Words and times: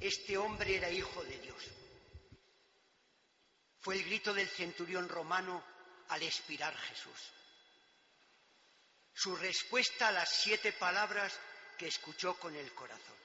Este 0.00 0.38
hombre 0.38 0.76
era 0.76 0.88
hijo 0.88 1.24
de 1.24 1.36
Dios. 1.38 1.64
Fue 3.80 3.96
el 3.96 4.04
grito 4.04 4.32
del 4.32 4.48
centurión 4.48 5.08
romano 5.08 5.64
al 6.10 6.22
expirar 6.22 6.76
Jesús. 6.76 7.32
Su 9.12 9.34
respuesta 9.34 10.08
a 10.08 10.12
las 10.12 10.30
siete 10.30 10.72
palabras 10.72 11.36
que 11.76 11.88
escuchó 11.88 12.34
con 12.34 12.54
el 12.54 12.72
corazón. 12.72 13.16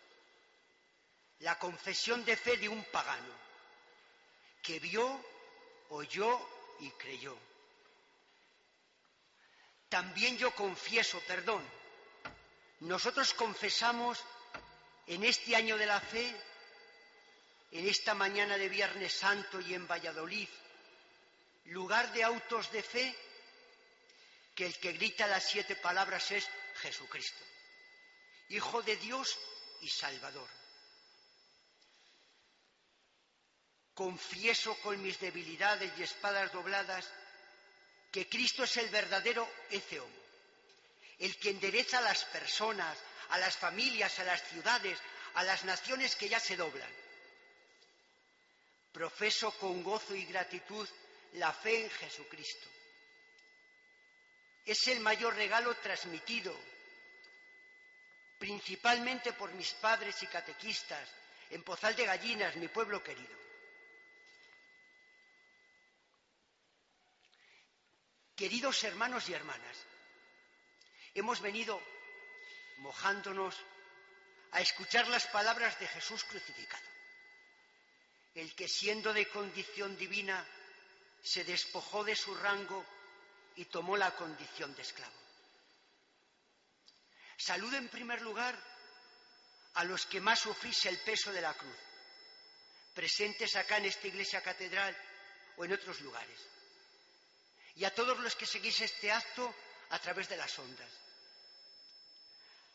La 1.40 1.60
confesión 1.60 2.26
de 2.26 2.36
fe 2.36 2.58
de 2.58 2.70
un 2.70 2.84
pagano 2.86 3.36
que 4.64 4.80
vio, 4.80 5.24
oyó 5.90 6.40
y 6.80 6.90
creyó. 6.92 7.38
También 9.88 10.36
yo 10.38 10.56
confieso, 10.56 11.20
perdón, 11.28 11.64
nosotros 12.80 13.36
confesamos 13.36 14.24
en 15.12 15.26
este 15.26 15.58
año 15.58 15.78
de 15.78 15.86
la 15.86 16.00
fe, 16.00 16.34
en 17.72 17.86
esta 17.86 18.14
mañana 18.14 18.58
de 18.58 18.70
Viernes 18.70 19.12
Santo 19.12 19.60
y 19.60 19.74
en 19.74 19.86
Valladolid, 19.86 20.48
lugar 21.66 22.14
de 22.14 22.24
autos 22.24 22.72
de 22.72 22.82
fe, 22.82 23.14
que 24.56 24.68
el 24.68 24.80
que 24.80 24.94
grita 24.94 25.28
las 25.28 25.44
siete 25.44 25.76
palabras 25.76 26.32
es 26.32 26.48
Jesucristo, 26.82 27.44
Hijo 28.52 28.82
de 28.84 28.96
Dios 28.96 29.38
y 29.82 29.90
Salvador. 29.90 30.48
Confieso 33.94 34.76
con 34.76 35.02
mis 35.02 35.20
debilidades 35.20 35.92
y 35.98 36.04
espadas 36.04 36.54
dobladas 36.54 37.06
que 38.14 38.30
Cristo 38.30 38.64
es 38.64 38.78
el 38.78 38.88
verdadero 38.88 39.46
Eceom, 39.72 40.21
el 41.22 41.38
que 41.38 41.52
endereza 41.52 42.00
a 42.00 42.02
las 42.02 42.26
personas, 42.26 42.98
a 43.30 43.38
las 43.38 43.56
familias, 43.56 44.20
a 44.20 44.24
las 44.24 44.44
ciudades, 44.50 44.98
a 45.36 45.44
las 45.44 45.64
naciones 45.66 46.16
que 46.16 46.28
ya 46.28 46.40
se 46.40 46.58
doblan. 46.58 46.90
Profeso 48.92 49.52
con 49.52 49.84
gozo 49.84 50.16
y 50.16 50.26
gratitud 50.26 50.88
la 51.34 51.54
fe 51.54 51.84
en 51.84 51.90
Jesucristo. 51.92 52.68
Es 54.66 54.88
el 54.88 55.00
mayor 55.00 55.36
regalo 55.36 55.76
transmitido, 55.76 56.60
principalmente 58.40 59.32
por 59.34 59.54
mis 59.54 59.72
padres 59.74 60.22
y 60.24 60.28
catequistas, 60.28 61.08
en 61.52 61.62
Pozal 61.64 61.96
de 61.96 62.06
Gallinas, 62.06 62.56
mi 62.56 62.68
pueblo 62.68 63.04
querido. 63.04 63.38
Queridos 68.36 68.84
hermanos 68.86 69.30
y 69.30 69.34
hermanas, 69.34 69.78
hemos 71.14 71.42
venido 71.42 71.82
mojándonos 72.78 73.56
a 74.52 74.62
escuchar 74.62 75.08
las 75.08 75.28
palabras 75.28 75.80
de 75.80 75.88
Jesús 75.88 76.24
crucificado, 76.24 76.84
el 78.36 78.54
que 78.56 78.68
siendo 78.68 79.14
de 79.14 79.28
condición 79.28 79.98
divina 79.98 80.46
se 81.24 81.44
despojó 81.44 82.04
de 82.04 82.16
su 82.16 82.34
rango 82.36 82.86
y 83.56 83.66
tomó 83.66 83.98
la 83.98 84.16
condición 84.16 84.76
de 84.76 84.82
esclavo. 84.82 85.14
Saludo 87.38 87.78
en 87.78 87.90
primer 87.90 88.22
lugar 88.22 88.56
a 89.76 89.84
los 89.84 90.06
que 90.06 90.22
más 90.22 90.40
sufrís 90.40 90.86
el 90.86 90.98
peso 91.00 91.32
de 91.32 91.42
la 91.42 91.54
cruz, 91.54 91.78
presentes 92.94 93.56
acá 93.56 93.78
en 93.78 93.86
esta 93.86 94.08
iglesia 94.08 94.42
catedral 94.42 94.96
o 95.58 95.66
en 95.66 95.74
otros 95.74 96.02
lugares, 96.02 96.40
y 97.76 97.86
a 97.86 97.94
todos 97.94 98.20
los 98.20 98.36
que 98.36 98.46
seguís 98.46 98.82
este 98.82 99.12
acto 99.12 99.54
a 99.92 100.00
través 100.00 100.28
de 100.30 100.38
las 100.38 100.58
ondas. 100.60 100.90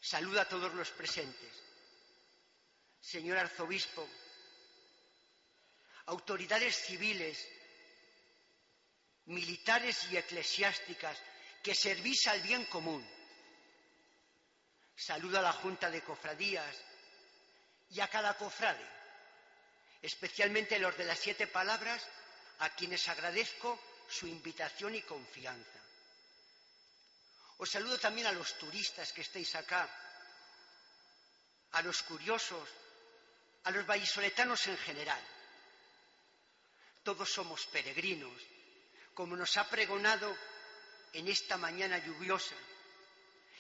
Saluda 0.01 0.43
a 0.43 0.49
todos 0.49 0.73
los 0.75 0.91
presentes. 0.91 1.53
Señor 3.01 3.39
arzobispo, 3.39 4.09
autoridades 6.07 6.77
civiles, 6.77 7.47
militares 9.27 10.07
y 10.11 10.17
eclesiásticas 10.17 11.19
que 11.63 11.75
servís 11.75 12.27
al 12.29 12.41
bien 12.43 12.65
común. 12.67 13.05
Saluda 14.95 15.41
a 15.41 15.43
la 15.43 15.53
Junta 15.53 15.91
de 15.91 16.03
Cofradías 16.03 16.77
y 17.91 18.01
a 18.01 18.09
cada 18.09 18.37
cofrade, 18.37 18.85
especialmente 20.03 20.79
los 20.79 20.97
de 20.97 21.05
las 21.05 21.19
siete 21.19 21.47
palabras, 21.47 22.07
a 22.61 22.71
quienes 22.71 23.09
agradezco 23.09 23.79
su 24.09 24.27
invitación 24.27 24.95
y 24.95 25.03
confianza. 25.03 25.86
Os 27.59 27.71
saludo 27.71 27.99
también 27.99 28.27
a 28.27 28.33
los 28.33 28.59
turistas 28.59 29.13
que 29.13 29.23
estéis 29.23 29.55
acá, 29.57 29.89
a 31.73 31.83
los 31.83 32.03
curiosos, 32.03 32.69
a 33.65 33.71
los 33.71 33.87
vallisoletanos 33.87 34.67
en 34.67 34.77
general. 34.79 35.23
Todos 37.03 37.33
somos 37.33 37.67
peregrinos, 37.67 38.37
como 39.15 39.37
nos 39.37 39.57
ha 39.57 39.69
pregonado 39.69 40.37
en 41.13 41.29
esta 41.29 41.57
mañana 41.57 41.99
lluviosa. 41.99 42.55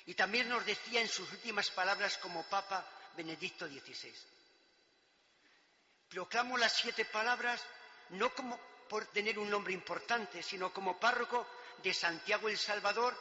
Y 0.04 0.14
también 0.14 0.48
nos 0.48 0.64
decía 0.66 1.00
en 1.00 1.08
sus 1.08 1.30
últimas 1.32 1.70
palabras 1.70 2.18
como 2.18 2.44
Papa 2.44 2.86
Benedicto 3.16 3.66
XVI. 3.66 4.14
Proclamo 6.08 6.56
las 6.58 6.72
siete 6.76 7.06
palabras 7.06 7.64
no 8.10 8.32
como 8.34 8.60
por 8.88 9.06
tener 9.06 9.38
un 9.38 9.50
nombre 9.50 9.72
importante, 9.72 10.42
sino 10.42 10.72
como 10.72 11.00
párroco 11.00 11.46
de 11.82 11.92
Santiago 11.92 12.48
el 12.48 12.58
Salvador 12.58 13.16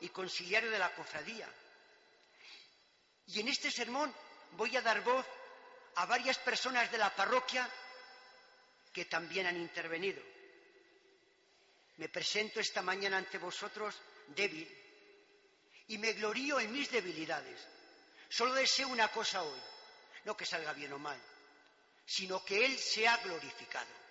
y 0.00 0.08
conciliario 0.08 0.70
de 0.70 0.78
la 0.78 0.94
cofradía. 0.94 1.48
Y 3.26 3.40
en 3.40 3.48
este 3.48 3.70
sermón 3.70 4.14
voy 4.52 4.76
a 4.76 4.82
dar 4.82 5.02
voz 5.02 5.26
a 5.96 6.06
varias 6.06 6.38
personas 6.38 6.90
de 6.90 6.98
la 6.98 7.14
parroquia 7.14 7.68
que 8.92 9.06
también 9.06 9.46
han 9.46 9.56
intervenido. 9.56 10.22
Me 11.96 12.08
presento 12.08 12.60
esta 12.60 12.82
mañana 12.82 13.18
ante 13.18 13.38
vosotros 13.38 13.94
débil 14.28 14.68
y 15.88 15.98
me 15.98 16.12
glorío 16.12 16.60
en 16.60 16.72
mis 16.72 16.90
debilidades. 16.90 17.60
Solo 18.28 18.54
deseo 18.54 18.88
una 18.88 19.08
cosa 19.08 19.42
hoy, 19.42 19.60
no 20.24 20.36
que 20.36 20.46
salga 20.46 20.72
bien 20.72 20.92
o 20.92 20.98
mal, 20.98 21.20
sino 22.04 22.44
que 22.44 22.64
Él 22.64 22.76
sea 22.78 23.16
glorificado. 23.18 24.03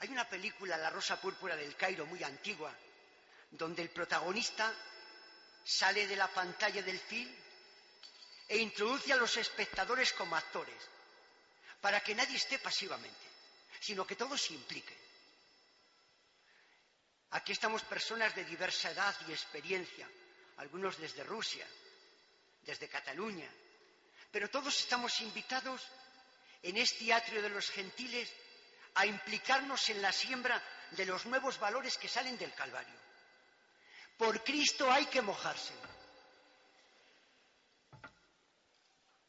Hay 0.00 0.08
una 0.08 0.26
película, 0.28 0.78
La 0.78 0.88
Rosa 0.88 1.20
Púrpura 1.20 1.54
del 1.56 1.76
Cairo, 1.76 2.06
muy 2.06 2.22
antigua, 2.24 2.74
donde 3.50 3.82
el 3.82 3.90
protagonista 3.90 4.72
sale 5.62 6.06
de 6.06 6.16
la 6.16 6.28
pantalla 6.28 6.82
del 6.82 6.98
film 6.98 7.30
e 8.48 8.56
introduce 8.56 9.12
a 9.12 9.16
los 9.16 9.36
espectadores 9.36 10.14
como 10.14 10.36
actores, 10.36 10.82
para 11.82 12.00
que 12.00 12.14
nadie 12.14 12.36
esté 12.36 12.58
pasivamente, 12.58 13.26
sino 13.78 14.06
que 14.06 14.16
todos 14.16 14.40
se 14.40 14.54
impliquen. 14.54 14.96
Aquí 17.32 17.52
estamos 17.52 17.82
personas 17.82 18.34
de 18.34 18.44
diversa 18.44 18.90
edad 18.90 19.14
y 19.28 19.32
experiencia, 19.32 20.08
algunos 20.56 20.96
desde 20.96 21.24
Rusia, 21.24 21.66
desde 22.62 22.88
Cataluña, 22.88 23.48
pero 24.32 24.48
todos 24.48 24.80
estamos 24.80 25.20
invitados 25.20 25.82
en 26.62 26.78
este 26.78 27.12
atrio 27.12 27.42
de 27.42 27.50
los 27.50 27.68
gentiles 27.70 28.32
a 28.94 29.06
implicarnos 29.06 29.88
en 29.90 30.02
la 30.02 30.12
siembra 30.12 30.62
de 30.92 31.06
los 31.06 31.26
nuevos 31.26 31.58
valores 31.58 31.96
que 31.98 32.08
salen 32.08 32.36
del 32.38 32.54
Calvario. 32.54 32.94
Por 34.16 34.42
Cristo 34.44 34.90
hay 34.90 35.06
que 35.06 35.22
mojarse. 35.22 35.72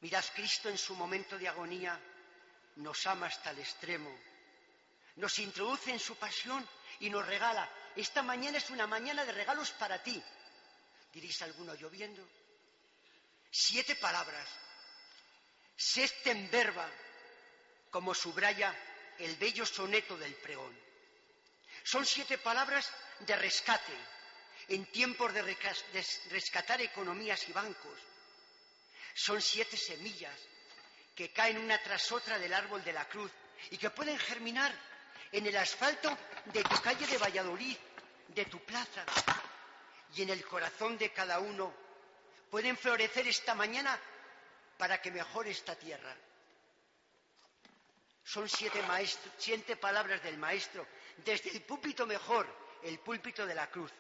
Mirad, 0.02 0.26
Cristo 0.34 0.68
en 0.70 0.78
su 0.78 0.96
momento 0.96 1.38
de 1.38 1.48
agonía 1.48 2.00
nos 2.78 3.06
ama 3.06 3.28
hasta 3.28 3.52
el 3.52 3.60
extremo, 3.60 4.12
nos 5.18 5.38
introduce 5.40 5.92
en 5.92 6.00
su 6.00 6.16
pasión 6.16 6.68
y 7.00 7.10
nos 7.10 7.26
regala. 7.26 7.70
Esta 7.96 8.24
mañana 8.24 8.58
es 8.58 8.70
una 8.70 8.88
mañana 8.88 9.24
de 9.26 9.32
regalos 9.32 9.72
para 9.72 10.02
ti. 10.02 10.22
Diréis 11.14 11.42
alguno 11.42 11.76
lloviendo. 11.76 12.28
Siete 13.52 13.96
palabras. 13.96 14.48
Sexten 15.76 16.50
verba, 16.50 16.90
como 17.92 18.14
subraya 18.14 18.76
el 19.20 19.36
bello 19.36 19.66
soneto 19.66 20.18
del 20.18 20.34
pregón. 20.36 20.78
Son 21.84 22.06
siete 22.06 22.38
palabras 22.38 22.92
de 23.20 23.36
rescate, 23.36 23.94
en 24.70 24.86
tiempos 24.86 25.34
de 25.34 25.42
rescatar 26.30 26.82
economías 26.82 27.48
y 27.50 27.52
bancos. 27.52 28.00
Son 29.14 29.42
siete 29.42 29.76
semillas 29.76 30.38
que 31.16 31.32
caen 31.32 31.58
una 31.58 31.82
tras 31.82 32.12
otra 32.12 32.40
del 32.40 32.54
árbol 32.54 32.84
de 32.84 32.94
la 32.94 33.08
cruz 33.08 33.32
y 33.70 33.78
que 33.78 33.90
pueden 33.90 34.18
germinar 34.18 34.74
en 35.32 35.46
el 35.46 35.58
asfalto 35.58 36.18
de 36.46 36.64
tu 36.64 36.82
calle 36.82 37.06
de 37.08 37.18
Valladolid, 37.18 37.78
de 38.30 38.46
tu 38.46 38.60
plaza 38.64 39.06
y 40.16 40.22
en 40.22 40.30
el 40.30 40.46
corazón 40.46 40.98
de 40.98 41.12
cada 41.12 41.40
uno. 41.40 41.74
Pueden 42.50 42.78
florecer 42.78 43.28
esta 43.28 43.56
mañana 43.56 44.00
para 44.78 45.02
que 45.02 45.12
mejore 45.12 45.52
esta 45.52 45.76
tierra. 45.76 46.16
Son 48.24 48.48
siete, 48.48 48.82
siete 49.38 49.76
palabras 49.76 50.22
del 50.24 50.38
Maestro, 50.38 50.88
desde 51.18 51.52
el 51.52 51.62
púlpito 51.64 52.06
mejor, 52.06 52.48
el 52.84 53.00
púlpito 53.00 53.46
de 53.46 53.56
la 53.56 53.70
cruz. 53.70 53.92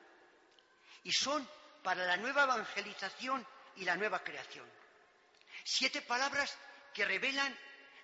Y 1.03 1.11
son 1.11 1.47
para 1.83 2.05
la 2.05 2.17
nueva 2.17 2.43
evangelización 2.43 3.45
y 3.77 3.85
la 3.85 3.95
nueva 3.95 4.23
creación. 4.23 4.69
Siete 5.63 6.01
palabras 6.01 6.55
que 6.93 7.05
revelan 7.05 7.57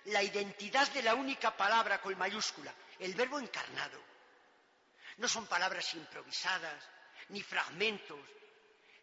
la 0.06 0.22
identidad 0.22 0.88
de 0.92 1.02
la 1.02 1.14
única 1.14 1.56
palabra 1.56 2.00
con 2.00 2.16
mayúscula, 2.16 2.74
el 2.98 3.14
verbo 3.14 3.38
encarnado. 3.38 4.02
No 5.18 5.28
son 5.28 5.46
palabras 5.46 5.94
improvisadas, 5.94 6.88
ni 7.28 7.42
fragmentos. 7.42 8.20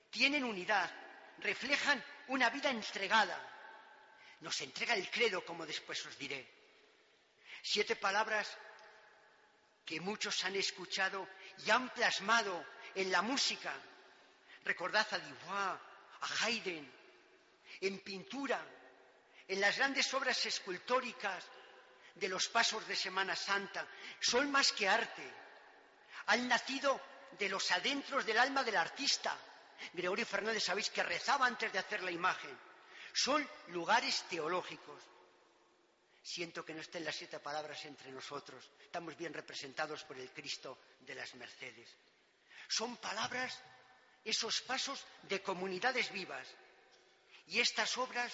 Tienen 0.10 0.44
unidad, 0.44 0.90
reflejan 1.40 2.04
una 2.28 2.50
vida 2.50 2.70
entregada. 2.70 3.38
Nos 4.42 4.60
entrega 4.62 4.94
el 4.94 5.10
credo, 5.10 5.44
como 5.46 5.66
después 5.66 6.06
os 6.06 6.18
diré. 6.18 6.65
Siete 7.68 7.96
palabras 7.96 8.48
que 9.84 10.00
muchos 10.00 10.46
han 10.46 10.56
escuchado 10.56 11.28
y 11.66 11.72
han 11.72 11.90
plasmado 11.90 12.64
en 12.94 13.12
la 13.12 13.24
música. 13.24 13.74
Recordad 14.64 15.08
a 15.12 15.18
Dubois, 15.18 15.80
a 16.22 16.28
Haydn, 16.42 16.88
en 17.82 18.00
pintura, 18.02 18.64
en 19.48 19.60
las 19.60 19.78
grandes 19.78 20.14
obras 20.14 20.46
escultóricas 20.46 21.44
de 22.14 22.30
los 22.30 22.48
pasos 22.50 22.88
de 22.88 22.96
Semana 22.96 23.36
Santa. 23.36 23.88
Son 24.20 24.52
más 24.52 24.72
que 24.72 24.88
arte. 24.88 25.28
Han 26.28 26.48
nacido 26.48 27.02
de 27.32 27.50
los 27.50 27.72
adentros 27.72 28.28
del 28.28 28.38
alma 28.38 28.64
del 28.64 28.78
artista. 28.78 29.36
Gregorio 29.92 30.28
Fernández, 30.28 30.64
sabéis 30.64 30.92
que 30.92 31.02
rezaba 31.02 31.48
antes 31.48 31.74
de 31.74 31.80
hacer 31.80 32.04
la 32.04 32.12
imagen. 32.12 32.56
Son 33.12 33.50
lugares 33.70 34.24
teológicos. 34.30 35.15
Siento 36.26 36.66
que 36.66 36.74
no 36.74 36.82
estén 36.82 37.06
las 37.06 37.16
siete 37.16 37.38
palabras 37.38 37.86
entre 37.86 38.12
nosotros. 38.12 38.66
Estamos 38.82 39.16
bien 39.16 39.32
representados 39.32 40.04
por 40.06 40.18
el 40.18 40.34
Cristo 40.34 40.80
de 41.02 41.14
las 41.14 41.36
Mercedes. 41.36 41.88
Son 42.68 42.98
palabras, 42.98 43.62
esos 44.24 44.62
pasos 44.62 45.06
de 45.30 45.44
comunidades 45.44 46.12
vivas. 46.12 46.48
Y 47.46 47.60
estas 47.60 47.96
obras, 48.00 48.34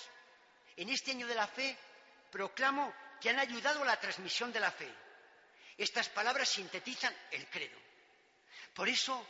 en 0.78 0.88
este 0.88 1.12
año 1.12 1.28
de 1.28 1.36
la 1.36 1.48
fe, 1.48 1.78
proclamo 2.32 2.94
que 3.20 3.30
han 3.30 3.40
ayudado 3.40 3.84
a 3.84 3.86
la 3.86 4.00
transmisión 4.00 4.54
de 4.54 4.62
la 4.62 4.72
fe. 4.72 4.90
Estas 5.78 6.08
palabras 6.08 6.48
sintetizan 6.48 7.14
el 7.32 7.46
credo. 7.50 7.78
Por 8.74 8.88
eso 8.88 9.28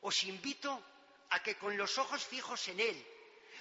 os 0.00 0.24
invito 0.24 0.84
a 1.30 1.40
que 1.44 1.56
con 1.56 1.76
los 1.76 1.96
ojos 1.98 2.26
fijos 2.26 2.66
en 2.66 2.80
Él, 2.80 3.06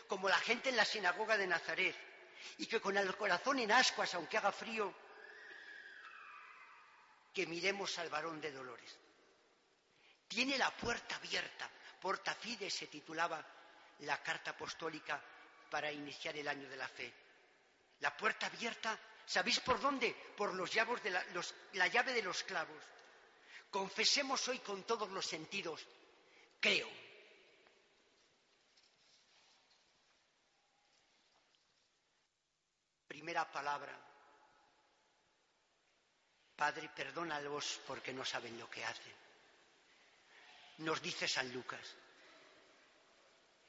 como 0.08 0.28
la 0.28 0.40
gente 0.40 0.70
en 0.70 0.76
la 0.76 0.86
sinagoga 0.86 1.38
de 1.38 1.46
Nazaret, 1.46 2.13
y 2.58 2.66
que 2.66 2.82
con 2.82 2.98
el 2.98 3.16
corazón 3.16 3.60
en 3.60 3.72
ascuas, 3.72 4.14
aunque 4.16 4.38
haga 4.38 4.52
frío, 4.52 4.94
que 7.34 7.48
miremos 7.48 7.98
al 8.00 8.10
varón 8.10 8.40
de 8.40 8.52
dolores. 8.52 8.98
Tiene 10.28 10.58
la 10.58 10.72
puerta 10.72 11.16
abierta, 11.16 11.70
porta 12.00 12.34
fide 12.36 12.70
se 12.70 12.88
titulaba 12.88 13.44
la 14.00 14.22
carta 14.22 14.52
apostólica 14.52 15.22
para 15.70 15.92
iniciar 15.92 16.36
el 16.38 16.48
año 16.48 16.70
de 16.70 16.78
la 16.78 16.88
fe. 16.88 17.12
La 18.00 18.16
puerta 18.16 18.48
abierta, 18.48 18.98
¿sabéis 19.26 19.60
por 19.60 19.80
dónde? 19.80 20.14
Por 20.38 20.54
los 20.54 20.72
llavos 20.72 21.02
de 21.02 21.12
la, 21.12 21.24
la 21.74 21.88
llave 21.88 22.14
de 22.14 22.22
los 22.22 22.44
clavos. 22.44 22.84
Confesemos 23.70 24.48
hoy 24.48 24.60
con 24.60 24.84
todos 24.84 25.10
los 25.10 25.26
sentidos, 25.26 25.86
creo. 26.60 27.03
Primera 33.14 33.46
palabra. 33.46 33.96
Padre, 36.56 36.90
perdónalos 36.90 37.80
porque 37.86 38.12
no 38.12 38.26
saben 38.26 38.58
lo 38.58 38.68
que 38.68 38.84
hacen. 38.84 39.14
Nos 40.80 41.00
dice 41.00 41.28
San 41.28 41.54
Lucas. 41.54 41.96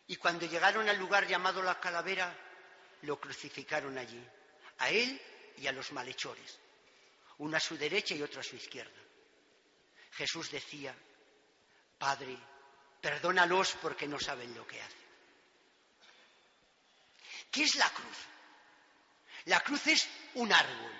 Y 0.07 0.17
cuando 0.17 0.47
llegaron 0.47 0.89
al 0.89 0.99
lugar 0.99 1.27
llamado 1.27 1.63
la 1.63 1.79
calavera, 1.79 2.35
lo 3.03 3.21
crucificaron 3.21 3.99
allí, 3.99 4.27
a 4.79 4.89
él 4.89 5.21
y 5.59 5.67
a 5.67 5.73
los 5.73 5.93
malhechores, 5.93 6.59
uno 7.37 7.59
a 7.59 7.61
su 7.61 7.77
derecha 7.77 8.15
y 8.15 8.23
otro 8.23 8.41
a 8.41 8.45
su 8.45 8.57
izquierda. 8.57 8.99
Jesús 10.13 10.51
decía, 10.51 10.97
Padre, 11.99 12.35
perdónalos 12.99 13.77
porque 13.83 14.09
no 14.09 14.19
saben 14.19 14.55
lo 14.55 14.67
que 14.67 14.81
hacen. 14.81 15.05
¿Qué 17.51 17.65
es 17.65 17.75
la 17.75 17.91
cruz? 17.91 18.34
La 19.47 19.61
cruz 19.61 19.87
es 19.87 20.09
un 20.35 20.53
árbol. 20.53 20.93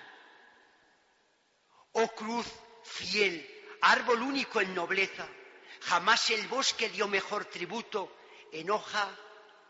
Oh 1.93 2.07
cruz 2.09 2.45
fiel, 2.83 3.49
árbol 3.81 4.21
único 4.21 4.61
en 4.61 4.75
nobleza, 4.75 5.27
jamás 5.81 6.29
el 6.29 6.47
bosque 6.47 6.89
dio 6.89 7.07
mejor 7.07 7.45
tributo 7.45 8.17
en 8.51 8.69
hoja, 8.69 9.09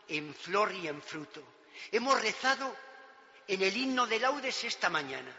en 0.08 0.34
flor 0.34 0.74
y 0.74 0.88
en 0.88 1.00
fruto. 1.00 1.42
Hemos 1.92 2.20
rezado 2.20 2.76
en 3.46 3.62
el 3.62 3.76
himno 3.76 4.06
de 4.06 4.18
laudes 4.18 4.64
esta 4.64 4.90
mañana. 4.90 5.34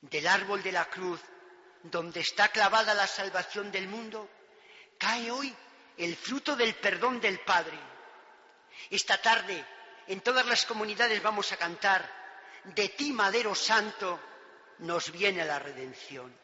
Del 0.00 0.26
árbol 0.26 0.62
de 0.62 0.72
la 0.72 0.84
cruz 0.90 1.20
donde 1.82 2.20
está 2.20 2.48
clavada 2.48 2.94
la 2.94 3.06
salvación 3.06 3.70
del 3.70 3.88
mundo, 3.88 4.28
cae 4.98 5.30
hoy 5.30 5.54
el 5.96 6.16
fruto 6.16 6.56
del 6.56 6.74
perdón 6.74 7.20
del 7.20 7.40
Padre. 7.40 7.78
Esta 8.90 9.20
tarde 9.20 9.64
en 10.06 10.20
todas 10.20 10.46
las 10.46 10.64
comunidades 10.66 11.22
vamos 11.22 11.50
a 11.52 11.56
cantar, 11.56 12.08
de 12.64 12.88
ti, 12.90 13.12
Madero 13.12 13.54
Santo, 13.54 14.20
nos 14.78 15.10
viene 15.10 15.44
la 15.44 15.58
redención. 15.58 16.34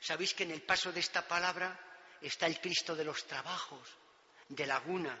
Sabéis 0.00 0.34
que 0.34 0.42
en 0.44 0.50
el 0.50 0.62
paso 0.62 0.92
de 0.92 1.00
esta 1.00 1.26
palabra 1.26 1.78
está 2.20 2.46
el 2.46 2.60
Cristo 2.60 2.96
de 2.96 3.04
los 3.04 3.26
trabajos, 3.26 3.88
de 4.48 4.66
Laguna. 4.66 5.16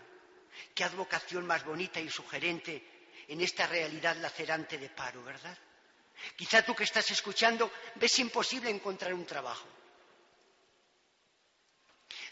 Qué 0.74 0.84
advocación 0.84 1.46
más 1.46 1.64
bonita 1.64 2.00
y 2.00 2.10
sugerente 2.10 3.10
en 3.28 3.40
esta 3.40 3.66
realidad 3.66 4.16
lacerante 4.16 4.78
de 4.78 4.90
paro, 4.90 5.22
¿verdad? 5.22 5.56
Quizá 6.36 6.62
tú 6.62 6.74
que 6.74 6.84
estás 6.84 7.10
escuchando 7.10 7.72
ves 7.96 8.18
imposible 8.18 8.70
encontrar 8.70 9.14
un 9.14 9.26
trabajo. 9.26 9.66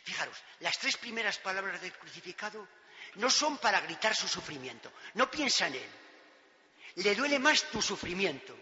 Fijaros, 0.05 0.37
las 0.61 0.79
tres 0.79 0.97
primeras 0.97 1.39
palabras 1.39 1.81
del 1.81 1.93
crucificado 1.93 2.67
no 3.17 3.31
son 3.31 3.59
para 3.59 3.81
gritar 3.81 4.15
su 4.15 4.29
sufrimiento, 4.29 4.93
no 5.15 5.31
piensa 5.31 5.67
en 5.67 5.75
él. 5.75 5.91
Le 6.97 7.15
duele 7.15 7.39
más 7.39 7.65
tu 7.71 7.81
sufrimiento, 7.81 8.57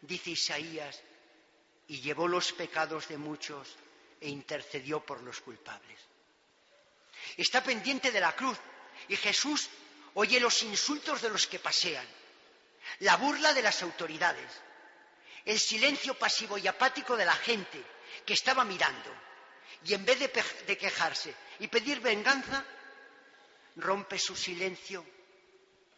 dice 0.00 0.30
Isaías, 0.30 1.00
y 1.88 2.00
llevó 2.00 2.28
los 2.28 2.52
pecados 2.52 3.08
de 3.08 3.18
muchos 3.18 3.76
e 4.20 4.28
intercedió 4.28 5.04
por 5.04 5.22
los 5.22 5.40
culpables. 5.40 5.98
Está 7.36 7.62
pendiente 7.62 8.10
de 8.10 8.20
la 8.20 8.34
cruz 8.34 8.58
y 9.08 9.16
Jesús 9.16 9.68
oye 10.14 10.40
los 10.40 10.62
insultos 10.62 11.22
de 11.22 11.28
los 11.28 11.46
que 11.46 11.58
pasean 11.58 12.06
la 13.00 13.16
burla 13.16 13.52
de 13.52 13.62
las 13.62 13.82
autoridades, 13.82 14.50
el 15.44 15.58
silencio 15.58 16.14
pasivo 16.18 16.58
y 16.58 16.66
apático 16.66 17.16
de 17.16 17.24
la 17.24 17.34
gente 17.34 17.82
que 18.24 18.34
estaba 18.34 18.64
mirando 18.64 19.12
y 19.84 19.94
en 19.94 20.04
vez 20.04 20.18
de, 20.18 20.78
quejarse 20.78 21.34
y 21.60 21.68
pedir 21.68 22.00
venganza, 22.00 22.64
rompe 23.76 24.18
su 24.18 24.36
silencio 24.36 25.04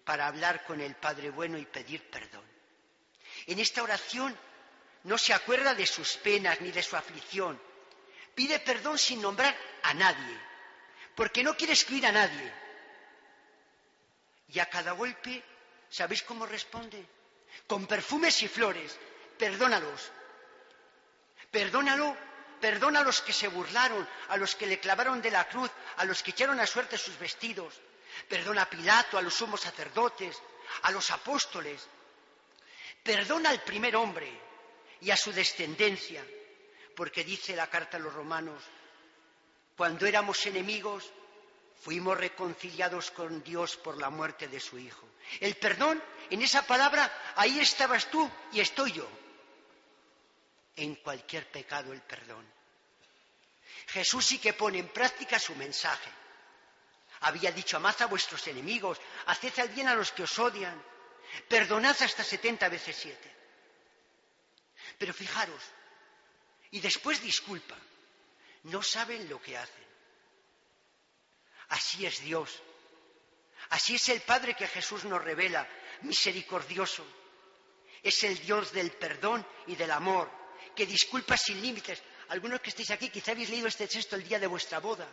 para 0.04 0.26
hablar 0.26 0.64
con 0.64 0.80
el 0.80 0.94
Padre 0.96 1.30
Bueno 1.30 1.58
y 1.58 1.66
pedir 1.66 2.10
perdón. 2.10 2.44
En 3.46 3.58
esta 3.58 3.82
oración 3.82 4.36
no 5.04 5.18
se 5.18 5.32
acuerda 5.32 5.74
de 5.74 5.86
sus 5.86 6.16
penas 6.16 6.60
ni 6.60 6.70
de 6.70 6.82
su 6.82 6.96
aflicción. 6.96 7.60
Pide 8.34 8.60
perdón 8.60 8.98
sin 8.98 9.20
nombrar 9.20 9.56
a 9.82 9.94
nadie, 9.94 10.38
porque 11.14 11.42
no 11.42 11.56
quiere 11.56 11.72
excluir 11.72 12.06
a 12.06 12.12
nadie. 12.12 12.52
Y 14.48 14.58
a 14.60 14.66
cada 14.66 14.92
golpe 14.92 15.42
¿Sabéis 15.90 16.22
cómo 16.22 16.46
responde? 16.46 17.04
Con 17.66 17.86
perfumes 17.86 18.42
y 18.42 18.48
flores. 18.48 18.98
Perdónalos. 19.38 20.12
Perdónalo. 21.50 22.16
Perdona 22.60 23.00
a 23.00 23.04
los 23.04 23.20
que 23.22 23.32
se 23.32 23.48
burlaron, 23.48 24.06
a 24.28 24.36
los 24.36 24.54
que 24.54 24.66
le 24.66 24.80
clavaron 24.80 25.22
de 25.22 25.30
la 25.30 25.48
cruz, 25.48 25.70
a 25.96 26.04
los 26.04 26.22
que 26.22 26.32
echaron 26.32 26.58
a 26.60 26.66
suerte 26.66 26.98
sus 26.98 27.18
vestidos. 27.18 27.74
Perdona 28.28 28.62
a 28.62 28.70
Pilato, 28.70 29.16
a 29.16 29.22
los 29.22 29.34
sumos 29.34 29.60
sacerdotes, 29.60 30.36
a 30.82 30.90
los 30.90 31.10
apóstoles. 31.10 31.86
Perdona 33.02 33.50
al 33.50 33.62
primer 33.62 33.96
hombre 33.96 34.30
y 35.00 35.10
a 35.10 35.16
su 35.16 35.32
descendencia, 35.32 36.24
porque 36.96 37.24
dice 37.24 37.54
la 37.54 37.68
carta 37.68 37.96
a 37.96 38.00
los 38.00 38.12
romanos, 38.12 38.62
cuando 39.76 40.06
éramos 40.06 40.44
enemigos, 40.46 41.12
fuimos 41.80 42.18
reconciliados 42.18 43.12
con 43.12 43.42
Dios 43.44 43.76
por 43.76 43.96
la 43.98 44.10
muerte 44.10 44.48
de 44.48 44.58
su 44.58 44.78
Hijo. 44.78 45.06
El 45.40 45.56
perdón, 45.56 46.02
en 46.30 46.42
esa 46.42 46.66
palabra, 46.66 47.32
ahí 47.36 47.60
estabas 47.60 48.10
tú 48.10 48.28
y 48.52 48.60
estoy 48.60 48.92
yo. 48.92 49.08
En 50.78 50.94
cualquier 50.96 51.50
pecado 51.50 51.92
el 51.92 52.02
perdón. 52.02 52.46
Jesús 53.88 54.24
sí 54.24 54.38
que 54.38 54.52
pone 54.52 54.78
en 54.78 54.88
práctica 54.88 55.38
su 55.38 55.54
mensaje. 55.56 56.10
Había 57.20 57.50
dicho, 57.50 57.76
amad 57.76 58.00
a 58.02 58.06
vuestros 58.06 58.46
enemigos, 58.46 59.00
haced 59.26 59.58
el 59.58 59.70
bien 59.70 59.88
a 59.88 59.96
los 59.96 60.12
que 60.12 60.22
os 60.22 60.38
odian, 60.38 60.80
perdonad 61.48 62.00
hasta 62.00 62.22
setenta 62.22 62.68
veces 62.68 62.94
siete. 62.94 63.34
Pero 64.98 65.12
fijaros, 65.12 65.62
y 66.70 66.78
después 66.78 67.20
disculpa, 67.20 67.76
no 68.64 68.80
saben 68.80 69.28
lo 69.28 69.42
que 69.42 69.58
hacen. 69.58 69.88
Así 71.70 72.06
es 72.06 72.20
Dios. 72.20 72.62
Así 73.70 73.96
es 73.96 74.08
el 74.10 74.20
Padre 74.20 74.54
que 74.54 74.68
Jesús 74.68 75.04
nos 75.04 75.22
revela, 75.22 75.68
misericordioso. 76.02 77.04
Es 78.00 78.22
el 78.22 78.38
Dios 78.38 78.72
del 78.72 78.92
perdón 78.92 79.44
y 79.66 79.74
del 79.74 79.90
amor, 79.90 80.37
que 80.78 80.86
disculpa 80.86 81.36
sin 81.36 81.58
límites. 81.60 81.98
Algunos 82.30 82.62
que 82.62 82.70
estéis 82.70 82.94
aquí 82.94 83.10
quizá 83.10 83.34
habéis 83.34 83.50
leído 83.50 83.66
este 83.66 83.90
texto 83.90 84.14
el 84.14 84.22
día 84.22 84.38
de 84.38 84.46
vuestra 84.46 84.78
boda. 84.78 85.10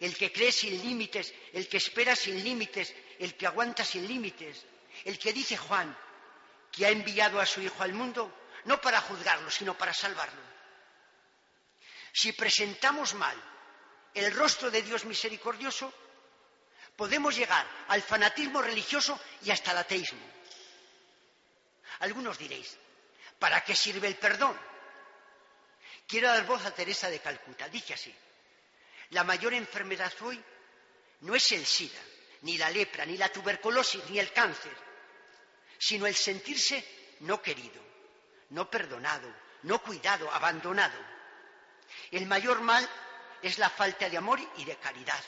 El 0.00 0.16
que 0.16 0.32
cree 0.32 0.50
sin 0.50 0.72
límites, 0.80 1.34
el 1.52 1.68
que 1.68 1.76
espera 1.76 2.16
sin 2.16 2.42
límites, 2.42 2.94
el 3.18 3.36
que 3.36 3.46
aguanta 3.46 3.84
sin 3.84 4.08
límites. 4.08 4.64
El 5.04 5.18
que 5.18 5.34
dice 5.34 5.58
Juan, 5.58 5.92
que 6.72 6.86
ha 6.86 6.88
enviado 6.88 7.38
a 7.38 7.44
su 7.44 7.60
Hijo 7.60 7.82
al 7.82 7.92
mundo, 7.92 8.32
no 8.64 8.80
para 8.80 9.02
juzgarlo, 9.02 9.50
sino 9.50 9.76
para 9.76 9.92
salvarlo. 9.92 10.40
Si 12.14 12.32
presentamos 12.32 13.12
mal 13.12 13.36
el 14.14 14.32
rostro 14.32 14.70
de 14.70 14.80
Dios 14.80 15.04
misericordioso, 15.04 15.92
podemos 16.96 17.36
llegar 17.36 17.68
al 17.88 18.00
fanatismo 18.00 18.62
religioso 18.62 19.20
y 19.42 19.50
hasta 19.50 19.72
el 19.72 19.78
ateísmo. 19.78 20.24
Algunos 21.98 22.38
diréis, 22.38 22.78
¿para 23.38 23.62
qué 23.62 23.76
sirve 23.76 24.08
el 24.08 24.16
perdón? 24.16 24.56
Quiero 26.06 26.28
dar 26.28 26.46
voz 26.46 26.64
a 26.64 26.74
Teresa 26.74 27.10
de 27.10 27.20
Calcuta. 27.20 27.68
Dice 27.68 27.94
así, 27.94 28.14
la 29.10 29.24
mayor 29.24 29.54
enfermedad 29.54 30.12
hoy 30.20 30.42
no 31.20 31.34
es 31.34 31.52
el 31.52 31.66
SIDA, 31.66 32.00
ni 32.42 32.56
la 32.58 32.70
lepra, 32.70 33.04
ni 33.04 33.16
la 33.16 33.28
tuberculosis, 33.30 34.08
ni 34.10 34.18
el 34.18 34.32
cáncer, 34.32 34.76
sino 35.78 36.06
el 36.06 36.14
sentirse 36.14 37.16
no 37.20 37.42
querido, 37.42 37.80
no 38.50 38.70
perdonado, 38.70 39.32
no 39.62 39.82
cuidado, 39.82 40.30
abandonado. 40.32 40.98
El 42.10 42.26
mayor 42.26 42.60
mal 42.60 42.88
es 43.42 43.58
la 43.58 43.70
falta 43.70 44.08
de 44.08 44.16
amor 44.16 44.40
y 44.56 44.64
de 44.64 44.76
caridad. 44.76 45.22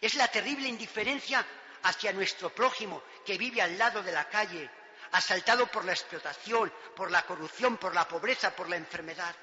Es 0.00 0.14
la 0.14 0.28
terrible 0.28 0.68
indiferencia 0.68 1.44
hacia 1.82 2.12
nuestro 2.12 2.52
prójimo 2.54 3.02
que 3.24 3.38
vive 3.38 3.60
al 3.62 3.76
lado 3.78 4.02
de 4.02 4.12
la 4.12 4.28
calle, 4.28 4.68
asaltado 5.12 5.66
por 5.68 5.84
la 5.84 5.92
explotación, 5.92 6.72
por 6.96 7.10
la 7.10 7.24
corrupción, 7.26 7.76
por 7.76 7.94
la 7.94 8.08
pobreza, 8.08 8.54
por 8.54 8.68
la 8.68 8.76
enfermedad. 8.76 9.34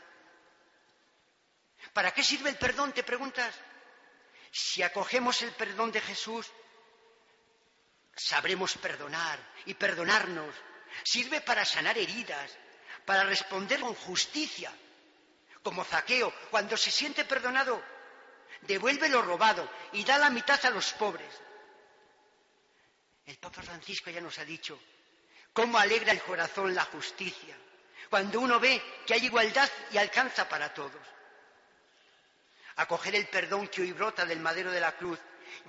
¿Para 1.93 2.11
qué 2.13 2.23
sirve 2.23 2.49
el 2.49 2.57
perdón? 2.57 2.93
Te 2.93 3.03
preguntas. 3.03 3.53
Si 4.51 4.83
acogemos 4.83 5.41
el 5.41 5.51
perdón 5.51 5.91
de 5.91 6.01
Jesús, 6.01 6.51
sabremos 8.15 8.77
perdonar 8.77 9.39
y 9.65 9.73
perdonarnos. 9.73 10.53
Sirve 11.03 11.41
para 11.41 11.63
sanar 11.65 11.97
heridas, 11.97 12.57
para 13.05 13.23
responder 13.23 13.79
con 13.79 13.95
justicia, 13.95 14.71
como 15.63 15.83
Zaqueo, 15.83 16.33
cuando 16.49 16.75
se 16.75 16.91
siente 16.91 17.23
perdonado, 17.25 17.81
devuelve 18.61 19.09
lo 19.09 19.21
robado 19.21 19.69
y 19.93 20.03
da 20.03 20.17
la 20.17 20.29
mitad 20.29 20.63
a 20.65 20.69
los 20.69 20.93
pobres. 20.93 21.41
El 23.25 23.37
Papa 23.37 23.61
Francisco 23.61 24.09
ya 24.09 24.21
nos 24.21 24.37
ha 24.39 24.45
dicho 24.45 24.79
cómo 25.53 25.77
alegra 25.77 26.11
el 26.11 26.21
corazón 26.21 26.73
la 26.73 26.83
justicia, 26.85 27.55
cuando 28.09 28.39
uno 28.39 28.59
ve 28.59 28.81
que 29.05 29.13
hay 29.13 29.25
igualdad 29.25 29.69
y 29.91 29.97
alcanza 29.97 30.49
para 30.49 30.73
todos. 30.73 31.01
Acoger 32.77 33.15
el 33.15 33.27
perdón 33.27 33.67
que 33.67 33.81
hoy 33.81 33.91
brota 33.91 34.25
del 34.25 34.39
madero 34.39 34.71
de 34.71 34.79
la 34.79 34.95
cruz 34.95 35.19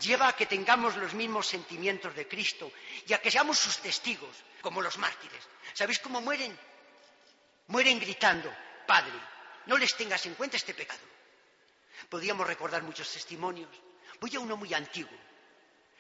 lleva 0.01 0.29
a 0.29 0.37
que 0.37 0.47
tengamos 0.47 0.97
los 0.97 1.15
mismos 1.15 1.47
sentimientos 1.47 2.15
de 2.15 2.29
Cristo 2.29 2.73
y 3.07 3.13
a 3.13 3.21
que 3.21 3.31
seamos 3.31 3.59
sus 3.59 3.79
testigos, 3.79 4.37
como 4.61 4.81
los 4.81 4.99
mártires. 4.99 5.43
¿Sabéis 5.75 5.99
cómo 5.99 6.21
mueren? 6.21 6.57
Mueren 7.69 7.99
gritando, 7.99 8.53
Padre, 8.87 9.19
no 9.67 9.77
les 9.77 9.95
tengas 9.97 10.25
en 10.27 10.35
cuenta 10.35 10.57
este 10.57 10.75
pecado. 10.75 11.01
Podríamos 12.09 12.47
recordar 12.47 12.83
muchos 12.83 13.11
testimonios. 13.11 13.71
Voy 14.21 14.35
a 14.37 14.41
uno 14.41 14.57
muy 14.57 14.73
antiguo. 14.75 15.19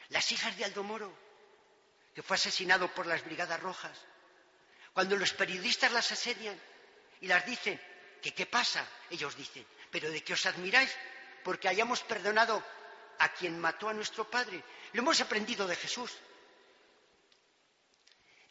Las 0.08 0.30
hijas 0.32 0.56
de 0.56 0.64
Aldo 0.64 0.82
Moro, 0.82 1.12
que 2.14 2.22
fue 2.22 2.36
asesinado 2.36 2.92
por 2.94 3.06
las 3.06 3.24
Brigadas 3.24 3.60
Rojas. 3.60 3.98
Cuando 4.92 5.16
los 5.16 5.32
periodistas 5.32 5.92
las 5.92 6.12
asedian 6.12 6.58
y 7.20 7.26
las 7.26 7.46
dicen 7.46 7.80
que 8.20 8.34
qué 8.34 8.46
pasa, 8.46 8.86
ellos 9.10 9.34
dicen, 9.36 9.66
pero 9.92 10.10
de 10.10 10.24
qué 10.24 10.32
os 10.32 10.46
admiráis, 10.46 10.90
porque 11.44 11.68
hayamos 11.68 12.02
perdonado 12.02 12.64
a 13.18 13.28
quien 13.32 13.60
mató 13.60 13.88
a 13.88 13.94
nuestro 13.94 14.28
padre. 14.28 14.64
Lo 14.92 15.02
hemos 15.02 15.20
aprendido 15.20 15.68
de 15.68 15.76
Jesús. 15.76 16.10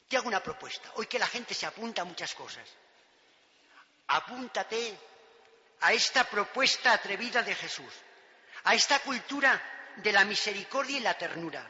Te 0.07 0.15
hago 0.15 0.29
una 0.29 0.43
propuesta. 0.43 0.91
Hoy 0.95 1.07
que 1.07 1.19
la 1.19 1.27
gente 1.27 1.53
se 1.53 1.65
apunta 1.65 2.03
a 2.03 2.05
muchas 2.05 2.33
cosas 2.35 2.67
apúntate 4.11 4.97
a 5.81 5.93
esta 5.93 6.23
propuesta 6.25 6.93
atrevida 6.93 7.41
de 7.43 7.55
Jesús, 7.55 7.93
a 8.65 8.75
esta 8.75 8.99
cultura 8.99 9.59
de 9.97 10.11
la 10.11 10.25
misericordia 10.25 10.97
y 10.97 11.01
la 11.01 11.17
ternura. 11.17 11.65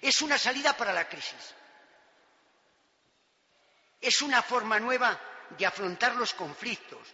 Es 0.00 0.20
una 0.22 0.38
salida 0.38 0.76
para 0.76 0.92
la 0.92 1.08
crisis. 1.08 1.54
Es 4.00 4.20
una 4.22 4.42
forma 4.42 4.78
nueva 4.78 5.18
de 5.50 5.66
afrontar 5.66 6.16
los 6.16 6.34
conflictos, 6.34 7.06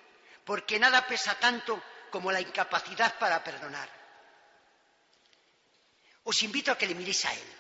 porque 0.51 0.83
nada 0.83 1.07
pesa 1.07 1.39
tanto 1.39 1.81
como 2.11 2.33
la 2.33 2.41
incapacidad 2.41 3.17
para 3.23 3.39
perdonar. 3.39 3.89
Os 6.25 6.43
invito 6.43 6.73
a 6.73 6.79
que 6.79 6.91
le 6.91 6.99
miréis 6.99 7.23
a 7.25 7.33
Él, 7.33 7.51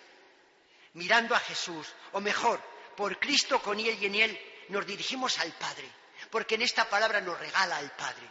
mirando 0.94 1.36
a 1.36 1.38
Jesús, 1.38 1.86
o 2.10 2.20
mejor, 2.20 2.58
por 2.96 3.14
Cristo 3.20 3.62
con 3.62 3.78
Él 3.78 3.94
y 4.02 4.06
en 4.06 4.16
Él 4.16 4.32
nos 4.70 4.84
dirigimos 4.84 5.38
al 5.38 5.52
Padre 5.52 5.88
porque 6.30 6.56
en 6.56 6.62
esta 6.62 6.90
palabra 6.90 7.20
nos 7.20 7.38
regala 7.38 7.76
al 7.76 7.92
Padre. 7.92 8.28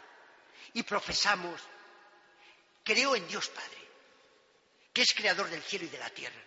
Y 0.73 0.83
profesamos, 0.83 1.61
creo 2.83 3.15
en 3.15 3.25
Dios 3.29 3.47
Padre, 3.47 3.77
que 4.91 5.03
es 5.03 5.13
creador 5.13 5.49
del 5.49 5.63
cielo 5.63 5.85
y 5.85 5.89
de 5.89 5.99
la 5.99 6.09
tierra. 6.09 6.41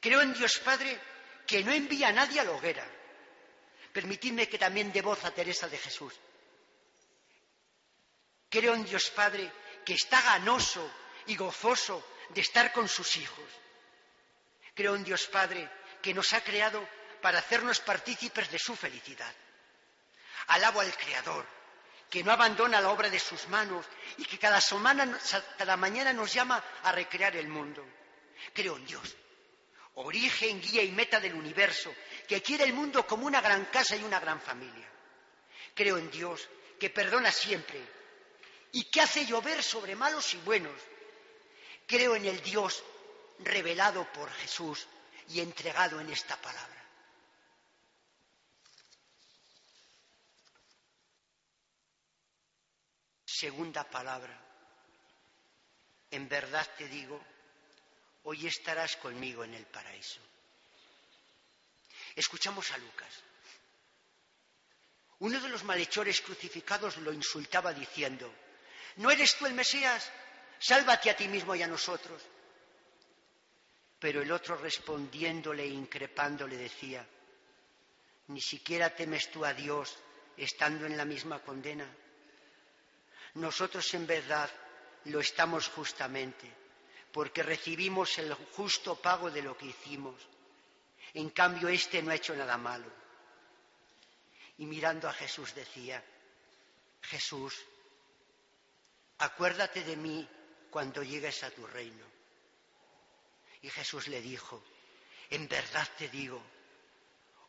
Creo 0.00 0.22
en 0.22 0.34
Dios 0.34 0.58
Padre 0.58 1.00
que 1.46 1.62
no 1.62 1.70
envía 1.70 2.08
a 2.08 2.12
nadie 2.12 2.40
a 2.40 2.44
la 2.44 2.50
hoguera. 2.50 2.84
Permitidme 3.92 4.48
que 4.48 4.58
también 4.58 4.92
dé 4.92 5.02
voz 5.02 5.24
a 5.24 5.30
Teresa 5.30 5.68
de 5.68 5.78
Jesús. 5.78 6.12
Creo 8.52 8.74
en 8.74 8.84
Dios 8.84 9.08
Padre 9.08 9.50
que 9.82 9.94
está 9.94 10.20
ganoso 10.20 10.86
y 11.24 11.36
gozoso 11.36 12.06
de 12.28 12.42
estar 12.42 12.70
con 12.70 12.86
sus 12.86 13.16
hijos. 13.16 13.48
Creo 14.74 14.94
en 14.94 15.04
Dios 15.04 15.26
Padre 15.28 15.70
que 16.02 16.12
nos 16.12 16.34
ha 16.34 16.44
creado 16.44 16.86
para 17.22 17.38
hacernos 17.38 17.80
partícipes 17.80 18.50
de 18.50 18.58
su 18.58 18.76
felicidad. 18.76 19.34
Alabo 20.48 20.82
al 20.82 20.94
Creador, 20.94 21.46
que 22.10 22.22
no 22.22 22.30
abandona 22.30 22.82
la 22.82 22.90
obra 22.90 23.08
de 23.08 23.18
sus 23.18 23.48
manos 23.48 23.86
y 24.18 24.26
que 24.26 24.38
cada, 24.38 24.60
semana, 24.60 25.18
cada 25.56 25.78
mañana 25.78 26.12
nos 26.12 26.30
llama 26.30 26.62
a 26.82 26.92
recrear 26.92 27.34
el 27.36 27.48
mundo. 27.48 27.82
Creo 28.52 28.76
en 28.76 28.84
Dios, 28.84 29.16
origen, 29.94 30.60
guía 30.60 30.82
y 30.82 30.92
meta 30.92 31.20
del 31.20 31.34
universo, 31.34 31.94
que 32.28 32.42
quiere 32.42 32.64
el 32.64 32.74
mundo 32.74 33.06
como 33.06 33.26
una 33.26 33.40
gran 33.40 33.64
casa 33.66 33.96
y 33.96 34.04
una 34.04 34.20
gran 34.20 34.42
familia. 34.42 34.90
Creo 35.74 35.96
en 35.96 36.10
Dios, 36.10 36.46
que 36.78 36.90
perdona 36.90 37.32
siempre 37.32 38.01
y 38.72 38.84
que 38.84 39.02
hace 39.02 39.26
llover 39.26 39.62
sobre 39.62 39.94
malos 39.94 40.32
y 40.34 40.38
buenos. 40.38 40.80
Creo 41.86 42.16
en 42.16 42.24
el 42.24 42.42
Dios 42.42 42.82
revelado 43.40 44.10
por 44.12 44.30
Jesús 44.32 44.86
y 45.28 45.40
entregado 45.40 46.00
en 46.00 46.10
esta 46.10 46.36
palabra. 46.40 46.82
Segunda 53.26 53.84
palabra. 53.84 54.38
En 56.10 56.28
verdad 56.28 56.68
te 56.76 56.86
digo, 56.88 57.20
hoy 58.24 58.46
estarás 58.46 58.96
conmigo 58.96 59.44
en 59.44 59.54
el 59.54 59.66
paraíso. 59.66 60.20
Escuchamos 62.14 62.70
a 62.70 62.78
Lucas. 62.78 63.22
Uno 65.18 65.40
de 65.40 65.48
los 65.48 65.64
malhechores 65.64 66.20
crucificados 66.20 66.96
lo 66.98 67.12
insultaba 67.12 67.72
diciendo, 67.72 68.32
¿no 68.96 69.10
eres 69.10 69.36
tú 69.36 69.46
el 69.46 69.54
Mesías? 69.54 70.10
Sálvate 70.58 71.10
a 71.10 71.16
ti 71.16 71.28
mismo 71.28 71.54
y 71.54 71.62
a 71.62 71.66
nosotros. 71.66 72.22
Pero 73.98 74.22
el 74.22 74.30
otro 74.32 74.56
respondiéndole 74.56 75.62
e 75.62 75.68
increpándole 75.68 76.56
decía, 76.56 77.06
¿ni 78.28 78.40
siquiera 78.40 78.94
temes 78.94 79.30
tú 79.30 79.44
a 79.44 79.54
Dios 79.54 79.96
estando 80.36 80.86
en 80.86 80.96
la 80.96 81.04
misma 81.04 81.40
condena? 81.40 81.88
Nosotros 83.34 83.92
en 83.94 84.06
verdad 84.06 84.50
lo 85.04 85.20
estamos 85.20 85.68
justamente, 85.68 86.50
porque 87.12 87.42
recibimos 87.42 88.18
el 88.18 88.34
justo 88.34 88.96
pago 88.96 89.30
de 89.30 89.42
lo 89.42 89.56
que 89.56 89.66
hicimos. 89.66 90.20
En 91.14 91.30
cambio, 91.30 91.68
éste 91.68 92.02
no 92.02 92.10
ha 92.10 92.16
hecho 92.16 92.34
nada 92.34 92.56
malo. 92.56 92.90
Y 94.58 94.66
mirando 94.66 95.08
a 95.08 95.12
Jesús 95.12 95.54
decía, 95.54 96.02
Jesús, 97.02 97.54
acuérdate 99.22 99.84
de 99.84 99.96
mí 99.96 100.28
cuando 100.70 101.02
llegues 101.02 101.44
a 101.44 101.50
tu 101.50 101.64
reino. 101.66 102.04
Y 103.62 103.70
Jesús 103.70 104.08
le 104.08 104.20
dijo, 104.20 104.62
en 105.30 105.46
verdad 105.48 105.88
te 105.96 106.08
digo, 106.08 106.42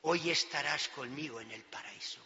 hoy 0.01 0.30
estarás 0.30 0.88
conmigo 0.89 1.42
en 1.42 1.51
el 1.51 1.63
paraíso. 1.63 2.20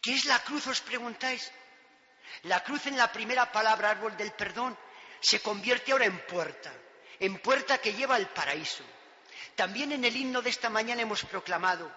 ¿Qué 0.00 0.14
es 0.14 0.24
la 0.24 0.42
cruz? 0.42 0.66
Os 0.68 0.80
preguntáis. 0.80 1.52
La 2.44 2.64
cruz 2.64 2.86
en 2.86 2.96
la 2.96 3.12
primera 3.12 3.52
palabra, 3.52 3.90
árbol 3.90 4.16
del 4.16 4.32
perdón, 4.32 4.76
se 5.20 5.40
convierte 5.40 5.92
ahora 5.92 6.06
en 6.06 6.18
puerta, 6.26 6.72
en 7.20 7.38
puerta 7.40 7.78
que 7.78 7.92
lleva 7.92 8.14
al 8.16 8.28
paraíso. 8.30 8.84
También 9.54 9.92
en 9.92 10.04
el 10.04 10.16
himno 10.16 10.40
de 10.40 10.50
esta 10.50 10.70
mañana 10.70 11.02
hemos 11.02 11.24
proclamado, 11.24 11.94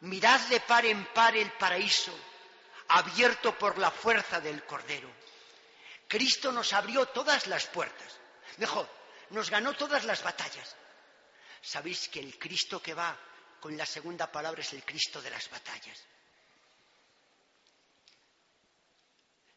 mirad 0.00 0.40
de 0.48 0.60
par 0.60 0.84
en 0.84 1.04
par 1.06 1.34
el 1.36 1.50
paraíso, 1.52 2.14
abierto 2.92 3.56
por 3.58 3.78
la 3.78 3.90
fuerza 3.90 4.40
del 4.40 4.64
Cordero. 4.64 5.10
Cristo 6.06 6.52
nos 6.52 6.72
abrió 6.74 7.06
todas 7.06 7.46
las 7.46 7.66
puertas. 7.66 8.18
Mejor, 8.58 8.88
nos 9.30 9.48
ganó 9.48 9.72
todas 9.74 10.04
las 10.04 10.22
batallas. 10.22 10.76
Sabéis 11.62 12.08
que 12.08 12.20
el 12.20 12.38
Cristo 12.38 12.82
que 12.82 12.92
va 12.92 13.16
con 13.60 13.76
la 13.76 13.86
segunda 13.86 14.30
palabra 14.30 14.60
es 14.60 14.72
el 14.74 14.84
Cristo 14.84 15.22
de 15.22 15.30
las 15.30 15.48
batallas. 15.48 16.04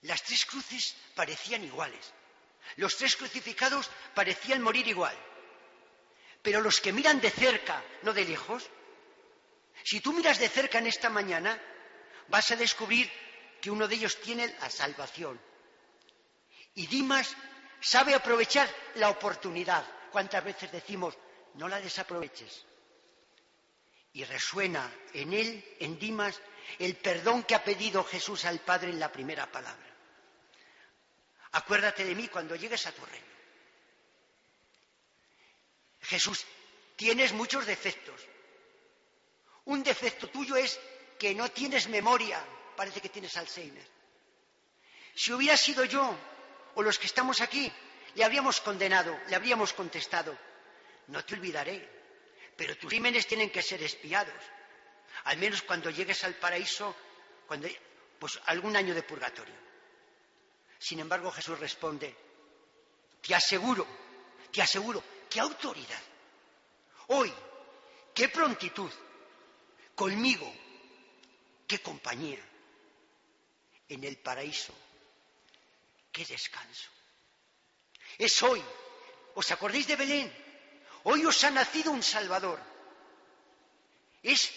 Las 0.04 0.24
tres 0.24 0.46
cruces 0.46 0.96
parecían 1.14 1.64
iguales. 1.64 2.14
Los 2.78 2.96
tres 2.96 3.18
crucificados 3.18 3.90
parecían 4.14 4.62
morir 4.62 4.88
igual. 4.88 5.18
Pero 6.42 6.62
los 6.62 6.80
que 6.80 6.94
miran 6.94 7.20
de 7.20 7.32
cerca, 7.32 7.84
no 8.04 8.14
de 8.14 8.24
lejos, 8.24 8.70
si 9.84 10.00
tú 10.00 10.14
miras 10.14 10.40
de 10.40 10.48
cerca 10.48 10.78
en 10.78 10.88
esta 10.88 11.10
mañana, 11.10 11.60
vas 12.28 12.50
a 12.52 12.56
descubrir 12.56 13.12
que 13.66 13.72
uno 13.72 13.88
de 13.88 13.96
ellos 13.96 14.22
tiene 14.22 14.56
la 14.60 14.70
salvación. 14.70 15.42
Y 16.76 16.86
Dimas 16.86 17.36
sabe 17.82 18.14
aprovechar 18.14 18.70
la 18.94 19.10
oportunidad. 19.10 19.84
¿Cuántas 20.12 20.44
veces 20.44 20.72
decimos, 20.72 21.18
no 21.56 21.68
la 21.68 21.82
desaproveches? 21.82 22.64
Y 24.14 24.24
resuena 24.24 24.94
en 25.14 25.34
él, 25.34 25.78
en 25.80 25.98
Dimas, 25.98 26.40
el 26.78 26.96
perdón 26.98 27.42
que 27.42 27.56
ha 27.56 27.64
pedido 27.64 28.04
Jesús 28.04 28.46
al 28.46 28.60
Padre 28.60 28.92
en 28.92 29.00
la 29.00 29.12
primera 29.12 29.52
palabra. 29.52 29.96
Acuérdate 31.54 32.06
de 32.06 32.14
mí 32.14 32.28
cuando 32.28 32.56
llegues 32.56 32.86
a 32.86 32.92
tu 32.92 33.04
reino. 33.04 33.26
Jesús, 36.02 36.46
tienes 36.96 37.34
muchos 37.34 37.66
defectos. 37.66 38.22
Un 39.64 39.82
defecto 39.82 40.30
tuyo 40.30 40.56
es 40.56 40.80
que 41.18 41.34
no 41.34 41.50
tienes 41.50 41.90
memoria, 41.90 42.46
parece 42.76 43.02
que 43.02 43.10
tienes 43.10 43.36
Alzheimer. 43.38 43.88
Si 45.16 45.32
hubiera 45.32 45.56
sido 45.58 45.86
yo 45.86 46.16
o 46.76 46.84
los 46.84 47.00
que 47.00 47.06
estamos 47.06 47.42
aquí, 47.42 47.72
le 48.16 48.24
habríamos 48.24 48.62
condenado, 48.62 49.18
le 49.28 49.36
habríamos 49.36 49.74
contestado, 49.74 50.38
no 51.08 51.24
te 51.24 51.36
olvidaré, 51.36 51.90
pero 52.56 52.78
tus 52.78 52.90
crímenes 52.90 53.28
tienen 53.28 53.50
que 53.50 53.62
ser 53.62 53.82
espiados. 53.84 54.34
Al 55.26 55.38
menos 55.38 55.62
cuando 55.62 55.90
llegues 55.90 56.24
al 56.24 56.36
paraíso, 56.36 56.96
cuando, 57.48 57.68
pues 58.20 58.40
algún 58.46 58.76
año 58.76 58.94
de 58.94 59.04
purgatorio. 59.04 59.56
Sin 60.78 61.00
embargo, 61.00 61.32
Jesús 61.32 61.60
responde, 61.60 62.16
te 63.22 63.34
aseguro, 63.34 63.88
te 64.52 64.62
aseguro, 64.62 65.04
qué 65.30 65.40
autoridad. 65.40 66.02
Hoy, 67.08 67.34
qué 68.14 68.30
prontitud, 68.30 68.92
conmigo, 69.96 70.52
qué 71.68 71.80
compañía. 71.80 72.40
En 73.90 74.04
el 74.04 74.18
paraíso, 74.18 74.74
qué 76.12 76.26
descanso. 76.26 76.90
Es 78.18 78.42
hoy, 78.44 78.64
¿os 79.36 79.52
acordáis 79.52 79.88
de 79.88 79.96
Belén? 79.96 80.46
Hoy 81.04 81.26
os 81.26 81.44
ha 81.44 81.52
nacido 81.52 81.92
un 81.92 82.02
Salvador. 82.02 82.60
Es 84.24 84.52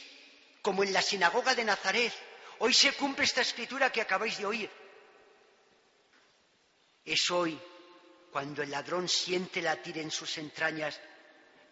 como 0.62 0.82
en 0.82 0.92
la 0.92 1.02
sinagoga 1.02 1.54
de 1.54 1.64
Nazaret. 1.64 2.12
Hoy 2.60 2.72
se 2.72 2.92
cumple 2.94 3.24
esta 3.24 3.42
escritura 3.42 3.92
que 3.92 4.00
acabáis 4.00 4.38
de 4.38 4.46
oír. 4.46 4.70
Es 7.04 7.30
hoy 7.30 7.58
cuando 8.30 8.62
el 8.62 8.70
ladrón 8.70 9.08
siente 9.08 9.60
latir 9.60 9.98
en 9.98 10.10
sus 10.10 10.38
entrañas 10.38 11.00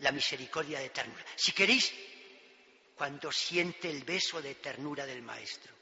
la 0.00 0.12
misericordia 0.12 0.78
de 0.78 0.90
ternura. 0.90 1.24
Si 1.36 1.52
queréis, 1.52 1.92
cuando 2.96 3.30
siente 3.30 3.90
el 3.90 4.04
beso 4.04 4.40
de 4.40 4.54
ternura 4.56 5.06
del 5.06 5.22
Maestro. 5.22 5.75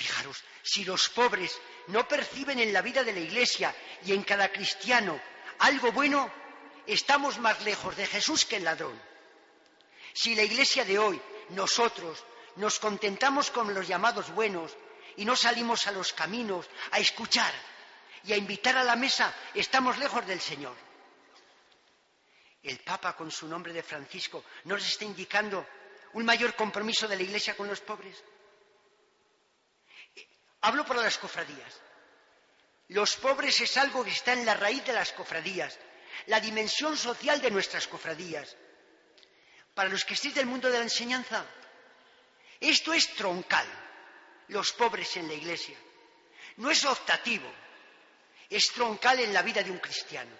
Fijaros, 0.00 0.42
si 0.62 0.82
los 0.86 1.10
pobres 1.10 1.60
no 1.88 2.08
perciben 2.08 2.58
en 2.58 2.72
la 2.72 2.80
vida 2.80 3.04
de 3.04 3.12
la 3.12 3.20
Iglesia 3.20 3.76
y 4.02 4.14
en 4.14 4.22
cada 4.22 4.50
cristiano 4.50 5.20
algo 5.58 5.92
bueno, 5.92 6.32
estamos 6.86 7.38
más 7.38 7.62
lejos 7.64 7.94
de 7.98 8.06
Jesús 8.06 8.46
que 8.46 8.56
el 8.56 8.64
ladrón. 8.64 8.98
Si 10.14 10.34
la 10.34 10.42
Iglesia 10.42 10.86
de 10.86 10.98
hoy, 10.98 11.20
nosotros, 11.50 12.24
nos 12.56 12.78
contentamos 12.78 13.50
con 13.50 13.74
los 13.74 13.86
llamados 13.86 14.30
buenos 14.30 14.74
y 15.18 15.26
no 15.26 15.36
salimos 15.36 15.86
a 15.86 15.92
los 15.92 16.14
caminos 16.14 16.66
a 16.92 16.98
escuchar 16.98 17.52
y 18.24 18.32
a 18.32 18.38
invitar 18.38 18.78
a 18.78 18.84
la 18.84 18.96
mesa, 18.96 19.34
estamos 19.52 19.98
lejos 19.98 20.26
del 20.26 20.40
Señor. 20.40 20.76
El 22.62 22.78
Papa, 22.78 23.14
con 23.14 23.30
su 23.30 23.46
nombre 23.46 23.74
de 23.74 23.82
Francisco, 23.82 24.44
nos 24.64 24.82
está 24.82 25.04
indicando 25.04 25.66
un 26.14 26.24
mayor 26.24 26.54
compromiso 26.54 27.06
de 27.06 27.16
la 27.16 27.22
Iglesia 27.22 27.54
con 27.54 27.68
los 27.68 27.82
pobres. 27.82 28.24
Hablo 30.62 30.84
para 30.84 31.02
las 31.02 31.18
cofradías. 31.18 31.80
Los 32.88 33.16
pobres 33.16 33.60
es 33.60 33.76
algo 33.76 34.04
que 34.04 34.10
está 34.10 34.32
en 34.32 34.44
la 34.44 34.54
raíz 34.54 34.84
de 34.84 34.92
las 34.92 35.12
cofradías, 35.12 35.78
la 36.26 36.40
dimensión 36.40 36.96
social 36.96 37.40
de 37.40 37.50
nuestras 37.50 37.86
cofradías. 37.86 38.56
Para 39.74 39.88
los 39.88 40.04
que 40.04 40.14
estéis 40.14 40.34
del 40.34 40.46
mundo 40.46 40.68
de 40.68 40.78
la 40.78 40.84
enseñanza, 40.84 41.44
esto 42.58 42.92
es 42.92 43.14
troncal, 43.14 43.66
los 44.48 44.72
pobres 44.72 45.16
en 45.16 45.28
la 45.28 45.34
Iglesia. 45.34 45.78
No 46.56 46.70
es 46.70 46.84
optativo, 46.84 47.50
es 48.50 48.72
troncal 48.72 49.20
en 49.20 49.32
la 49.32 49.42
vida 49.42 49.62
de 49.62 49.70
un 49.70 49.78
cristiano. 49.78 50.36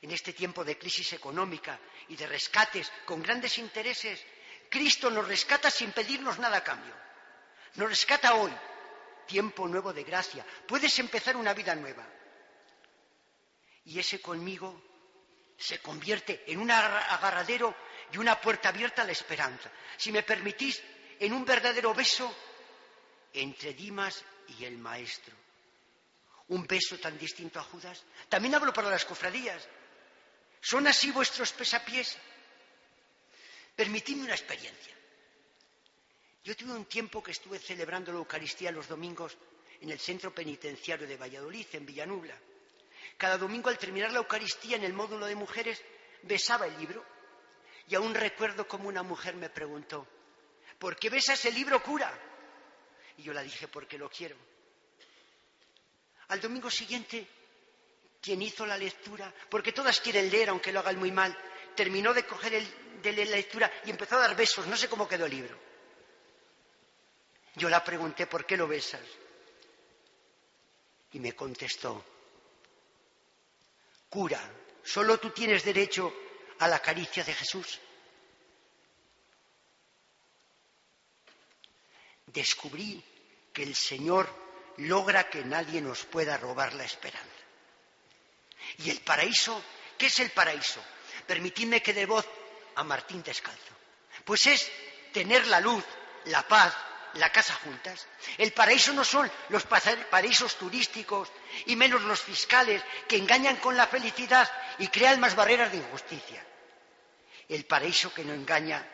En 0.00 0.10
este 0.10 0.32
tiempo 0.32 0.64
de 0.64 0.78
crisis 0.78 1.12
económica 1.14 1.78
y 2.08 2.16
de 2.16 2.26
rescates 2.26 2.90
con 3.04 3.20
grandes 3.20 3.58
intereses, 3.58 4.24
Cristo 4.70 5.10
nos 5.10 5.26
rescata 5.26 5.70
sin 5.70 5.92
pedirnos 5.92 6.38
nada 6.38 6.58
a 6.58 6.64
cambio. 6.64 6.94
Nos 7.74 7.88
rescata 7.88 8.34
hoy, 8.34 8.52
tiempo 9.26 9.66
nuevo 9.66 9.92
de 9.92 10.04
gracia. 10.04 10.44
Puedes 10.66 10.98
empezar 10.98 11.36
una 11.36 11.54
vida 11.54 11.74
nueva. 11.74 12.06
Y 13.86 13.98
ese 13.98 14.20
conmigo 14.20 14.82
se 15.56 15.80
convierte 15.80 16.44
en 16.46 16.60
un 16.60 16.70
agarradero 16.70 17.74
y 18.12 18.18
una 18.18 18.40
puerta 18.40 18.70
abierta 18.70 19.02
a 19.02 19.06
la 19.06 19.12
esperanza. 19.12 19.70
Si 19.96 20.12
me 20.12 20.22
permitís, 20.22 20.82
en 21.20 21.32
un 21.32 21.44
verdadero 21.44 21.94
beso 21.94 22.34
entre 23.32 23.72
Dimas 23.74 24.24
y 24.58 24.64
el 24.64 24.78
Maestro 24.78 25.44
un 26.48 26.66
beso 26.66 26.98
tan 26.98 27.18
distinto 27.18 27.58
a 27.58 27.62
Judas. 27.62 28.02
También 28.28 28.54
hablo 28.54 28.72
para 28.72 28.90
las 28.90 29.04
cofradías. 29.04 29.66
¿Son 30.60 30.86
así 30.86 31.10
vuestros 31.10 31.52
pesapiés? 31.52 32.16
Permitidme 33.76 34.24
una 34.24 34.34
experiencia. 34.34 34.94
Yo 36.44 36.54
tuve 36.54 36.72
un 36.72 36.84
tiempo 36.84 37.22
que 37.22 37.32
estuve 37.32 37.58
celebrando 37.58 38.12
la 38.12 38.18
Eucaristía 38.18 38.70
los 38.70 38.86
domingos 38.86 39.34
en 39.80 39.90
el 39.90 39.98
centro 39.98 40.34
penitenciario 40.34 41.08
de 41.08 41.16
Valladolid, 41.16 41.66
en 41.72 41.86
Villanubla. 41.86 42.36
Cada 43.16 43.38
domingo 43.38 43.70
al 43.70 43.78
terminar 43.78 44.12
la 44.12 44.18
Eucaristía 44.18 44.76
en 44.76 44.84
el 44.84 44.92
módulo 44.92 45.24
de 45.24 45.34
mujeres 45.34 45.82
besaba 46.22 46.66
el 46.66 46.78
libro 46.78 47.02
y 47.88 47.94
aún 47.94 48.14
recuerdo 48.14 48.68
como 48.68 48.88
una 48.88 49.02
mujer 49.02 49.36
me 49.36 49.48
preguntó, 49.48 50.06
¿por 50.78 50.96
qué 50.96 51.08
besas 51.08 51.42
el 51.46 51.54
libro 51.54 51.82
cura? 51.82 52.12
Y 53.16 53.22
yo 53.22 53.32
la 53.32 53.42
dije, 53.42 53.66
porque 53.68 53.96
lo 53.96 54.10
quiero. 54.10 54.36
Al 56.28 56.42
domingo 56.42 56.70
siguiente, 56.70 57.26
quien 58.20 58.42
hizo 58.42 58.66
la 58.66 58.76
lectura, 58.76 59.32
porque 59.48 59.72
todas 59.72 59.98
quieren 59.98 60.30
leer, 60.30 60.50
aunque 60.50 60.72
lo 60.72 60.80
hagan 60.80 60.98
muy 60.98 61.10
mal, 61.10 61.34
terminó 61.74 62.12
de 62.12 62.26
coger 62.26 62.62
de 63.00 63.12
la 63.12 63.36
lectura 63.36 63.72
y 63.86 63.90
empezó 63.90 64.16
a 64.16 64.20
dar 64.20 64.36
besos. 64.36 64.66
No 64.66 64.76
sé 64.76 64.90
cómo 64.90 65.08
quedó 65.08 65.24
el 65.24 65.32
libro. 65.32 65.63
Yo 67.56 67.68
la 67.68 67.82
pregunté, 67.84 68.26
¿por 68.26 68.44
qué 68.44 68.56
lo 68.56 68.66
besas? 68.66 69.02
Y 71.12 71.20
me 71.20 71.34
contestó, 71.34 72.04
cura, 74.08 74.40
solo 74.82 75.18
tú 75.18 75.30
tienes 75.30 75.64
derecho 75.64 76.12
a 76.58 76.66
la 76.66 76.80
caricia 76.80 77.22
de 77.22 77.34
Jesús. 77.34 77.80
descubrí 82.34 83.02
que 83.52 83.62
el 83.62 83.74
Señor 83.74 84.28
logra 84.78 85.30
que 85.30 85.44
nadie 85.44 85.80
nos 85.80 86.04
pueda 86.04 86.36
robar 86.36 86.74
la 86.74 86.84
esperanza. 86.84 87.30
¿Y 88.78 88.90
el 88.90 89.00
paraíso? 89.00 89.62
¿Qué 89.96 90.06
es 90.06 90.18
el 90.18 90.30
paraíso? 90.30 90.82
Permitidme 91.26 91.80
que 91.80 91.94
dé 91.94 92.04
voz 92.04 92.26
a 92.74 92.82
Martín 92.82 93.22
Descalzo. 93.22 93.74
Pues 94.24 94.46
es 94.46 94.70
tener 95.12 95.46
la 95.46 95.60
luz, 95.60 95.84
la 96.26 96.42
paz, 96.46 96.74
la 97.14 97.30
casa 97.30 97.54
juntas. 97.54 98.06
El 98.38 98.52
paraíso 98.52 98.92
no 98.92 99.04
son 99.04 99.30
los 99.48 99.64
paraísos 99.64 100.56
turísticos 100.56 101.30
y 101.66 101.76
menos 101.76 102.02
los 102.02 102.20
fiscales 102.20 102.82
que 103.08 103.16
engañan 103.16 103.56
con 103.56 103.76
la 103.76 103.86
felicidad 103.86 104.50
y 104.78 104.88
crean 104.88 105.20
más 105.20 105.34
barreras 105.34 105.70
de 105.72 105.78
injusticia. 105.78 106.44
El 107.48 107.64
paraíso 107.66 108.12
que 108.12 108.24
no 108.24 108.32
engaña 108.32 108.86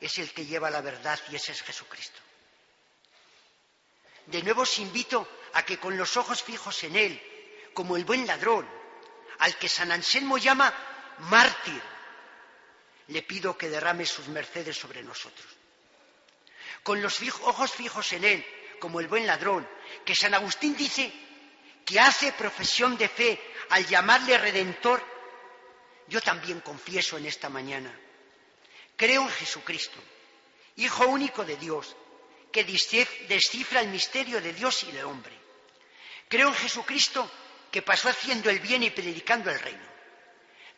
es 0.00 0.18
el 0.18 0.32
que 0.32 0.46
lleva 0.46 0.70
la 0.70 0.80
verdad 0.80 1.18
y 1.30 1.36
ese 1.36 1.52
es 1.52 1.62
Jesucristo. 1.62 2.20
De 4.26 4.42
nuevo 4.42 4.62
os 4.62 4.78
invito 4.78 5.28
a 5.54 5.64
que 5.64 5.78
con 5.78 5.96
los 5.96 6.16
ojos 6.16 6.42
fijos 6.42 6.82
en 6.84 6.96
Él, 6.96 7.70
como 7.72 7.96
el 7.96 8.04
buen 8.04 8.26
ladrón, 8.26 8.68
al 9.38 9.56
que 9.56 9.68
San 9.68 9.92
Anselmo 9.92 10.38
llama 10.38 10.72
mártir, 11.18 11.80
le 13.08 13.22
pido 13.22 13.56
que 13.56 13.68
derrame 13.68 14.04
sus 14.04 14.28
mercedes 14.28 14.76
sobre 14.76 15.02
nosotros. 15.02 15.55
Con 16.86 17.02
los 17.02 17.20
ojos 17.42 17.72
fijos 17.72 18.12
en 18.12 18.22
Él, 18.22 18.46
como 18.78 19.00
el 19.00 19.08
buen 19.08 19.26
ladrón, 19.26 19.68
que 20.04 20.14
San 20.14 20.34
Agustín 20.34 20.76
dice 20.76 21.12
que 21.84 21.98
hace 21.98 22.30
profesión 22.30 22.96
de 22.96 23.08
fe 23.08 23.40
al 23.70 23.84
llamarle 23.88 24.38
redentor, 24.38 25.02
yo 26.06 26.20
también 26.20 26.60
confieso 26.60 27.18
en 27.18 27.26
esta 27.26 27.48
mañana. 27.48 27.92
Creo 28.96 29.22
en 29.22 29.30
Jesucristo, 29.30 29.98
Hijo 30.76 31.08
único 31.08 31.44
de 31.44 31.56
Dios, 31.56 31.96
que 32.52 32.62
descifra 32.62 33.80
el 33.80 33.88
misterio 33.88 34.40
de 34.40 34.52
Dios 34.52 34.84
y 34.84 34.92
del 34.92 35.06
hombre. 35.06 35.36
Creo 36.28 36.50
en 36.50 36.54
Jesucristo 36.54 37.28
que 37.72 37.82
pasó 37.82 38.10
haciendo 38.10 38.48
el 38.48 38.60
bien 38.60 38.84
y 38.84 38.90
predicando 38.90 39.50
el 39.50 39.58
reino. 39.58 39.88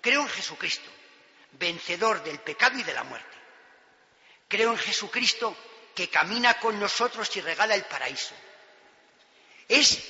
Creo 0.01 0.23
en 0.23 0.29
Jesucristo, 0.29 0.89
vencedor 1.53 2.25
del 2.25 2.41
pecado 2.41 2.79
y 2.79 2.83
de 2.83 2.95
la 2.95 3.05
muerte. 3.05 3.37
Creo 4.49 4.71
en 4.73 4.79
Jesucristo 4.79 5.55
que 5.99 6.09
camina 6.09 6.61
con 6.61 6.79
nosotros 6.79 7.37
y 7.37 7.41
regala 7.41 7.75
el 7.75 7.83
paraíso. 7.83 8.33
Es 9.67 10.01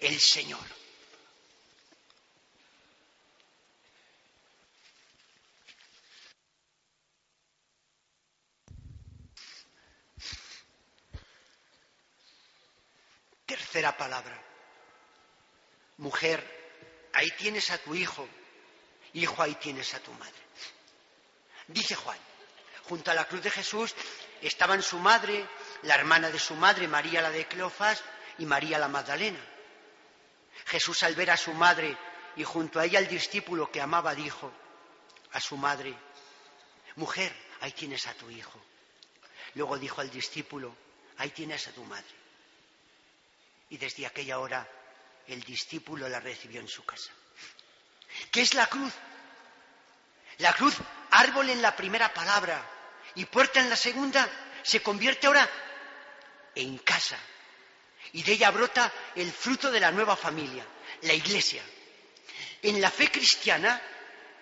el 0.00 0.18
Señor. 0.18 0.64
Tercera 13.44 13.94
palabra. 13.98 14.42
Mujer, 15.98 17.10
ahí 17.12 17.28
tienes 17.36 17.68
a 17.70 17.76
tu 17.76 17.94
hijo. 17.94 18.26
Hijo, 19.12 19.42
ahí 19.42 19.56
tienes 19.56 19.92
a 19.92 20.00
tu 20.00 20.10
madre. 20.12 20.32
Dice 21.66 21.94
Juan, 21.96 22.16
junto 22.88 23.10
a 23.10 23.14
la 23.14 23.26
cruz 23.26 23.42
de 23.42 23.50
Jesús 23.50 23.94
estaban 24.40 24.82
su 24.82 24.98
madre, 24.98 25.46
la 25.82 25.94
hermana 25.94 26.30
de 26.30 26.38
su 26.38 26.54
madre, 26.54 26.88
María 26.88 27.20
la 27.20 27.30
de 27.30 27.46
Cleofás, 27.46 28.02
y 28.38 28.46
María 28.46 28.78
la 28.78 28.88
Magdalena. 28.88 29.40
Jesús 30.66 31.02
al 31.02 31.14
ver 31.14 31.30
a 31.30 31.36
su 31.36 31.52
madre 31.52 31.96
y 32.36 32.44
junto 32.44 32.80
a 32.80 32.84
ella 32.84 32.98
el 32.98 33.08
discípulo 33.08 33.70
que 33.70 33.80
amaba 33.80 34.14
dijo 34.14 34.52
a 35.32 35.40
su 35.40 35.56
madre, 35.56 35.94
mujer, 36.96 37.34
ahí 37.60 37.72
tienes 37.72 38.06
a 38.06 38.14
tu 38.14 38.30
hijo. 38.30 38.58
Luego 39.54 39.78
dijo 39.78 40.00
al 40.00 40.10
discípulo, 40.10 40.74
ahí 41.18 41.30
tienes 41.30 41.66
a 41.68 41.72
tu 41.72 41.84
madre. 41.84 42.16
Y 43.70 43.76
desde 43.76 44.06
aquella 44.06 44.38
hora 44.38 44.66
el 45.26 45.42
discípulo 45.42 46.08
la 46.08 46.20
recibió 46.20 46.60
en 46.60 46.68
su 46.68 46.84
casa. 46.84 47.10
¿Qué 48.30 48.40
es 48.40 48.54
la 48.54 48.66
cruz? 48.66 48.94
La 50.38 50.54
cruz, 50.54 50.76
árbol 51.10 51.50
en 51.50 51.60
la 51.60 51.74
primera 51.76 52.14
palabra 52.14 52.77
y 53.14 53.24
puerta 53.24 53.60
en 53.60 53.70
la 53.70 53.76
segunda, 53.76 54.28
se 54.62 54.82
convierte 54.82 55.26
ahora 55.26 55.48
en 56.54 56.78
casa. 56.78 57.18
Y 58.12 58.22
de 58.22 58.32
ella 58.32 58.50
brota 58.50 58.92
el 59.14 59.30
fruto 59.32 59.70
de 59.70 59.80
la 59.80 59.90
nueva 59.90 60.16
familia, 60.16 60.64
la 61.02 61.12
iglesia. 61.12 61.62
En 62.62 62.80
la 62.80 62.90
fe 62.90 63.10
cristiana 63.10 63.80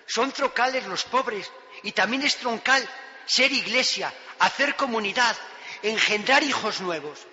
son 0.06 0.32
troncales 0.32 0.86
los 0.86 1.04
pobres 1.04 1.50
y 1.82 1.92
también 1.92 2.22
es 2.22 2.36
troncal 2.36 2.88
ser 3.26 3.52
iglesia, 3.52 4.12
hacer 4.38 4.76
comunidad, 4.76 5.36
engendrar 5.82 6.42
hijos 6.42 6.80
nuevos. 6.80 7.26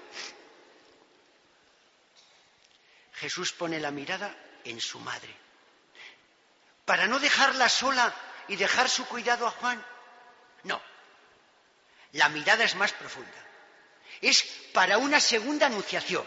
Jesús 3.13 3.54
pone 3.54 3.80
la 3.80 3.91
mirada 3.91 4.36
en 4.65 4.82
su 4.82 5.00
madre. 5.00 5.34
Para 6.84 7.08
no 7.08 7.19
dejarla 7.19 7.69
sola 7.69 8.13
y 8.48 8.56
dejar 8.56 8.89
su 8.89 9.06
cuidado 9.06 9.48
a 9.48 9.52
Juan. 9.52 9.86
No. 10.63 10.82
La 12.13 12.30
mirada 12.30 12.63
es 12.63 12.76
más 12.76 12.91
profunda. 12.93 13.32
Es 14.21 14.43
para 14.73 14.97
una 14.97 15.19
segunda 15.19 15.67
anunciación, 15.67 16.26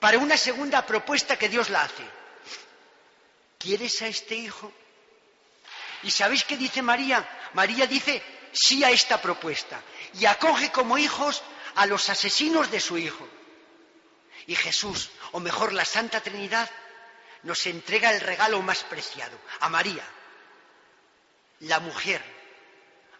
para 0.00 0.18
una 0.18 0.36
segunda 0.36 0.86
propuesta 0.86 1.36
que 1.36 1.48
Dios 1.48 1.70
la 1.70 1.82
hace. 1.82 2.04
¿Quieres 3.58 4.00
a 4.02 4.06
este 4.06 4.36
hijo? 4.36 4.72
¿Y 6.02 6.10
sabéis 6.10 6.44
qué 6.44 6.56
dice 6.56 6.80
María? 6.80 7.28
María 7.54 7.86
dice 7.86 8.22
sí 8.52 8.84
a 8.84 8.90
esta 8.90 9.20
propuesta 9.20 9.82
y 10.14 10.26
acoge 10.26 10.70
como 10.70 10.96
hijos 10.96 11.42
a 11.74 11.86
los 11.86 12.08
asesinos 12.08 12.70
de 12.70 12.80
su 12.80 12.96
hijo. 12.96 13.28
Y 14.46 14.54
Jesús, 14.54 15.10
o 15.32 15.40
mejor 15.40 15.72
la 15.72 15.84
Santa 15.84 16.20
Trinidad, 16.20 16.70
nos 17.42 17.66
entrega 17.66 18.12
el 18.12 18.20
regalo 18.20 18.62
más 18.62 18.82
preciado, 18.84 19.38
a 19.60 19.68
María, 19.68 20.04
la 21.60 21.80
mujer, 21.80 22.22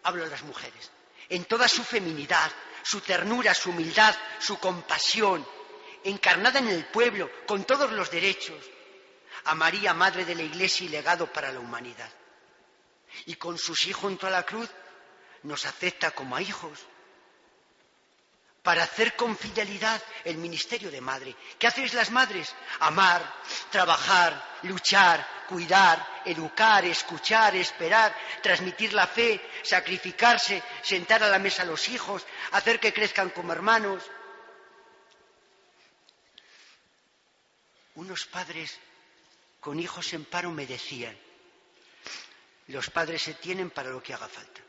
hablo 0.03 0.23
de 0.23 0.31
las 0.31 0.41
mujeres, 0.43 0.91
en 1.29 1.45
toda 1.45 1.67
su 1.67 1.83
feminidad, 1.83 2.51
su 2.83 3.01
ternura, 3.01 3.53
su 3.53 3.69
humildad, 3.69 4.15
su 4.39 4.59
compasión, 4.59 5.45
encarnada 6.03 6.59
en 6.59 6.67
el 6.69 6.85
pueblo, 6.85 7.29
con 7.45 7.63
todos 7.65 7.91
los 7.91 8.09
derechos, 8.09 8.57
a 9.45 9.55
María, 9.55 9.93
Madre 9.93 10.25
de 10.25 10.35
la 10.35 10.43
Iglesia 10.43 10.85
y 10.85 10.89
legado 10.89 11.31
para 11.31 11.51
la 11.51 11.59
humanidad. 11.59 12.11
Y 13.25 13.35
con 13.35 13.57
sus 13.57 13.87
hijos 13.87 14.01
junto 14.01 14.27
a 14.27 14.31
la 14.31 14.43
cruz 14.43 14.69
nos 15.43 15.65
acepta 15.65 16.11
como 16.11 16.35
a 16.35 16.41
hijos, 16.41 16.79
para 18.69 18.83
hacer 18.83 19.15
con 19.15 19.35
fidelidad 19.35 19.99
el 20.23 20.37
ministerio 20.37 20.91
de 20.91 21.01
madre. 21.01 21.35
¿Qué 21.57 21.65
hacéis 21.65 21.95
las 21.95 22.11
madres? 22.11 22.53
Amar, 22.81 23.19
trabajar, 23.71 24.59
luchar, 24.61 25.27
cuidar, 25.47 26.21
educar, 26.23 26.85
escuchar, 26.85 27.55
esperar, 27.55 28.15
transmitir 28.43 28.93
la 28.93 29.07
fe, 29.07 29.41
sacrificarse, 29.63 30.61
sentar 30.83 31.23
a 31.23 31.29
la 31.29 31.39
mesa 31.39 31.63
a 31.63 31.65
los 31.65 31.89
hijos, 31.89 32.27
hacer 32.51 32.79
que 32.79 32.93
crezcan 32.93 33.31
como 33.31 33.53
hermanos. 33.53 34.03
Unos 37.95 38.27
padres 38.27 38.77
con 39.59 39.79
hijos 39.79 40.13
en 40.13 40.25
paro 40.25 40.51
me 40.51 40.67
decían, 40.67 41.17
los 42.67 42.91
padres 42.91 43.23
se 43.23 43.33
tienen 43.33 43.71
para 43.71 43.89
lo 43.89 44.03
que 44.03 44.13
haga 44.13 44.27
falta. 44.27 44.61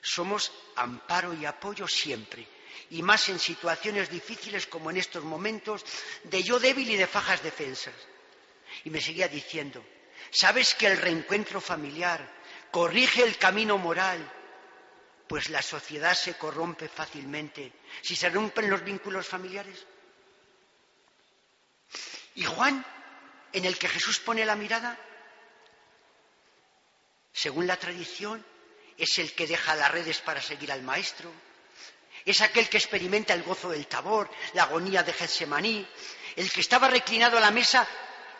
Somos 0.00 0.50
amparo 0.76 1.34
y 1.34 1.44
apoyo 1.44 1.86
siempre, 1.86 2.48
y 2.90 3.02
más 3.02 3.28
en 3.28 3.38
situaciones 3.38 4.10
difíciles 4.10 4.66
como 4.66 4.90
en 4.90 4.96
estos 4.96 5.24
momentos 5.24 5.84
de 6.24 6.42
yo 6.42 6.58
débil 6.58 6.90
y 6.90 6.96
de 6.96 7.06
fajas 7.06 7.42
defensas. 7.42 7.94
Y 8.84 8.90
me 8.90 9.00
seguía 9.00 9.28
diciendo, 9.28 9.84
¿sabes 10.30 10.74
que 10.74 10.86
el 10.86 10.98
reencuentro 10.98 11.60
familiar 11.60 12.28
corrige 12.70 13.22
el 13.22 13.38
camino 13.38 13.78
moral? 13.78 14.30
Pues 15.28 15.48
la 15.48 15.62
sociedad 15.62 16.14
se 16.14 16.34
corrompe 16.34 16.88
fácilmente 16.88 17.72
si 18.02 18.14
se 18.14 18.28
rompen 18.28 18.68
los 18.68 18.84
vínculos 18.84 19.26
familiares. 19.26 19.86
Y 22.34 22.44
Juan, 22.44 22.84
en 23.52 23.64
el 23.64 23.78
que 23.78 23.88
Jesús 23.88 24.18
pone 24.18 24.44
la 24.44 24.56
mirada, 24.56 24.98
según 27.32 27.66
la 27.66 27.76
tradición, 27.76 28.44
es 28.96 29.18
el 29.18 29.32
que 29.32 29.46
deja 29.46 29.74
las 29.74 29.90
redes 29.90 30.20
para 30.20 30.40
seguir 30.40 30.70
al 30.70 30.82
maestro, 30.82 31.32
es 32.24 32.40
aquel 32.40 32.68
que 32.68 32.78
experimenta 32.78 33.34
el 33.34 33.42
gozo 33.42 33.68
del 33.68 33.86
tabor, 33.86 34.30
la 34.54 34.64
agonía 34.64 35.02
de 35.02 35.12
Getsemaní, 35.12 35.86
el 36.36 36.50
que 36.50 36.60
estaba 36.60 36.88
reclinado 36.88 37.36
a 37.36 37.40
la 37.40 37.50
mesa 37.50 37.86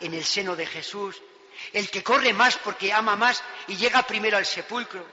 en 0.00 0.14
el 0.14 0.24
seno 0.24 0.56
de 0.56 0.66
Jesús, 0.66 1.20
el 1.72 1.90
que 1.90 2.02
corre 2.02 2.32
más 2.32 2.56
porque 2.56 2.92
ama 2.92 3.14
más 3.16 3.42
y 3.68 3.76
llega 3.76 4.06
primero 4.06 4.36
al 4.36 4.46
sepulcro. 4.46 5.06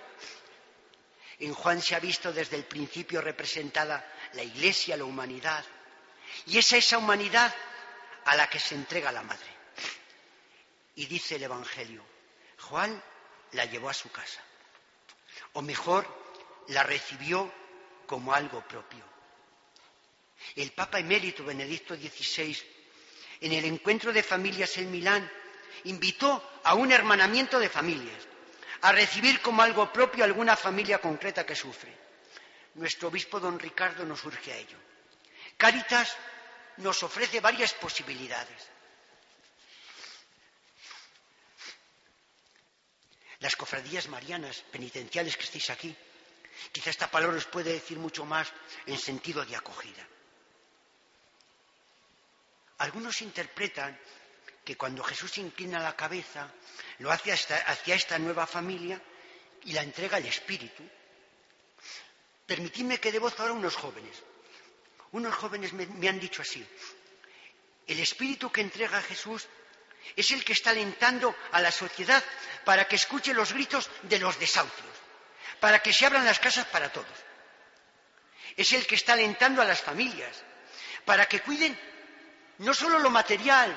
En 1.39 1.53
Juan 1.53 1.81
se 1.81 1.95
ha 1.95 1.99
visto 1.99 2.31
desde 2.31 2.55
el 2.55 2.65
principio 2.65 3.21
representada 3.21 4.05
la 4.33 4.43
Iglesia, 4.43 4.95
la 4.95 5.03
humanidad, 5.03 5.65
y 6.45 6.57
es 6.57 6.71
esa 6.71 6.97
humanidad 6.97 7.53
a 8.25 8.35
la 8.35 8.49
que 8.49 8.59
se 8.59 8.75
entrega 8.75 9.11
la 9.11 9.23
madre. 9.23 9.49
Y 10.95 11.05
dice 11.07 11.35
el 11.35 11.43
Evangelio, 11.43 12.03
Juan 12.59 13.01
la 13.53 13.65
llevó 13.65 13.89
a 13.89 13.93
su 13.93 14.11
casa, 14.11 14.41
o 15.53 15.61
mejor, 15.61 16.07
la 16.67 16.83
recibió 16.83 17.51
como 18.11 18.33
algo 18.33 18.59
propio. 18.67 19.05
El 20.57 20.73
Papa 20.73 20.99
emérito 20.99 21.45
Benedicto 21.45 21.95
XVI, 21.95 22.57
en 23.39 23.53
el 23.53 23.63
encuentro 23.63 24.11
de 24.11 24.21
familias 24.21 24.75
en 24.79 24.91
Milán, 24.91 25.23
invitó 25.85 26.59
a 26.65 26.75
un 26.75 26.91
hermanamiento 26.91 27.57
de 27.57 27.69
familias, 27.69 28.27
a 28.81 28.91
recibir 28.91 29.39
como 29.39 29.61
algo 29.61 29.93
propio 29.93 30.25
alguna 30.25 30.57
familia 30.57 30.99
concreta 30.99 31.45
que 31.45 31.55
sufre. 31.55 31.95
Nuestro 32.75 33.07
obispo 33.07 33.39
don 33.39 33.57
Ricardo 33.57 34.03
nos 34.03 34.25
urge 34.25 34.51
a 34.51 34.57
ello. 34.57 34.77
Cáritas 35.55 36.13
nos 36.83 37.01
ofrece 37.03 37.39
varias 37.39 37.73
posibilidades. 37.75 38.67
Las 43.39 43.55
cofradías 43.55 44.09
marianas 44.09 44.65
penitenciales 44.69 45.37
que 45.37 45.43
estéis 45.43 45.69
aquí, 45.69 45.95
quizá 46.71 46.89
esta 46.89 47.09
palabra 47.09 47.37
os 47.37 47.45
puede 47.45 47.73
decir 47.73 47.97
mucho 47.97 48.25
más 48.25 48.51
en 48.85 48.97
sentido 48.97 49.45
de 49.45 49.55
acogida. 49.55 50.05
Algunos 52.79 53.21
interpretan 53.21 53.97
que 54.65 54.77
cuando 54.77 55.03
Jesús 55.03 55.37
inclina 55.37 55.79
la 55.79 55.95
cabeza, 55.95 56.51
lo 56.99 57.11
hace 57.11 57.31
hacia 57.31 57.95
esta 57.95 58.17
nueva 58.17 58.47
familia 58.47 59.01
y 59.63 59.73
la 59.73 59.83
entrega 59.83 60.17
al 60.17 60.25
Espíritu. 60.25 60.83
Permitidme 62.45 62.99
que 62.99 63.11
dé 63.11 63.19
voz 63.19 63.39
ahora 63.39 63.53
a 63.53 63.55
unos 63.55 63.75
jóvenes. 63.75 64.17
Unos 65.11 65.35
jóvenes 65.35 65.73
me, 65.73 65.85
me 65.85 66.09
han 66.09 66.19
dicho 66.19 66.41
así, 66.41 66.65
el 67.87 67.99
Espíritu 67.99 68.51
que 68.51 68.61
entrega 68.61 68.97
a 68.97 69.01
Jesús 69.01 69.47
es 70.15 70.31
el 70.31 70.43
que 70.43 70.53
está 70.53 70.69
alentando 70.71 71.35
a 71.51 71.61
la 71.61 71.71
sociedad 71.71 72.23
para 72.65 72.87
que 72.87 72.95
escuche 72.95 73.33
los 73.33 73.53
gritos 73.53 73.89
de 74.03 74.19
los 74.19 74.39
desahucios, 74.39 74.95
para 75.61 75.79
que 75.79 75.93
se 75.93 76.07
abran 76.07 76.25
las 76.25 76.39
casas 76.39 76.65
para 76.65 76.91
todos. 76.91 77.07
Es 78.57 78.73
el 78.73 78.85
que 78.85 78.95
está 78.95 79.13
alentando 79.13 79.61
a 79.61 79.65
las 79.65 79.79
familias 79.79 80.43
para 81.05 81.27
que 81.27 81.39
cuiden 81.39 81.79
no 82.57 82.73
solo 82.73 82.99
lo 82.99 83.09
material, 83.09 83.71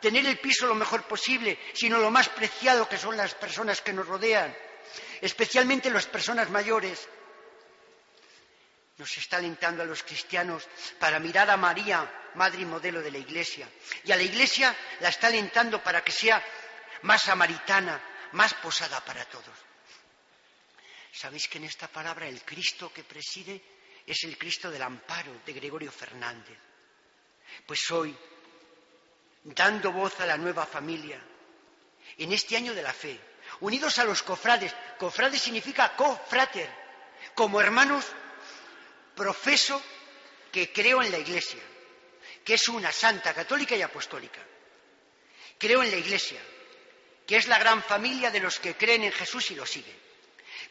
tener 0.00 0.26
el 0.26 0.38
piso 0.38 0.66
lo 0.66 0.74
mejor 0.74 1.04
posible, 1.04 1.58
sino 1.72 1.98
lo 1.98 2.10
más 2.10 2.28
preciado 2.28 2.88
que 2.88 2.98
son 2.98 3.16
las 3.16 3.34
personas 3.34 3.80
que 3.80 3.94
nos 3.94 4.06
rodean, 4.06 4.54
especialmente 5.20 5.90
las 5.90 6.06
personas 6.06 6.50
mayores. 6.50 7.08
Nos 8.98 9.16
está 9.16 9.38
alentando 9.38 9.82
a 9.82 9.86
los 9.86 10.02
cristianos 10.02 10.68
para 10.98 11.18
mirar 11.18 11.50
a 11.50 11.56
María, 11.56 12.30
madre 12.34 12.60
y 12.62 12.66
modelo 12.66 13.00
de 13.00 13.10
la 13.10 13.18
Iglesia, 13.18 13.68
y 14.04 14.12
a 14.12 14.16
la 14.16 14.22
Iglesia 14.22 14.74
la 15.00 15.08
está 15.08 15.28
alentando 15.28 15.82
para 15.82 16.04
que 16.04 16.12
sea 16.12 16.42
más 17.02 17.22
samaritana, 17.22 18.00
más 18.32 18.52
posada 18.54 19.02
para 19.04 19.24
todos. 19.26 19.65
¿Sabéis 21.16 21.48
que 21.48 21.56
en 21.56 21.64
esta 21.64 21.88
palabra 21.88 22.28
el 22.28 22.42
Cristo 22.44 22.92
que 22.92 23.02
preside 23.02 23.62
es 24.06 24.24
el 24.24 24.36
Cristo 24.36 24.70
del 24.70 24.82
amparo 24.82 25.40
de 25.46 25.52
Gregorio 25.54 25.90
Fernández? 25.90 26.58
Pues 27.64 27.90
hoy, 27.90 28.14
dando 29.42 29.92
voz 29.92 30.20
a 30.20 30.26
la 30.26 30.36
nueva 30.36 30.66
familia, 30.66 31.18
en 32.18 32.32
este 32.32 32.54
año 32.54 32.74
de 32.74 32.82
la 32.82 32.92
fe, 32.92 33.18
unidos 33.60 33.98
a 33.98 34.04
los 34.04 34.22
cofrades, 34.22 34.74
cofrades 34.98 35.40
significa 35.40 35.96
cofrater, 35.96 36.68
como 37.34 37.62
hermanos, 37.62 38.04
profeso 39.14 39.82
que 40.52 40.70
creo 40.70 41.02
en 41.02 41.10
la 41.10 41.18
Iglesia, 41.18 41.62
que 42.44 42.54
es 42.54 42.68
una 42.68 42.92
santa, 42.92 43.32
católica 43.32 43.74
y 43.74 43.80
apostólica. 43.80 44.42
Creo 45.56 45.82
en 45.82 45.90
la 45.90 45.96
Iglesia, 45.96 46.42
que 47.26 47.38
es 47.38 47.48
la 47.48 47.58
gran 47.58 47.82
familia 47.82 48.30
de 48.30 48.40
los 48.40 48.58
que 48.58 48.76
creen 48.76 49.04
en 49.04 49.12
Jesús 49.12 49.50
y 49.50 49.54
lo 49.54 49.64
siguen. 49.64 50.05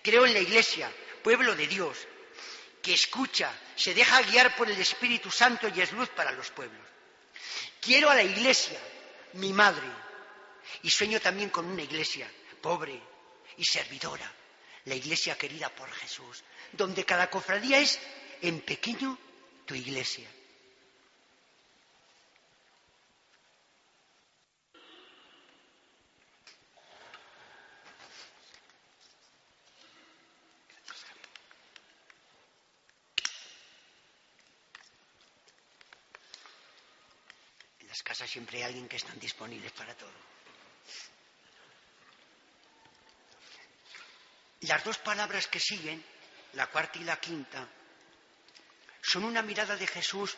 Creo 0.02 0.26
en 0.26 0.34
la 0.34 0.40
Iglesia, 0.40 0.92
pueblo 1.24 1.56
de 1.56 1.68
Dios, 1.68 1.98
que 2.86 2.94
escucha, 2.94 3.52
se 3.76 3.96
deja 3.96 4.22
guiar 4.22 4.56
por 4.56 4.70
el 4.70 4.80
Espíritu 4.80 5.32
Santo 5.32 5.68
y 5.68 5.82
es 5.82 5.92
luz 5.92 6.10
para 6.10 6.32
los 6.32 6.52
pueblos. 6.52 6.86
Quiero 7.82 8.12
a 8.12 8.16
la 8.16 8.24
iglesia, 8.24 8.80
mi 9.34 9.54
madre, 9.54 9.88
y 10.84 10.90
sueño 10.90 11.20
también 11.20 11.50
con 11.50 11.66
una 11.66 11.82
iglesia 11.82 12.30
pobre 12.62 13.00
y 13.58 13.66
servidora, 13.66 14.32
la 14.86 14.96
iglesia 14.96 15.38
querida 15.38 15.70
por 15.70 15.92
Jesús, 15.92 16.44
donde 16.74 17.06
cada 17.06 17.30
cofradía 17.30 17.80
es 17.80 18.00
en 18.42 18.62
pequeño 18.62 19.18
tu 19.66 19.74
iglesia. 19.76 20.28
Siempre 38.36 38.58
hay 38.58 38.64
alguien 38.64 38.90
que 38.90 38.98
están 38.98 39.18
disponibles 39.18 39.72
para 39.72 39.96
todo. 39.96 40.12
Las 44.60 44.84
dos 44.84 44.98
palabras 44.98 45.48
que 45.48 45.58
siguen, 45.58 46.04
la 46.52 46.68
cuarta 46.68 47.00
y 47.00 47.06
la 47.06 47.18
quinta, 47.18 47.66
son 49.02 49.24
una 49.24 49.42
mirada 49.42 49.78
de 49.78 49.88
Jesús 49.88 50.36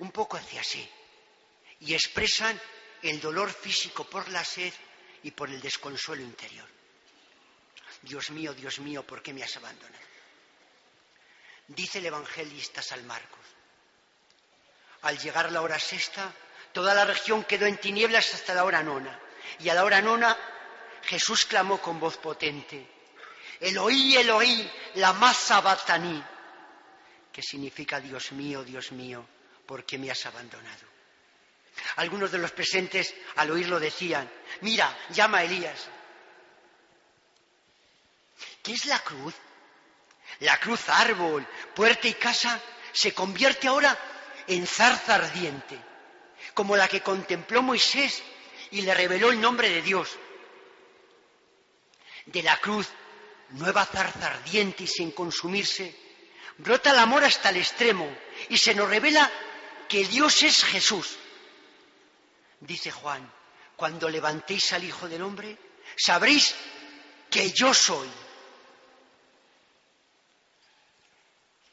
un 0.00 0.10
poco 0.10 0.36
hacia 0.36 0.64
sí 0.64 0.90
y 1.78 1.94
expresan 1.94 2.60
el 3.02 3.20
dolor 3.20 3.52
físico 3.52 4.10
por 4.10 4.28
la 4.30 4.44
sed 4.44 4.74
y 5.22 5.30
por 5.30 5.48
el 5.48 5.60
desconsuelo 5.60 6.22
interior. 6.22 6.68
Dios 8.02 8.32
mío, 8.32 8.54
Dios 8.54 8.80
mío, 8.80 9.06
¿por 9.06 9.22
qué 9.22 9.32
me 9.32 9.44
has 9.44 9.56
abandonado? 9.56 10.04
Dice 11.68 11.98
el 11.98 12.06
evangelista 12.06 12.82
San 12.82 13.06
Marcos. 13.06 13.46
Al 15.02 15.16
llegar 15.16 15.52
la 15.52 15.62
hora 15.62 15.78
sexta, 15.78 16.34
Toda 16.76 16.92
la 16.92 17.06
región 17.06 17.44
quedó 17.44 17.64
en 17.64 17.78
tinieblas 17.78 18.34
hasta 18.34 18.52
la 18.52 18.62
hora 18.62 18.82
nona. 18.82 19.18
Y 19.60 19.70
a 19.70 19.74
la 19.74 19.82
hora 19.82 20.02
nona 20.02 20.36
Jesús 21.04 21.46
clamó 21.46 21.80
con 21.80 21.98
voz 21.98 22.18
potente, 22.18 22.86
Eloí, 23.58 24.14
Eloí, 24.14 24.70
la 24.96 25.14
masa 25.14 25.62
bataní, 25.62 26.22
que 27.32 27.42
significa 27.42 27.98
Dios 27.98 28.30
mío, 28.32 28.62
Dios 28.62 28.92
mío, 28.92 29.26
¿por 29.64 29.86
qué 29.86 29.96
me 29.96 30.10
has 30.10 30.26
abandonado? 30.26 30.84
Algunos 31.96 32.30
de 32.30 32.36
los 32.36 32.52
presentes 32.52 33.14
al 33.36 33.52
oírlo 33.52 33.80
decían, 33.80 34.30
mira, 34.60 34.94
llama 35.08 35.38
a 35.38 35.44
Elías. 35.44 35.88
¿Qué 38.62 38.74
es 38.74 38.84
la 38.84 38.98
cruz? 38.98 39.34
La 40.40 40.60
cruz 40.60 40.90
árbol, 40.90 41.48
puerta 41.74 42.06
y 42.06 42.12
casa 42.12 42.60
se 42.92 43.14
convierte 43.14 43.66
ahora 43.66 43.96
en 44.46 44.66
zarza 44.66 45.14
ardiente 45.14 45.95
como 46.54 46.76
la 46.76 46.88
que 46.88 47.02
contempló 47.02 47.62
Moisés 47.62 48.22
y 48.70 48.82
le 48.82 48.94
reveló 48.94 49.30
el 49.30 49.40
nombre 49.40 49.68
de 49.68 49.82
Dios. 49.82 50.16
De 52.26 52.42
la 52.42 52.58
cruz, 52.58 52.88
nueva 53.50 53.84
zarza 53.84 54.26
ardiente 54.26 54.84
y 54.84 54.86
sin 54.86 55.12
consumirse, 55.12 55.94
brota 56.58 56.90
el 56.90 56.98
amor 56.98 57.24
hasta 57.24 57.50
el 57.50 57.58
extremo 57.58 58.08
y 58.48 58.58
se 58.58 58.74
nos 58.74 58.88
revela 58.88 59.30
que 59.88 60.04
Dios 60.04 60.42
es 60.42 60.64
Jesús. 60.64 61.16
Dice 62.60 62.90
Juan, 62.90 63.30
cuando 63.76 64.08
levantéis 64.08 64.72
al 64.72 64.84
Hijo 64.84 65.08
del 65.08 65.22
Hombre, 65.22 65.56
sabréis 65.96 66.54
que 67.30 67.52
yo 67.52 67.72
soy. 67.72 68.08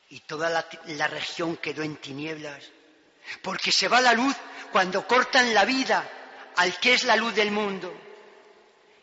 Y 0.09 0.19
toda 0.21 0.49
la, 0.49 0.67
la 0.88 1.07
región 1.07 1.57
quedó 1.57 1.81
en 1.81 1.95
tinieblas 1.97 2.63
porque 3.41 3.71
se 3.71 3.88
va 3.88 4.01
la 4.01 4.13
luz 4.13 4.36
cuando 4.71 5.07
cortan 5.07 5.53
la 5.53 5.65
vida 5.65 6.09
al 6.55 6.79
que 6.79 6.93
es 6.93 7.03
la 7.03 7.15
luz 7.15 7.33
del 7.36 7.51
mundo. 7.51 7.93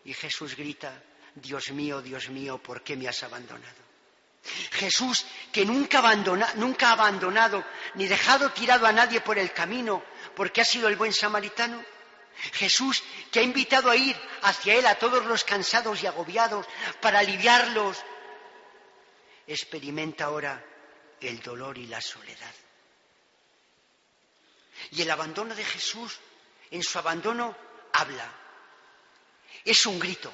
Y 0.05 0.15
Jesús 0.15 0.57
grita, 0.57 1.03
Dios 1.35 1.71
mío, 1.71 2.03
Dios 2.03 2.29
mío, 2.29 2.59
¿por 2.59 2.83
qué 2.83 2.97
me 2.97 3.09
has 3.09 3.23
abandonado? 3.23 3.81
Jesús, 4.73 5.27
que 5.53 5.65
nunca, 5.65 6.03
nunca 6.55 6.89
ha 6.89 6.93
abandonado 6.93 7.65
ni 7.95 8.07
dejado 8.07 8.51
tirado 8.51 8.87
a 8.87 8.93
nadie 8.93 9.21
por 9.21 9.39
el 9.39 9.53
camino, 9.53 10.03
porque 10.35 10.63
ha 10.63 10.65
sido 10.65 10.89
el 10.89 10.97
buen 10.97 11.13
samaritano. 11.13 11.85
Jesús, 12.53 13.03
que 13.31 13.41
ha 13.41 13.43
invitado 13.43 13.91
a 13.91 13.97
ir 13.97 14.17
hacia 14.43 14.75
Él 14.75 14.87
a 14.87 14.95
todos 14.95 15.27
los 15.27 15.45
cansados 15.45 16.03
y 16.03 16.07
agobiados 16.07 16.67
para 17.01 17.19
aliviarlos, 17.19 17.99
experimenta 19.47 20.25
ahora 20.25 20.65
el 21.21 21.41
dolor 21.43 21.77
y 21.77 21.87
la 21.87 22.01
soledad. 22.01 22.55
Y 24.93 25.03
el 25.03 25.11
abandono 25.11 25.55
de 25.55 25.65
Jesús, 25.65 26.19
en 26.71 26.83
su 26.83 26.99
abandono, 26.99 27.57
habla. 27.93 28.31
Es 29.65 29.87
un 29.87 29.99
grito, 29.99 30.33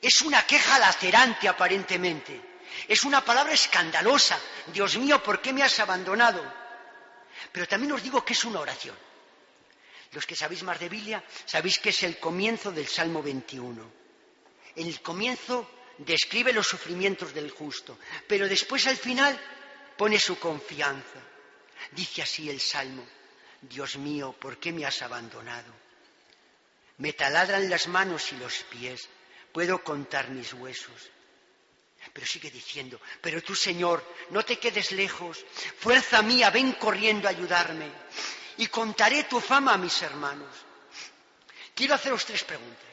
es 0.00 0.20
una 0.22 0.46
queja 0.46 0.78
lacerante 0.78 1.48
aparentemente, 1.48 2.40
es 2.86 3.04
una 3.04 3.24
palabra 3.24 3.52
escandalosa. 3.52 4.38
Dios 4.72 4.96
mío, 4.98 5.22
¿por 5.22 5.40
qué 5.40 5.52
me 5.52 5.62
has 5.62 5.78
abandonado? 5.80 6.42
Pero 7.52 7.66
también 7.66 7.92
os 7.92 8.02
digo 8.02 8.24
que 8.24 8.32
es 8.32 8.44
una 8.44 8.60
oración. 8.60 8.96
Los 10.12 10.26
que 10.26 10.34
sabéis 10.34 10.62
más 10.62 10.78
de 10.80 10.88
Biblia, 10.88 11.22
sabéis 11.46 11.78
que 11.78 11.90
es 11.90 12.02
el 12.02 12.18
comienzo 12.18 12.72
del 12.72 12.88
Salmo 12.88 13.22
21. 13.22 13.90
En 14.76 14.86
el 14.86 15.00
comienzo 15.00 15.70
describe 15.98 16.52
los 16.52 16.66
sufrimientos 16.66 17.32
del 17.34 17.50
justo, 17.50 17.98
pero 18.26 18.48
después 18.48 18.86
al 18.86 18.96
final 18.96 19.38
pone 19.96 20.18
su 20.18 20.38
confianza. 20.38 21.20
Dice 21.92 22.22
así 22.22 22.50
el 22.50 22.60
Salmo, 22.60 23.04
Dios 23.62 23.96
mío, 23.96 24.34
¿por 24.38 24.58
qué 24.58 24.72
me 24.72 24.86
has 24.86 25.02
abandonado? 25.02 25.72
Me 26.98 27.12
taladran 27.12 27.68
las 27.68 27.88
manos 27.88 28.32
y 28.32 28.36
los 28.36 28.62
pies, 28.64 29.08
puedo 29.52 29.82
contar 29.82 30.30
mis 30.30 30.52
huesos. 30.54 31.10
Pero 32.12 32.26
sigue 32.26 32.50
diciendo, 32.50 33.00
pero 33.20 33.42
tú 33.42 33.54
Señor, 33.54 34.02
no 34.30 34.42
te 34.42 34.58
quedes 34.58 34.92
lejos, 34.92 35.44
fuerza 35.78 36.22
mía, 36.22 36.50
ven 36.50 36.72
corriendo 36.72 37.28
a 37.28 37.30
ayudarme 37.30 37.90
y 38.56 38.66
contaré 38.68 39.24
tu 39.24 39.40
fama 39.40 39.74
a 39.74 39.78
mis 39.78 40.00
hermanos. 40.02 40.48
Quiero 41.74 41.94
haceros 41.94 42.24
tres 42.24 42.44
preguntas. 42.44 42.84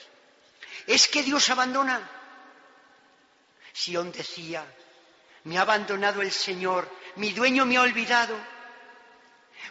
¿Es 0.85 1.07
que 1.07 1.23
Dios 1.23 1.49
abandona? 1.49 2.09
Sion 3.73 4.11
decía, 4.11 4.65
me 5.43 5.57
ha 5.57 5.61
abandonado 5.61 6.21
el 6.21 6.31
Señor, 6.31 6.89
mi 7.15 7.31
dueño 7.31 7.65
me 7.65 7.77
ha 7.77 7.81
olvidado. 7.81 8.37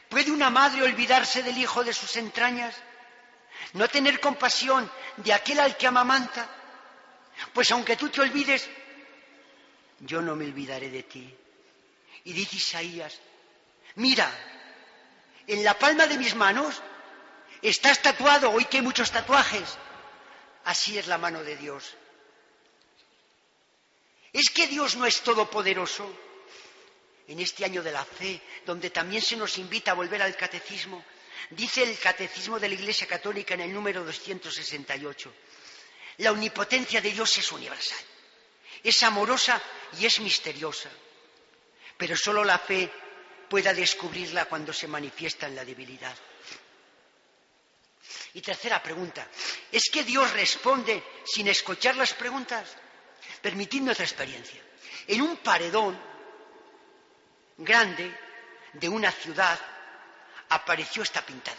¿Puede 0.08 0.30
una 0.30 0.50
madre 0.50 0.82
olvidarse 0.82 1.42
del 1.42 1.58
hijo 1.58 1.84
de 1.84 1.92
sus 1.92 2.16
entrañas? 2.16 2.74
¿No 3.72 3.88
tener 3.88 4.20
compasión 4.20 4.90
de 5.16 5.32
aquel 5.32 5.60
al 5.60 5.76
que 5.76 5.86
amamanta? 5.86 6.48
Pues 7.52 7.70
aunque 7.72 7.96
tú 7.96 8.08
te 8.08 8.20
olvides, 8.20 8.68
yo 10.00 10.20
no 10.22 10.36
me 10.36 10.44
olvidaré 10.44 10.90
de 10.90 11.02
ti. 11.02 11.34
Y 12.24 12.32
dice 12.32 12.56
Isaías, 12.56 13.18
mira, 13.96 14.30
en 15.46 15.64
la 15.64 15.78
palma 15.78 16.06
de 16.06 16.18
mis 16.18 16.34
manos 16.34 16.82
estás 17.62 18.00
tatuado, 18.02 18.50
hoy 18.50 18.64
que 18.64 18.78
hay 18.78 18.82
muchos 18.82 19.10
tatuajes. 19.10 19.78
Así 20.64 20.98
es 20.98 21.06
la 21.06 21.18
mano 21.18 21.42
de 21.42 21.56
Dios. 21.56 21.94
¿Es 24.32 24.50
que 24.50 24.66
Dios 24.66 24.96
no 24.96 25.06
es 25.06 25.22
todopoderoso? 25.22 26.12
En 27.28 27.40
este 27.40 27.64
año 27.64 27.82
de 27.82 27.92
la 27.92 28.04
fe, 28.04 28.40
donde 28.64 28.90
también 28.90 29.22
se 29.22 29.36
nos 29.36 29.58
invita 29.58 29.90
a 29.90 29.94
volver 29.94 30.22
al 30.22 30.36
catecismo, 30.36 31.04
dice 31.50 31.82
el 31.82 31.98
catecismo 31.98 32.58
de 32.60 32.68
la 32.68 32.74
Iglesia 32.74 33.06
Católica 33.06 33.54
en 33.54 33.62
el 33.62 33.72
número 33.72 34.04
268, 34.04 35.32
la 36.18 36.32
omnipotencia 36.32 37.00
de 37.00 37.12
Dios 37.12 37.36
es 37.38 37.50
universal, 37.52 37.98
es 38.82 39.02
amorosa 39.02 39.60
y 39.98 40.06
es 40.06 40.20
misteriosa, 40.20 40.90
pero 41.96 42.16
solo 42.16 42.44
la 42.44 42.58
fe 42.58 42.90
pueda 43.48 43.74
descubrirla 43.74 44.46
cuando 44.46 44.72
se 44.72 44.86
manifiesta 44.86 45.46
en 45.46 45.56
la 45.56 45.64
debilidad. 45.64 46.16
Y 48.34 48.40
tercera 48.40 48.82
pregunta, 48.82 49.26
¿es 49.72 49.84
que 49.90 50.04
Dios 50.04 50.30
responde 50.32 51.02
sin 51.24 51.48
escuchar 51.48 51.96
las 51.96 52.12
preguntas? 52.12 52.76
Permitidme 53.40 53.92
otra 53.92 54.04
experiencia. 54.04 54.60
En 55.06 55.22
un 55.22 55.38
paredón 55.38 55.98
grande 57.56 58.14
de 58.72 58.88
una 58.88 59.10
ciudad 59.10 59.58
apareció 60.48 61.02
esta 61.02 61.24
pintada. 61.24 61.56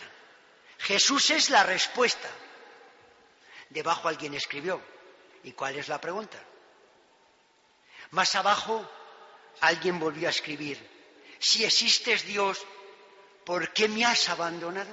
Jesús 0.80 1.30
es 1.32 1.50
la 1.50 1.64
respuesta. 1.64 2.30
Debajo 3.70 4.08
alguien 4.08 4.34
escribió. 4.34 4.82
¿Y 5.44 5.52
cuál 5.54 5.76
es 5.76 5.88
la 5.88 6.00
pregunta? 6.00 6.38
Más 8.12 8.36
abajo 8.36 8.90
alguien 9.62 10.00
volvió 10.00 10.28
a 10.28 10.32
escribir. 10.32 10.78
Si 11.40 11.64
existes 11.64 12.26
Dios, 12.26 12.66
¿por 13.46 13.74
qué 13.74 13.88
me 13.88 14.06
has 14.06 14.30
abandonado? 14.30 14.92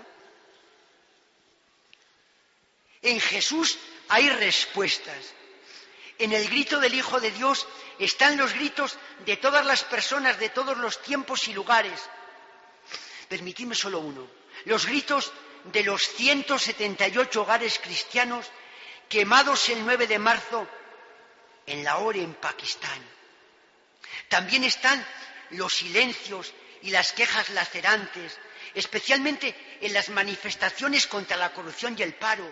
En 3.02 3.20
Jesús 3.20 3.78
hay 4.08 4.28
respuestas. 4.30 5.34
En 6.18 6.32
el 6.32 6.48
grito 6.48 6.78
del 6.78 6.94
Hijo 6.94 7.20
de 7.20 7.30
Dios 7.32 7.66
están 7.98 8.36
los 8.36 8.52
gritos 8.54 8.96
de 9.26 9.36
todas 9.36 9.66
las 9.66 9.84
personas 9.84 10.38
de 10.38 10.48
todos 10.48 10.76
los 10.78 11.02
tiempos 11.02 11.48
y 11.48 11.52
lugares. 11.52 12.00
Permitidme 13.28 13.74
solo 13.74 13.98
uno. 14.00 14.28
Los 14.66 14.86
gritos 14.86 15.32
de 15.64 15.82
los 15.82 16.02
178 16.08 17.42
hogares 17.42 17.78
cristianos 17.78 18.46
quemados 19.08 19.68
el 19.68 19.84
9 19.84 20.06
de 20.06 20.18
marzo 20.18 20.68
en 21.66 21.82
Lahore, 21.82 22.22
en 22.22 22.34
Pakistán. 22.34 23.02
También 24.28 24.64
están 24.64 25.04
los 25.50 25.74
silencios 25.74 26.52
y 26.82 26.90
las 26.90 27.12
quejas 27.12 27.50
lacerantes, 27.50 28.38
especialmente 28.74 29.78
en 29.80 29.92
las 29.92 30.10
manifestaciones 30.10 31.06
contra 31.06 31.36
la 31.36 31.52
corrupción 31.52 31.96
y 31.98 32.02
el 32.02 32.14
paro, 32.14 32.50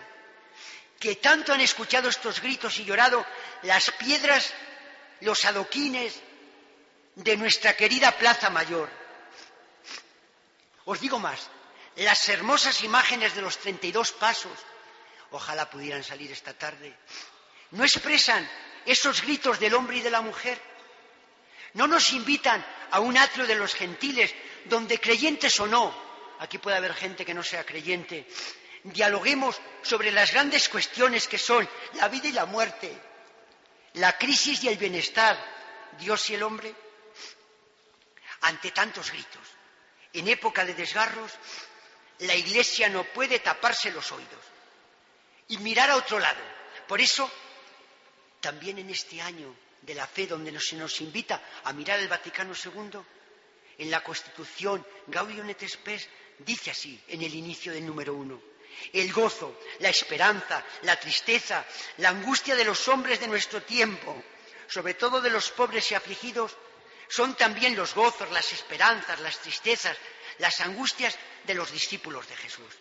que 0.99 1.15
tanto 1.15 1.53
han 1.53 1.61
escuchado 1.61 2.09
estos 2.09 2.41
gritos 2.41 2.79
y 2.79 2.85
llorado 2.85 3.25
las 3.63 3.91
piedras, 3.91 4.53
los 5.21 5.43
adoquines 5.45 6.19
de 7.15 7.37
nuestra 7.37 7.75
querida 7.75 8.11
Plaza 8.17 8.49
Mayor. 8.49 8.89
Os 10.85 10.99
digo 10.99 11.19
más, 11.19 11.49
las 11.95 12.27
hermosas 12.29 12.83
imágenes 12.83 13.35
de 13.35 13.41
los 13.41 13.57
32 13.59 14.11
pasos, 14.13 14.57
ojalá 15.31 15.69
pudieran 15.69 16.03
salir 16.03 16.31
esta 16.31 16.53
tarde, 16.53 16.95
no 17.71 17.83
expresan 17.83 18.49
esos 18.85 19.21
gritos 19.21 19.59
del 19.59 19.73
hombre 19.73 19.97
y 19.97 20.01
de 20.01 20.11
la 20.11 20.21
mujer. 20.21 20.59
No 21.73 21.87
nos 21.87 22.11
invitan 22.11 22.63
a 22.91 22.99
un 22.99 23.17
atrio 23.17 23.47
de 23.47 23.55
los 23.55 23.73
gentiles, 23.73 24.33
donde 24.65 24.99
creyentes 24.99 25.59
o 25.59 25.67
no, 25.67 25.93
aquí 26.39 26.57
puede 26.57 26.77
haber 26.77 26.93
gente 26.93 27.25
que 27.25 27.33
no 27.33 27.43
sea 27.43 27.65
creyente, 27.65 28.27
dialoguemos 28.83 29.59
sobre 29.81 30.11
las 30.11 30.31
grandes 30.31 30.69
cuestiones 30.69 31.27
que 31.27 31.37
son 31.37 31.67
la 31.93 32.07
vida 32.07 32.27
y 32.27 32.33
la 32.33 32.45
muerte, 32.45 32.91
la 33.93 34.17
crisis 34.17 34.63
y 34.63 34.67
el 34.69 34.77
bienestar, 34.77 35.37
Dios 35.99 36.29
y 36.29 36.35
el 36.35 36.43
hombre. 36.43 36.73
Ante 38.41 38.71
tantos 38.71 39.09
gritos, 39.11 39.47
en 40.11 40.27
época 40.27 40.65
de 40.65 40.73
desgarros, 40.73 41.31
la 42.19 42.35
Iglesia 42.35 42.89
no 42.89 43.05
puede 43.05 43.39
taparse 43.39 43.91
los 43.91 44.11
oídos 44.11 44.43
y 45.47 45.57
mirar 45.57 45.89
a 45.89 45.95
otro 45.95 46.19
lado. 46.19 46.41
Por 46.87 46.99
eso, 46.99 47.29
también 48.41 48.79
en 48.79 48.89
este 48.89 49.21
año 49.21 49.55
de 49.81 49.95
la 49.95 50.07
fe, 50.07 50.27
donde 50.27 50.57
se 50.59 50.75
nos 50.75 50.99
invita 51.01 51.41
a 51.63 51.73
mirar 51.73 51.99
el 51.99 52.07
Vaticano 52.07 52.53
II, 52.53 52.99
en 53.77 53.89
la 53.89 54.03
Constitución 54.03 54.85
Gaudium 55.07 55.49
et 55.49 55.67
Spes 55.67 56.07
dice 56.39 56.71
así, 56.71 57.01
en 57.07 57.21
el 57.21 57.33
inicio 57.33 57.73
del 57.73 57.85
número 57.85 58.13
uno, 58.13 58.39
el 58.91 59.11
gozo, 59.11 59.59
la 59.79 59.89
esperanza, 59.89 60.63
la 60.83 60.99
tristeza, 60.99 61.65
la 61.97 62.09
angustia 62.09 62.55
de 62.55 62.65
los 62.65 62.87
hombres 62.87 63.19
de 63.19 63.27
nuestro 63.27 63.61
tiempo, 63.63 64.23
sobre 64.67 64.93
todo 64.93 65.21
de 65.21 65.29
los 65.29 65.51
pobres 65.51 65.91
y 65.91 65.95
afligidos, 65.95 66.55
son 67.07 67.35
también 67.35 67.75
los 67.75 67.93
gozos, 67.93 68.31
las 68.31 68.51
esperanzas, 68.53 69.19
las 69.19 69.37
tristezas, 69.39 69.97
las 70.39 70.59
angustias 70.61 71.15
de 71.45 71.53
los 71.53 71.71
discípulos 71.71 72.27
de 72.27 72.35
Jesús. 72.35 72.73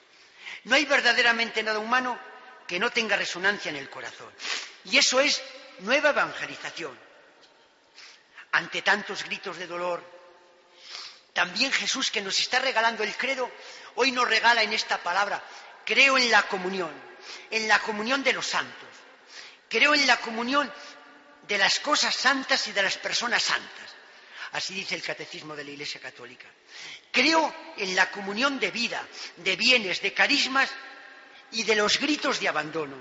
No 0.64 0.74
hay 0.74 0.84
verdaderamente 0.84 1.62
nada 1.62 1.78
humano 1.78 2.18
que 2.66 2.78
no 2.78 2.90
tenga 2.90 3.16
resonancia 3.16 3.70
en 3.70 3.76
el 3.76 3.90
corazón. 3.90 4.32
Y 4.84 4.96
eso 4.96 5.20
es 5.20 5.42
nueva 5.80 6.10
evangelización. 6.10 6.98
Ante 8.52 8.82
tantos 8.82 9.24
gritos 9.24 9.56
de 9.56 9.66
dolor, 9.66 10.02
también 11.32 11.72
Jesús 11.72 12.10
que 12.10 12.20
nos 12.20 12.38
está 12.38 12.58
regalando 12.58 13.02
el 13.02 13.16
credo, 13.16 13.50
hoy 13.96 14.12
nos 14.12 14.28
regala 14.28 14.62
en 14.62 14.72
esta 14.72 14.98
palabra, 15.02 15.42
creo 15.92 16.16
en 16.16 16.30
la 16.30 16.48
comunión, 16.48 16.90
en 17.50 17.68
la 17.68 17.78
comunión 17.80 18.24
de 18.24 18.32
los 18.32 18.46
santos, 18.46 18.88
creo 19.68 19.94
en 19.94 20.06
la 20.06 20.16
comunión 20.16 20.72
de 21.46 21.58
las 21.58 21.80
cosas 21.80 22.14
santas 22.14 22.66
y 22.68 22.72
de 22.72 22.82
las 22.82 22.96
personas 22.96 23.42
santas. 23.42 23.90
Así 24.52 24.72
dice 24.72 24.94
el 24.94 25.02
catecismo 25.02 25.54
de 25.54 25.64
la 25.64 25.70
Iglesia 25.70 26.00
Católica. 26.00 26.46
Creo 27.10 27.54
en 27.76 27.94
la 27.94 28.10
comunión 28.10 28.58
de 28.58 28.70
vida, 28.70 29.06
de 29.36 29.54
bienes, 29.56 30.00
de 30.00 30.14
carismas 30.14 30.70
y 31.50 31.62
de 31.64 31.76
los 31.76 31.98
gritos 31.98 32.40
de 32.40 32.48
abandono. 32.48 32.96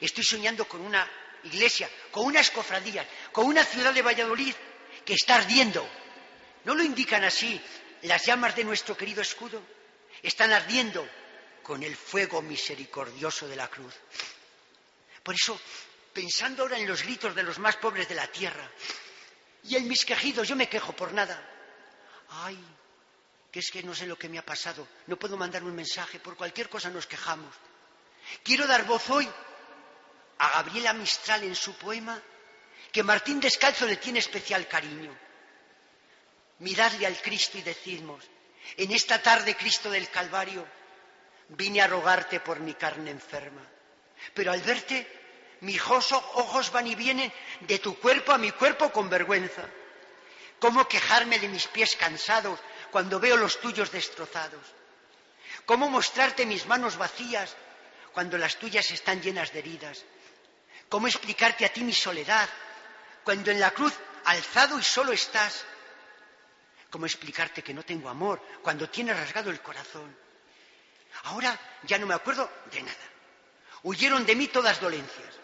Estoy 0.00 0.24
soñando 0.24 0.66
con 0.66 0.80
una 0.80 1.08
iglesia, 1.44 1.88
con 2.10 2.26
unas 2.26 2.50
cofradías, 2.50 3.06
con 3.30 3.46
una 3.46 3.64
ciudad 3.64 3.94
de 3.94 4.02
Valladolid 4.02 4.54
que 5.04 5.14
está 5.14 5.36
ardiendo. 5.36 5.88
¿No 6.64 6.74
lo 6.74 6.82
indican 6.82 7.22
así 7.22 7.60
las 8.02 8.26
llamas 8.26 8.56
de 8.56 8.64
nuestro 8.64 8.96
querido 8.96 9.22
escudo? 9.22 9.62
Están 10.20 10.52
ardiendo 10.52 11.08
con 11.68 11.82
el 11.82 11.94
fuego 11.94 12.40
misericordioso 12.40 13.46
de 13.46 13.54
la 13.54 13.68
cruz. 13.68 13.92
Por 15.22 15.34
eso, 15.34 15.60
pensando 16.14 16.62
ahora 16.62 16.78
en 16.78 16.88
los 16.88 17.02
gritos 17.02 17.34
de 17.34 17.42
los 17.42 17.58
más 17.58 17.76
pobres 17.76 18.08
de 18.08 18.14
la 18.14 18.26
tierra 18.26 18.66
y 19.64 19.76
en 19.76 19.86
mis 19.86 20.06
quejidos, 20.06 20.48
yo 20.48 20.56
me 20.56 20.70
quejo 20.70 20.94
por 20.94 21.12
nada. 21.12 21.36
Ay, 22.30 22.58
que 23.52 23.58
es 23.58 23.70
que 23.70 23.82
no 23.82 23.94
sé 23.94 24.06
lo 24.06 24.16
que 24.16 24.30
me 24.30 24.38
ha 24.38 24.46
pasado, 24.46 24.88
no 25.08 25.18
puedo 25.18 25.36
mandar 25.36 25.62
un 25.62 25.74
mensaje, 25.74 26.18
por 26.20 26.38
cualquier 26.38 26.70
cosa 26.70 26.88
nos 26.88 27.06
quejamos. 27.06 27.54
Quiero 28.42 28.66
dar 28.66 28.86
voz 28.86 29.10
hoy 29.10 29.28
a 30.38 30.48
Gabriela 30.48 30.94
Mistral 30.94 31.42
en 31.42 31.54
su 31.54 31.74
poema, 31.74 32.18
que 32.90 33.02
Martín 33.02 33.40
Descalzo 33.40 33.84
le 33.84 33.96
tiene 33.96 34.20
especial 34.20 34.66
cariño. 34.68 35.14
Miradle 36.60 37.04
al 37.04 37.20
Cristo 37.20 37.58
y 37.58 37.62
decidmos, 37.62 38.24
en 38.78 38.90
esta 38.90 39.20
tarde, 39.20 39.54
Cristo 39.54 39.90
del 39.90 40.08
Calvario, 40.08 40.77
vine 41.48 41.80
a 41.80 41.86
rogarte 41.86 42.40
por 42.40 42.60
mi 42.60 42.74
carne 42.74 43.10
enferma, 43.10 43.62
pero 44.34 44.52
al 44.52 44.60
verte, 44.62 45.06
mis 45.60 45.80
ojos 45.86 46.70
van 46.70 46.86
y 46.86 46.94
vienen 46.94 47.32
de 47.60 47.78
tu 47.78 47.98
cuerpo 47.98 48.32
a 48.32 48.38
mi 48.38 48.52
cuerpo 48.52 48.92
con 48.92 49.08
vergüenza. 49.08 49.64
¿Cómo 50.60 50.86
quejarme 50.88 51.38
de 51.38 51.48
mis 51.48 51.66
pies 51.68 51.96
cansados 51.96 52.58
cuando 52.90 53.20
veo 53.20 53.36
los 53.36 53.60
tuyos 53.60 53.90
destrozados? 53.90 54.62
¿Cómo 55.64 55.88
mostrarte 55.88 56.46
mis 56.46 56.66
manos 56.66 56.96
vacías 56.96 57.54
cuando 58.12 58.38
las 58.38 58.56
tuyas 58.56 58.90
están 58.90 59.22
llenas 59.22 59.52
de 59.52 59.60
heridas? 59.60 60.04
¿Cómo 60.88 61.06
explicarte 61.06 61.64
a 61.64 61.72
ti 61.72 61.82
mi 61.84 61.92
soledad 61.92 62.48
cuando 63.22 63.50
en 63.50 63.60
la 63.60 63.70
cruz 63.70 63.94
alzado 64.24 64.78
y 64.78 64.82
solo 64.82 65.12
estás? 65.12 65.64
¿Cómo 66.90 67.06
explicarte 67.06 67.62
que 67.62 67.74
no 67.74 67.82
tengo 67.82 68.08
amor 68.08 68.42
cuando 68.62 68.88
tienes 68.88 69.16
rasgado 69.16 69.50
el 69.50 69.60
corazón? 69.60 70.16
Ahora 71.24 71.58
ya 71.82 71.98
no 71.98 72.06
me 72.06 72.14
acuerdo 72.14 72.50
de 72.70 72.82
nada. 72.82 73.08
Huyeron 73.82 74.26
de 74.26 74.36
mí 74.36 74.48
todas 74.48 74.80
dolencias. 74.80 75.34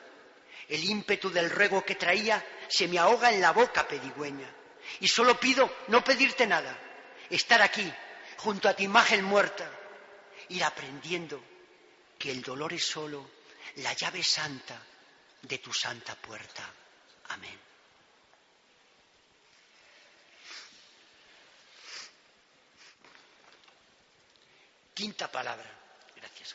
El 0.68 0.82
ímpetu 0.84 1.30
del 1.30 1.50
ruego 1.50 1.84
que 1.84 1.94
traía 1.94 2.44
se 2.68 2.88
me 2.88 2.98
ahoga 2.98 3.32
en 3.32 3.40
la 3.40 3.52
boca 3.52 3.86
pedigüeña. 3.86 4.48
Y 5.00 5.08
solo 5.08 5.38
pido 5.38 5.70
no 5.88 6.04
pedirte 6.04 6.46
nada, 6.46 6.78
estar 7.30 7.60
aquí, 7.62 7.90
junto 8.38 8.68
a 8.68 8.74
tu 8.74 8.82
imagen 8.82 9.24
muerta, 9.24 9.70
ir 10.48 10.62
aprendiendo 10.62 11.42
que 12.18 12.30
el 12.30 12.42
dolor 12.42 12.72
es 12.72 12.86
solo 12.86 13.30
la 13.76 13.92
llave 13.94 14.22
santa 14.22 14.80
de 15.42 15.58
tu 15.58 15.72
santa 15.72 16.14
puerta. 16.14 16.62
Amén. 17.28 17.58
Quinta 24.94 25.30
palabra. 25.30 25.68
Gracias. 26.14 26.54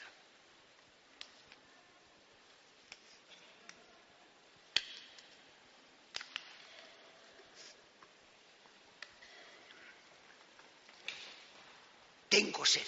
Tengo 12.30 12.66
sed. 12.66 12.86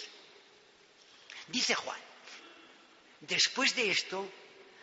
Dice 1.47 1.75
Juan, 1.75 1.99
después 3.19 3.75
de 3.75 3.91
esto, 3.91 4.31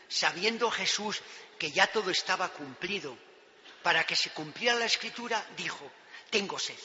sabiendo 0.08 0.70
Jesús 0.70 1.22
que 1.58 1.70
ya 1.70 1.86
todo 1.86 2.10
estaba 2.10 2.50
cumplido, 2.50 3.16
para 3.82 4.04
que 4.04 4.16
se 4.16 4.30
cumpliera 4.30 4.74
la 4.74 4.84
escritura, 4.84 5.42
dijo, 5.56 5.90
tengo 6.28 6.58
sed. 6.58 6.78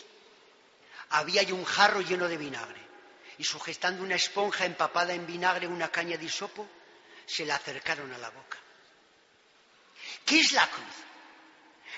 Había 1.09 1.41
un 1.53 1.65
jarro 1.65 1.99
lleno 2.01 2.29
de 2.29 2.37
vinagre, 2.37 2.79
y 3.37 3.43
sujetando 3.43 4.03
una 4.03 4.15
esponja 4.15 4.65
empapada 4.65 5.13
en 5.13 5.25
vinagre, 5.25 5.67
una 5.67 5.89
caña 5.89 6.17
de 6.17 6.25
hisopo, 6.25 6.67
se 7.25 7.45
la 7.45 7.55
acercaron 7.55 8.11
a 8.13 8.17
la 8.17 8.29
boca. 8.29 8.57
¿Qué 10.25 10.39
es 10.39 10.51
la 10.51 10.67
cruz? 10.67 10.95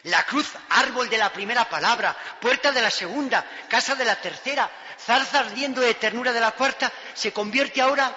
La 0.03 0.23
cruz, 0.25 0.51
árbol 0.69 1.09
de 1.09 1.17
la 1.17 1.33
primera 1.33 1.67
palabra, 1.67 2.15
puerta 2.39 2.71
de 2.71 2.81
la 2.81 2.91
segunda, 2.91 3.43
casa 3.67 3.95
de 3.95 4.05
la 4.05 4.19
tercera, 4.21 4.69
zarza 4.99 5.39
ardiendo 5.39 5.81
de 5.81 5.95
ternura 5.95 6.31
de 6.31 6.39
la 6.39 6.51
cuarta, 6.51 6.91
se 7.13 7.33
convierte 7.33 7.81
ahora 7.81 8.15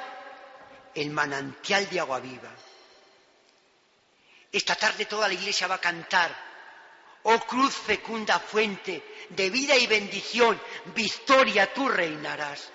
en 0.94 1.12
manantial 1.12 1.88
de 1.88 2.00
agua 2.00 2.20
viva. 2.20 2.50
Esta 4.52 4.74
tarde 4.74 5.06
toda 5.06 5.28
la 5.28 5.34
iglesia 5.34 5.66
va 5.66 5.76
a 5.76 5.80
cantar, 5.80 6.34
oh 7.22 7.38
cruz 7.40 7.74
fecunda 7.74 8.38
fuente 8.38 9.02
de 9.30 9.50
vida 9.50 9.76
y 9.76 9.86
bendición, 9.86 10.60
victoria 10.94 11.72
tú 11.72 11.88
reinarás. 11.88 12.70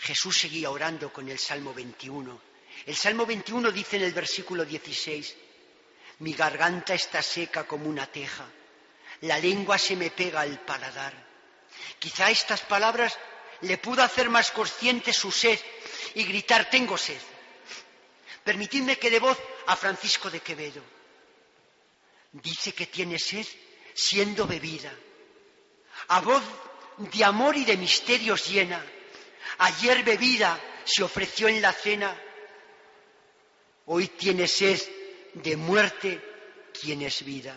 Jesús 0.00 0.38
seguía 0.38 0.70
orando 0.70 1.12
con 1.12 1.28
el 1.28 1.38
Salmo 1.38 1.74
21. 1.74 2.40
El 2.86 2.96
Salmo 2.96 3.26
21 3.26 3.72
dice 3.72 3.96
en 3.96 4.04
el 4.04 4.12
versículo 4.12 4.64
16, 4.64 5.36
mi 6.20 6.32
garganta 6.32 6.94
está 6.94 7.22
seca 7.22 7.66
como 7.66 7.88
una 7.88 8.06
teja, 8.06 8.46
la 9.22 9.38
lengua 9.38 9.78
se 9.78 9.96
me 9.96 10.10
pega 10.10 10.40
al 10.40 10.60
paladar. 10.60 11.12
Quizá 11.98 12.30
estas 12.30 12.60
palabras 12.62 13.18
le 13.62 13.78
pudo 13.78 14.02
hacer 14.02 14.30
más 14.30 14.50
consciente 14.50 15.12
su 15.12 15.30
sed 15.32 15.58
y 16.14 16.24
gritar, 16.24 16.70
tengo 16.70 16.96
sed. 16.96 17.20
Permitidme 18.44 18.96
que 18.96 19.10
dé 19.10 19.18
voz 19.18 19.38
a 19.66 19.76
Francisco 19.76 20.30
de 20.30 20.40
Quevedo. 20.40 20.82
Dice 22.32 22.72
que 22.72 22.86
tiene 22.86 23.18
sed 23.18 23.46
siendo 23.94 24.46
bebida. 24.46 24.92
A 26.08 26.20
voz 26.20 26.42
de 26.98 27.24
amor 27.24 27.56
y 27.56 27.64
de 27.64 27.76
misterios 27.76 28.48
llena. 28.48 28.82
Ayer 29.58 30.02
bebida 30.02 30.60
se 30.84 31.02
ofreció 31.02 31.48
en 31.48 31.62
la 31.62 31.72
cena. 31.72 32.16
Hoy 33.86 34.08
tiene 34.08 34.46
sed 34.46 34.80
de 35.34 35.56
muerte 35.56 36.22
quien 36.78 37.02
es 37.02 37.24
vida. 37.24 37.56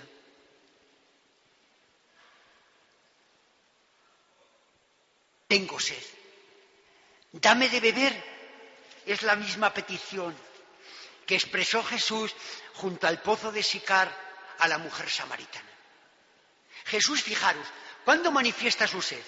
Tengo 5.48 5.80
sed. 5.80 6.04
Dame 7.34 7.70
de 7.70 7.80
beber. 7.80 8.32
Es 9.06 9.24
la 9.24 9.36
misma 9.36 9.74
petición 9.74 10.36
que 11.26 11.36
expresó 11.36 11.84
Jesús 11.84 12.34
junto 12.74 13.08
al 13.08 13.22
pozo 13.22 13.52
de 13.52 13.64
Sicar 13.64 14.16
a 14.60 14.68
la 14.68 14.78
mujer 14.78 15.10
samaritana. 15.10 15.70
Jesús, 16.86 17.22
fijaros, 17.22 17.66
¿cuándo 18.06 18.32
manifiesta 18.32 18.88
su 18.88 19.02
sed? 19.02 19.24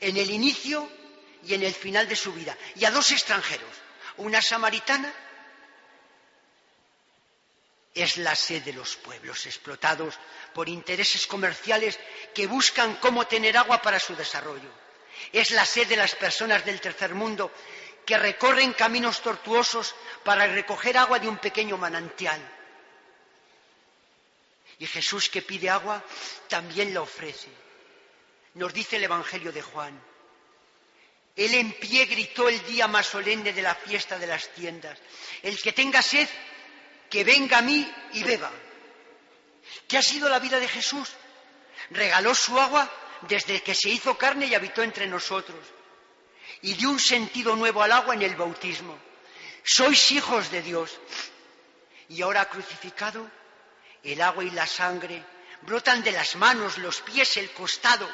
En 0.00 0.16
el 0.16 0.30
inicio 0.30 0.90
y 1.44 1.54
en 1.54 1.62
el 1.62 1.74
final 1.74 2.08
de 2.08 2.16
su 2.16 2.32
vida. 2.32 2.56
Y 2.76 2.84
a 2.84 2.90
dos 2.90 3.10
extranjeros, 3.12 3.70
una 4.18 4.42
samaritana 4.42 5.12
es 7.94 8.18
la 8.18 8.34
sed 8.34 8.62
de 8.62 8.72
los 8.72 8.96
pueblos 8.96 9.46
explotados 9.46 10.18
por 10.54 10.68
intereses 10.68 11.26
comerciales 11.26 11.98
que 12.34 12.46
buscan 12.46 12.96
cómo 12.96 13.26
tener 13.26 13.56
agua 13.56 13.82
para 13.82 13.98
su 13.98 14.14
desarrollo. 14.14 14.70
Es 15.32 15.50
la 15.50 15.66
sed 15.66 15.88
de 15.88 15.96
las 15.96 16.14
personas 16.14 16.64
del 16.64 16.80
tercer 16.80 17.14
mundo 17.14 17.52
que 18.06 18.16
recorren 18.16 18.72
caminos 18.72 19.20
tortuosos 19.20 19.94
para 20.24 20.46
recoger 20.46 20.96
agua 20.96 21.18
de 21.18 21.28
un 21.28 21.38
pequeño 21.38 21.76
manantial. 21.76 22.40
Y 24.78 24.86
Jesús 24.86 25.28
que 25.28 25.42
pide 25.42 25.68
agua 25.68 26.02
también 26.48 26.94
la 26.94 27.02
ofrece. 27.02 27.48
Nos 28.54 28.72
dice 28.72 28.96
el 28.96 29.04
Evangelio 29.04 29.52
de 29.52 29.62
Juan. 29.62 30.09
Él 31.36 31.54
en 31.54 31.72
pie 31.72 32.06
gritó 32.06 32.48
el 32.48 32.64
día 32.66 32.88
más 32.88 33.06
solemne 33.06 33.52
de 33.52 33.62
la 33.62 33.74
fiesta 33.74 34.18
de 34.18 34.26
las 34.26 34.48
tiendas. 34.52 34.98
El 35.42 35.60
que 35.60 35.72
tenga 35.72 36.02
sed, 36.02 36.28
que 37.08 37.24
venga 37.24 37.58
a 37.58 37.62
mí 37.62 37.90
y 38.12 38.22
beba. 38.22 38.50
¿Qué 39.88 39.98
ha 39.98 40.02
sido 40.02 40.28
la 40.28 40.38
vida 40.38 40.58
de 40.58 40.68
Jesús? 40.68 41.08
Regaló 41.90 42.34
su 42.34 42.58
agua 42.58 42.90
desde 43.22 43.62
que 43.62 43.74
se 43.74 43.88
hizo 43.88 44.16
carne 44.16 44.46
y 44.46 44.54
habitó 44.54 44.82
entre 44.82 45.06
nosotros. 45.06 45.64
Y 46.62 46.74
dio 46.74 46.90
un 46.90 47.00
sentido 47.00 47.56
nuevo 47.56 47.82
al 47.82 47.92
agua 47.92 48.14
en 48.14 48.22
el 48.22 48.36
bautismo. 48.36 48.98
Sois 49.64 50.10
hijos 50.12 50.50
de 50.50 50.62
Dios. 50.62 50.98
Y 52.08 52.22
ahora 52.22 52.48
crucificado, 52.48 53.30
el 54.02 54.20
agua 54.20 54.44
y 54.44 54.50
la 54.50 54.66
sangre 54.66 55.24
brotan 55.62 56.02
de 56.02 56.12
las 56.12 56.36
manos, 56.36 56.78
los 56.78 57.00
pies, 57.02 57.36
el 57.36 57.50
costado, 57.52 58.08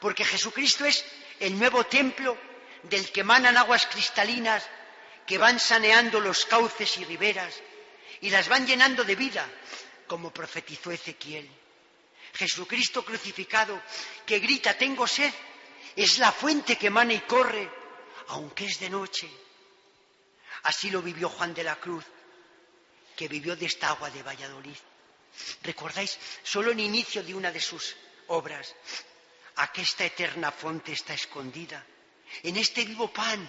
porque 0.00 0.24
Jesucristo 0.24 0.84
es 0.84 1.04
el 1.40 1.58
nuevo 1.58 1.84
templo 1.84 2.36
del 2.84 3.10
que 3.10 3.20
emanan 3.20 3.56
aguas 3.56 3.86
cristalinas 3.86 4.64
que 5.26 5.38
van 5.38 5.58
saneando 5.58 6.20
los 6.20 6.44
cauces 6.46 6.98
y 6.98 7.04
riberas 7.04 7.54
y 8.20 8.30
las 8.30 8.48
van 8.48 8.66
llenando 8.66 9.04
de 9.04 9.16
vida, 9.16 9.48
como 10.06 10.32
profetizó 10.32 10.90
Ezequiel. 10.90 11.48
Jesucristo 12.34 13.04
crucificado, 13.04 13.80
que 14.26 14.38
grita, 14.38 14.76
tengo 14.76 15.06
sed, 15.06 15.32
es 15.96 16.18
la 16.18 16.30
fuente 16.30 16.76
que 16.76 16.88
emana 16.88 17.14
y 17.14 17.20
corre, 17.20 17.68
aunque 18.28 18.66
es 18.66 18.78
de 18.78 18.90
noche. 18.90 19.28
Así 20.64 20.90
lo 20.90 21.02
vivió 21.02 21.28
Juan 21.28 21.54
de 21.54 21.64
la 21.64 21.76
Cruz, 21.76 22.04
que 23.16 23.28
vivió 23.28 23.56
de 23.56 23.66
esta 23.66 23.88
agua 23.88 24.10
de 24.10 24.22
Valladolid. 24.22 24.76
¿Recordáis? 25.62 26.18
Solo 26.42 26.70
en 26.72 26.80
inicio 26.80 27.22
de 27.22 27.34
una 27.34 27.50
de 27.50 27.60
sus 27.60 27.96
obras, 28.28 28.74
esta 29.74 30.04
eterna 30.04 30.50
fuente 30.50 30.92
está 30.92 31.14
escondida, 31.14 31.84
en 32.42 32.56
este 32.56 32.84
vivo 32.84 33.12
pan, 33.12 33.48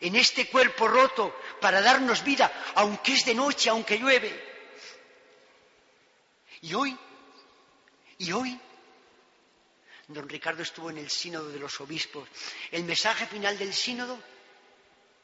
en 0.00 0.16
este 0.16 0.48
cuerpo 0.48 0.88
roto 0.88 1.40
para 1.60 1.80
darnos 1.80 2.22
vida, 2.22 2.72
aunque 2.74 3.14
es 3.14 3.24
de 3.24 3.34
noche, 3.34 3.70
aunque 3.70 3.98
llueve. 3.98 4.44
Y 6.62 6.74
hoy 6.74 6.96
y 8.18 8.32
hoy, 8.32 8.58
don 10.08 10.28
Ricardo 10.28 10.62
estuvo 10.62 10.90
en 10.90 10.98
el 10.98 11.10
sínodo 11.10 11.48
de 11.50 11.58
los 11.58 11.80
obispos. 11.80 12.28
El 12.70 12.84
mensaje 12.84 13.26
final 13.26 13.58
del 13.58 13.74
sínodo 13.74 14.18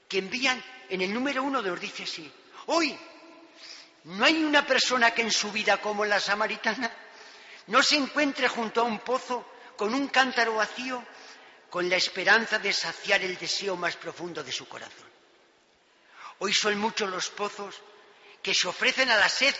que 0.08 0.18
envían 0.18 0.62
en 0.88 1.00
el 1.00 1.12
número 1.12 1.42
uno 1.42 1.62
nos 1.62 1.80
dice 1.80 2.02
así. 2.02 2.30
Hoy 2.66 2.96
no 4.04 4.24
hay 4.24 4.42
una 4.44 4.66
persona 4.66 5.12
que 5.12 5.22
en 5.22 5.32
su 5.32 5.50
vida 5.50 5.80
como 5.80 6.04
la 6.04 6.20
samaritana 6.20 6.94
no 7.68 7.82
se 7.82 7.96
encuentre 7.96 8.48
junto 8.48 8.82
a 8.82 8.84
un 8.84 8.98
pozo 8.98 9.51
con 9.82 9.94
un 9.94 10.06
cántaro 10.06 10.54
vacío 10.54 11.04
con 11.68 11.90
la 11.90 11.96
esperanza 11.96 12.60
de 12.60 12.72
saciar 12.72 13.20
el 13.22 13.36
deseo 13.36 13.74
más 13.74 13.96
profundo 13.96 14.44
de 14.44 14.52
su 14.52 14.68
corazón. 14.68 15.10
Hoy 16.38 16.54
son 16.54 16.78
muchos 16.78 17.10
los 17.10 17.30
pozos 17.30 17.82
que 18.40 18.54
se 18.54 18.68
ofrecen 18.68 19.10
a 19.10 19.16
la 19.16 19.28
sed 19.28 19.52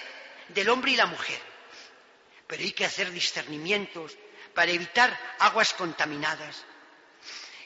del 0.51 0.69
hombre 0.69 0.93
y 0.93 0.97
la 0.97 1.07
mujer 1.07 1.41
pero 2.47 2.63
hay 2.63 2.71
que 2.71 2.85
hacer 2.85 3.11
discernimientos 3.11 4.17
para 4.55 4.71
evitar 4.71 5.19
aguas 5.41 5.75
contaminadas. 5.75 6.63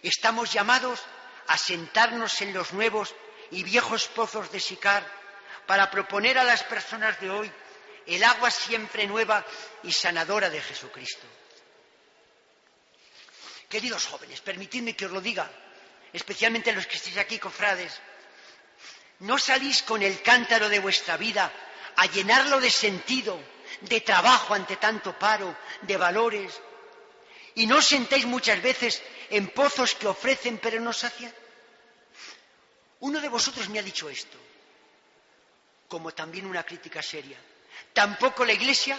Estamos 0.00 0.50
llamados 0.50 1.02
a 1.48 1.59
sentarnos 1.59 2.40
en 2.40 2.54
los 2.54 2.72
nuevos 2.72 3.14
y 3.50 3.64
viejos 3.64 4.09
pozos 4.09 4.50
de 4.50 4.61
Sicar 4.61 5.04
para 5.66 5.90
proponer 5.90 6.38
a 6.38 6.44
las 6.44 6.62
personas 6.62 7.20
de 7.20 7.28
hoy 7.28 7.52
el 8.07 8.24
agua 8.24 8.50
siempre 8.50 9.07
nueva 9.07 9.44
y 9.82 9.92
sanadora 9.92 10.48
de 10.48 10.62
Jesucristo. 10.62 11.26
Queridos 13.69 14.07
jóvenes, 14.07 14.41
permitidme 14.41 14.95
que 14.95 15.07
os 15.07 15.12
lo 15.12 15.21
diga, 15.21 15.51
especialmente 16.12 16.73
los 16.73 16.87
que 16.87 16.97
estéis 16.97 17.19
aquí, 17.19 17.39
cofrades, 17.39 17.93
no 19.21 19.39
salís 19.39 19.83
con 19.83 20.03
el 20.03 20.23
cántaro 20.23 20.69
de 20.69 20.79
vuestra 20.79 21.17
vida 21.17 21.53
a 21.97 22.07
llenarlo 22.07 22.61
de 22.61 22.71
sentido, 22.71 23.41
de 23.81 24.01
trabajo 24.03 24.55
ante 24.55 24.77
tanto 24.77 25.19
paro, 25.19 25.57
de 25.83 25.97
valores, 25.97 26.61
y 27.55 27.67
no 27.67 27.81
sentáis 27.81 28.27
muchas 28.27 28.61
veces 28.62 29.03
en 29.31 29.49
pozos 29.49 29.95
que 29.95 30.07
ofrecen 30.07 30.59
pero 30.59 30.81
no 30.81 30.93
sacian. 30.93 31.35
Uno 33.01 33.21
de 33.21 33.29
vosotros 33.29 33.69
me 33.69 33.79
ha 33.79 33.83
dicho 33.83 34.09
esto, 34.09 34.37
como 35.89 36.12
también 36.12 36.47
una 36.47 36.62
crítica 36.64 37.03
seria. 37.03 37.39
Tampoco 37.93 38.45
la 38.45 38.53
Iglesia, 38.53 38.99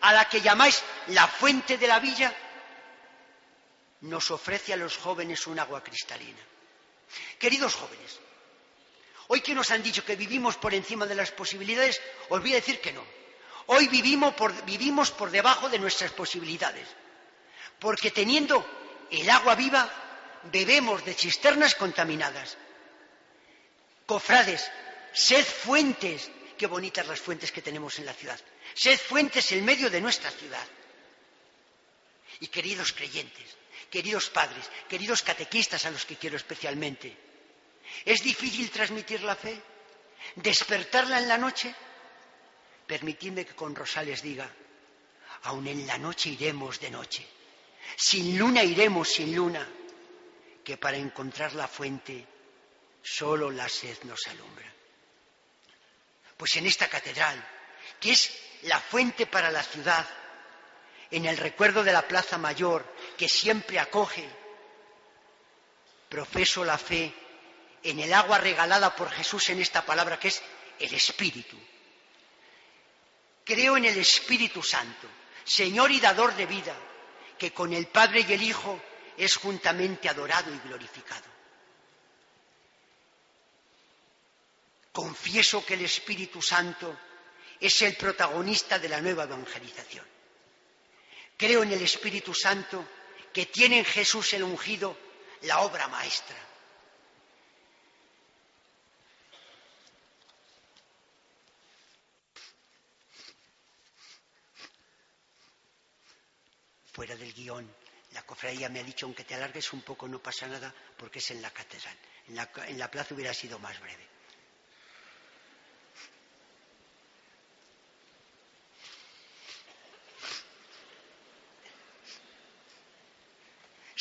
a 0.00 0.12
la 0.12 0.28
que 0.28 0.40
llamáis 0.40 0.82
la 1.08 1.26
fuente 1.28 1.78
de 1.78 1.86
la 1.86 2.00
villa, 2.00 2.34
nos 4.04 4.30
ofrece 4.30 4.72
a 4.72 4.76
los 4.76 4.96
jóvenes 4.96 5.46
un 5.46 5.58
agua 5.58 5.82
cristalina. 5.82 6.40
Queridos 7.38 7.74
jóvenes, 7.74 8.18
hoy 9.28 9.40
que 9.40 9.54
nos 9.54 9.70
han 9.70 9.82
dicho 9.82 10.04
que 10.04 10.16
vivimos 10.16 10.56
por 10.56 10.74
encima 10.74 11.06
de 11.06 11.14
las 11.14 11.30
posibilidades, 11.30 12.00
os 12.28 12.40
voy 12.40 12.52
a 12.52 12.56
decir 12.56 12.80
que 12.80 12.92
no. 12.92 13.04
Hoy 13.66 13.88
vivimos 13.88 14.34
por, 14.34 14.52
vivimos 14.64 15.10
por 15.10 15.30
debajo 15.30 15.70
de 15.70 15.78
nuestras 15.78 16.12
posibilidades, 16.12 16.86
porque 17.78 18.10
teniendo 18.10 18.66
el 19.10 19.28
agua 19.30 19.54
viva, 19.54 19.90
bebemos 20.52 21.02
de 21.04 21.14
cisternas 21.14 21.74
contaminadas. 21.74 22.58
Cofrades, 24.04 24.70
sed 25.14 25.44
fuentes, 25.44 26.30
qué 26.58 26.66
bonitas 26.66 27.06
las 27.06 27.20
fuentes 27.20 27.50
que 27.50 27.62
tenemos 27.62 27.98
en 27.98 28.04
la 28.04 28.12
ciudad, 28.12 28.38
sed 28.74 28.98
fuentes 28.98 29.50
en 29.52 29.64
medio 29.64 29.88
de 29.88 30.02
nuestra 30.02 30.30
ciudad. 30.30 30.66
Y 32.40 32.48
queridos 32.48 32.92
creyentes, 32.92 33.56
queridos 33.94 34.28
padres, 34.28 34.66
queridos 34.90 35.22
catequistas 35.22 35.86
a 35.86 35.90
los 35.94 36.04
que 36.04 36.16
quiero 36.16 36.36
especialmente, 36.36 37.16
¿es 38.04 38.24
difícil 38.24 38.68
transmitir 38.68 39.22
la 39.22 39.36
fe? 39.36 39.54
¿Despertarla 40.34 41.20
en 41.20 41.28
la 41.28 41.38
noche? 41.38 41.72
Permitidme 42.88 43.46
que 43.46 43.54
con 43.54 43.72
Rosales 43.72 44.20
diga, 44.20 44.50
aun 45.44 45.68
en 45.68 45.86
la 45.86 45.96
noche 45.96 46.30
iremos 46.30 46.80
de 46.80 46.90
noche, 46.90 47.24
sin 47.94 48.36
luna 48.36 48.64
iremos 48.64 49.08
sin 49.14 49.32
luna, 49.32 49.62
que 50.64 50.76
para 50.76 50.96
encontrar 50.96 51.54
la 51.54 51.68
fuente 51.68 52.26
solo 53.00 53.48
la 53.48 53.68
sed 53.68 54.02
nos 54.10 54.26
alumbra. 54.26 54.74
Pues 56.36 56.56
en 56.56 56.66
esta 56.66 56.88
catedral, 56.88 57.38
que 58.00 58.10
es 58.10 58.36
la 58.62 58.80
fuente 58.80 59.26
para 59.26 59.52
la 59.52 59.62
ciudad, 59.62 60.04
en 61.14 61.26
el 61.26 61.36
recuerdo 61.36 61.84
de 61.84 61.92
la 61.92 62.08
Plaza 62.08 62.38
Mayor, 62.38 62.84
que 63.16 63.28
siempre 63.28 63.78
acoge, 63.78 64.28
profeso 66.08 66.64
la 66.64 66.76
fe 66.76 67.14
en 67.84 68.00
el 68.00 68.12
agua 68.12 68.38
regalada 68.38 68.96
por 68.96 69.10
Jesús 69.10 69.48
en 69.50 69.60
esta 69.60 69.86
palabra 69.86 70.18
que 70.18 70.26
es 70.26 70.42
el 70.80 70.92
Espíritu. 70.92 71.56
Creo 73.44 73.76
en 73.76 73.84
el 73.84 73.96
Espíritu 73.96 74.60
Santo, 74.60 75.06
Señor 75.44 75.92
y 75.92 76.00
dador 76.00 76.34
de 76.34 76.46
vida, 76.46 76.74
que 77.38 77.52
con 77.52 77.72
el 77.72 77.86
Padre 77.86 78.26
y 78.28 78.32
el 78.32 78.42
Hijo 78.42 78.82
es 79.16 79.36
juntamente 79.36 80.08
adorado 80.08 80.52
y 80.52 80.58
glorificado. 80.66 81.32
Confieso 84.90 85.64
que 85.64 85.74
el 85.74 85.84
Espíritu 85.84 86.42
Santo 86.42 86.98
es 87.60 87.82
el 87.82 87.96
protagonista 87.96 88.80
de 88.80 88.88
la 88.88 89.00
nueva 89.00 89.24
evangelización. 89.24 90.13
Creo 91.36 91.62
en 91.62 91.72
el 91.72 91.82
Espíritu 91.82 92.32
Santo 92.32 92.86
que 93.32 93.46
tiene 93.46 93.78
en 93.78 93.84
Jesús 93.84 94.32
el 94.34 94.44
ungido 94.44 94.96
la 95.42 95.60
obra 95.60 95.88
maestra. 95.88 96.36
Fuera 106.92 107.16
del 107.16 107.34
guion, 107.34 107.68
la 108.12 108.22
cofradía 108.22 108.68
me 108.68 108.78
ha 108.78 108.84
dicho, 108.84 109.06
aunque 109.06 109.24
te 109.24 109.34
alargues 109.34 109.72
un 109.72 109.82
poco 109.82 110.06
no 110.06 110.22
pasa 110.22 110.46
nada 110.46 110.72
porque 110.96 111.18
es 111.18 111.30
en 111.32 111.42
la 111.42 111.50
catedral. 111.50 111.98
En 112.28 112.36
la, 112.36 112.48
en 112.68 112.78
la 112.78 112.88
plaza 112.88 113.14
hubiera 113.14 113.34
sido 113.34 113.58
más 113.58 113.80
breve. 113.80 114.13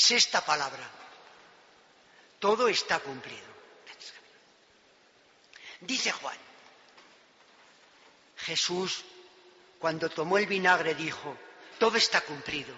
Sexta 0.03 0.43
palabra. 0.43 0.83
Todo 2.37 2.67
está 2.67 2.99
cumplido. 2.99 3.47
Dice 5.79 6.11
Juan, 6.11 6.35
Jesús, 8.35 9.05
cuando 9.79 10.09
tomó 10.09 10.37
el 10.37 10.45
vinagre, 10.45 10.93
dijo, 10.93 11.37
todo 11.79 11.95
está 11.95 12.19
cumplido. 12.19 12.75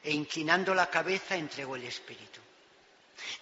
E 0.00 0.12
inclinando 0.12 0.76
la 0.76 0.88
cabeza 0.88 1.34
entregó 1.34 1.74
el 1.74 1.82
Espíritu. 1.82 2.40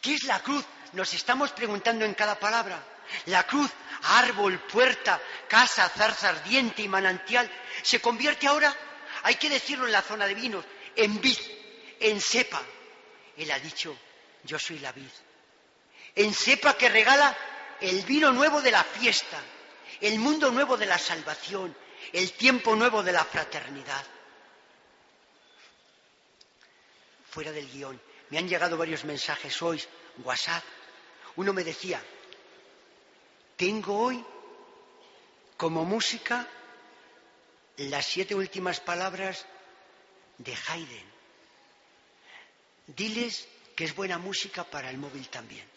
¿Qué 0.00 0.14
es 0.14 0.24
la 0.24 0.40
cruz? 0.42 0.64
Nos 0.94 1.12
estamos 1.12 1.52
preguntando 1.52 2.06
en 2.06 2.14
cada 2.14 2.40
palabra. 2.40 2.82
La 3.26 3.46
cruz, 3.46 3.70
árbol, 4.04 4.58
puerta, 4.60 5.20
casa, 5.48 5.86
zarza 5.90 6.30
ardiente 6.30 6.80
y 6.80 6.88
manantial, 6.88 7.46
se 7.82 8.00
convierte 8.00 8.46
ahora, 8.46 8.74
hay 9.22 9.34
que 9.34 9.50
decirlo 9.50 9.84
en 9.84 9.92
la 9.92 10.00
zona 10.00 10.26
de 10.26 10.34
vinos, 10.34 10.64
en 10.96 11.20
vid, 11.20 11.38
en 12.00 12.22
cepa, 12.22 12.62
él 13.36 13.50
ha 13.50 13.58
dicho, 13.58 13.96
yo 14.44 14.58
soy 14.58 14.78
la 14.78 14.92
vid. 14.92 15.10
En 16.14 16.32
cepa 16.32 16.76
que 16.76 16.88
regala 16.88 17.36
el 17.80 18.02
vino 18.02 18.32
nuevo 18.32 18.62
de 18.62 18.70
la 18.70 18.82
fiesta, 18.84 19.38
el 20.00 20.18
mundo 20.18 20.50
nuevo 20.50 20.76
de 20.76 20.86
la 20.86 20.98
salvación, 20.98 21.76
el 22.12 22.32
tiempo 22.32 22.74
nuevo 22.74 23.02
de 23.02 23.12
la 23.12 23.24
fraternidad. 23.24 24.04
Fuera 27.30 27.52
del 27.52 27.70
guion, 27.70 28.00
me 28.30 28.38
han 28.38 28.48
llegado 28.48 28.76
varios 28.76 29.04
mensajes 29.04 29.60
hoy, 29.62 29.82
WhatsApp. 30.24 30.64
Uno 31.36 31.52
me 31.52 31.64
decía, 31.64 32.02
tengo 33.56 33.98
hoy 33.98 34.24
como 35.56 35.84
música 35.84 36.48
las 37.76 38.06
siete 38.06 38.34
últimas 38.34 38.80
palabras 38.80 39.44
de 40.38 40.54
Haydn. 40.68 41.15
Diles 42.86 43.48
que 43.74 43.84
es 43.84 43.94
buena 43.94 44.18
música 44.18 44.64
para 44.64 44.90
el 44.90 44.98
móvil 44.98 45.28
también. 45.28 45.68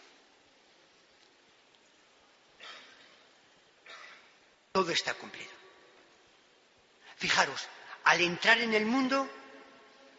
Todo 4.72 4.92
está 4.92 5.14
cumplido. 5.16 5.52
Fijaros, 7.18 7.68
al 8.06 8.22
entrar 8.22 8.60
en 8.60 8.74
el 8.74 8.86
mundo, 8.86 9.30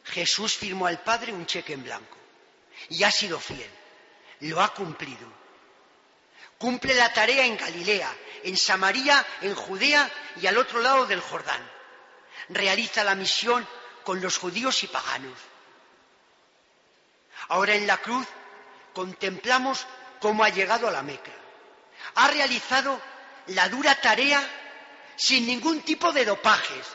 Jesús 0.05 0.57
firmó 0.57 0.87
al 0.87 1.03
Padre 1.03 1.33
un 1.33 1.47
cheque 1.47 1.73
en 1.73 1.85
blanco 1.85 2.17
y 2.89 3.05
ha 3.05 3.11
sido 3.11 3.39
fiel. 3.41 3.71
Lo 4.41 4.61
ha 4.61 4.75
cumplido. 4.75 5.41
Cumple 6.59 6.95
la 6.95 7.13
tarea 7.13 7.47
en 7.47 7.57
Galilea, 7.57 8.15
en 8.43 8.57
Samaria, 8.57 9.25
en 9.41 9.55
Judea 9.55 10.11
y 10.43 10.47
al 10.47 10.59
otro 10.59 10.81
lado 10.81 11.07
del 11.07 11.21
Jordán. 11.21 11.67
Realiza 12.51 13.05
la 13.05 13.15
misión 13.15 13.67
con 14.05 14.21
los 14.21 14.37
judíos 14.37 14.83
y 14.83 14.89
paganos. 14.89 15.39
Ahora 17.51 17.75
en 17.75 17.87
la 17.87 17.99
cruz 17.99 18.27
contemplamos 18.93 19.85
cómo 20.21 20.45
ha 20.45 20.51
llegado 20.51 20.87
a 20.87 20.93
la 20.93 21.03
Meca. 21.03 21.33
Ha 22.15 22.29
realizado 22.29 23.01
la 23.49 23.69
dura 23.69 23.95
tarea 23.97 24.41
sin 25.17 25.47
ningún 25.47 25.83
tipo 25.83 26.13
de 26.13 26.25
dopajes 26.25 26.87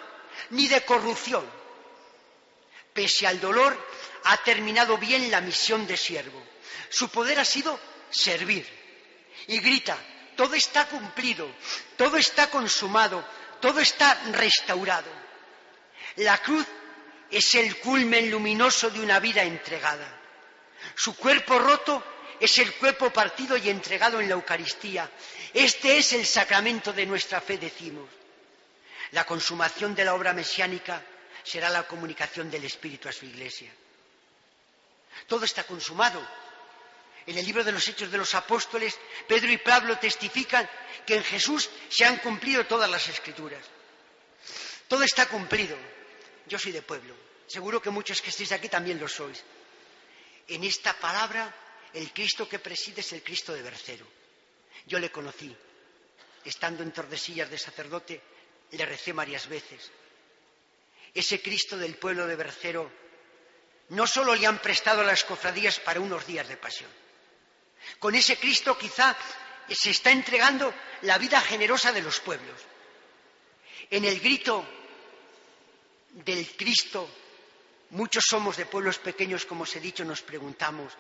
ni 0.52 0.68
de 0.68 0.86
corrupción. 0.86 1.46
Pese 2.94 3.28
al 3.28 3.42
dolor, 3.42 3.78
ha 4.24 4.38
terminado 4.38 4.98
bien 4.98 5.30
la 5.30 5.42
misión 5.42 5.86
de 5.86 5.98
siervo. 5.98 6.42
Su 6.90 7.10
poder 7.10 7.38
ha 7.40 7.46
sido 7.46 7.78
servir. 8.10 8.66
Y 9.48 9.60
grita, 9.60 9.98
todo 10.38 10.56
está 10.56 10.88
cumplido, 10.88 11.50
todo 11.98 12.16
está 12.16 12.50
consumado, 12.50 13.28
todo 13.60 13.82
está 13.82 14.14
restaurado. 14.32 15.12
La 16.16 16.38
cruz 16.38 16.66
es 17.30 17.56
el 17.56 17.78
culmen 17.82 18.32
luminoso 18.32 18.90
de 18.90 19.02
una 19.02 19.20
vida 19.20 19.44
entregada. 19.44 20.22
Su 20.94 21.16
cuerpo 21.16 21.58
roto 21.58 22.04
es 22.40 22.58
el 22.58 22.74
cuerpo 22.76 23.12
partido 23.12 23.58
y 23.58 23.70
entregado 23.70 24.20
en 24.20 24.28
la 24.28 24.36
Eucaristía. 24.36 25.10
Este 25.54 25.98
es 25.98 26.14
el 26.14 26.26
sacramento 26.26 26.94
de 26.94 27.06
nuestra 27.06 27.42
fe, 27.42 27.58
decimos. 27.58 28.10
La 29.12 29.26
consumación 29.26 29.96
de 29.96 30.06
la 30.06 30.14
obra 30.14 30.34
mesiánica 30.34 31.02
será 31.44 31.70
la 31.70 31.84
comunicación 31.84 32.52
del 32.52 32.66
Espíritu 32.66 33.08
a 33.08 33.14
su 33.14 33.26
Iglesia. 33.26 33.72
Todo 35.28 35.46
está 35.46 35.64
consumado. 35.64 36.26
En 37.26 37.38
el 37.38 37.46
libro 37.46 37.64
de 37.64 37.72
los 37.72 37.88
Hechos 37.88 38.12
de 38.12 38.18
los 38.18 38.36
Apóstoles, 38.36 38.98
Pedro 39.28 39.52
y 39.52 39.58
Pablo 39.58 39.98
testifican 39.98 40.70
que 41.06 41.16
en 41.16 41.24
Jesús 41.24 41.70
se 41.90 42.06
han 42.06 42.18
cumplido 42.18 42.66
todas 42.66 42.90
las 42.90 43.08
escrituras. 43.08 43.64
Todo 44.88 45.04
está 45.04 45.28
cumplido. 45.28 45.78
Yo 46.48 46.60
soy 46.60 46.72
de 46.72 46.82
pueblo. 46.82 47.16
Seguro 47.48 47.82
que 47.82 47.90
muchos 47.90 48.22
que 48.22 48.30
estéis 48.30 48.52
aquí 48.52 48.70
también 48.70 49.00
lo 49.00 49.08
sois. 49.08 49.42
En 50.48 50.64
esta 50.64 50.94
palabra, 51.00 51.54
el 51.94 52.12
Cristo 52.12 52.48
que 52.48 52.60
preside 52.60 53.02
es 53.02 53.14
el 53.14 53.24
Cristo 53.24 53.54
de 53.54 53.62
Bercero. 53.62 54.06
Yo 54.86 55.00
le 55.00 55.12
conocí. 55.12 55.56
Estando 56.44 56.84
en 56.84 56.92
Tordesillas 56.92 57.50
de 57.50 57.58
sacerdote, 57.58 58.22
le 58.72 58.86
recé 58.86 59.14
varias 59.14 59.48
veces. 59.48 59.92
Ese 61.14 61.42
Cristo 61.42 61.78
del 61.78 61.96
pueblo 61.96 62.28
de 62.28 62.36
Bercero 62.36 62.92
no 63.90 64.06
solo 64.06 64.36
le 64.36 64.46
han 64.46 64.60
prestado 64.60 65.04
las 65.04 65.24
cofradías 65.24 65.80
para 65.80 66.00
unos 66.00 66.28
días 66.28 66.48
de 66.48 66.58
pasión. 66.58 66.90
Con 68.00 68.14
ese 68.16 68.38
Cristo 68.38 68.78
quizá 68.78 69.16
se 69.70 69.90
está 69.90 70.12
entregando 70.12 70.74
la 71.02 71.18
vida 71.18 71.40
generosa 71.42 71.92
de 71.92 72.02
los 72.02 72.20
pueblos. 72.20 72.60
En 73.90 74.06
el 74.06 74.20
grito 74.20 74.66
del 76.12 76.48
Cristo, 76.56 77.10
muchos 77.92 78.26
somos 78.28 78.58
de 78.58 78.66
pueblos 78.66 78.98
pequeños, 79.00 79.46
como 79.46 79.64
os 79.64 79.76
he 79.76 79.80
dicho, 79.80 80.04
nos 80.04 80.22
preguntamos, 80.22 80.94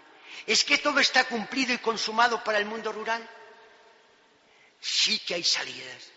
¿es 0.45 0.63
que 0.63 0.77
todo 0.77 0.99
está 0.99 1.25
cumplido 1.25 1.73
y 1.73 1.79
consumado 1.79 2.43
para 2.43 2.57
el 2.57 2.65
mundo 2.65 2.91
rural? 2.91 3.27
Sí 4.79 5.19
que 5.19 5.35
hay 5.35 5.43
salidas. 5.43 6.11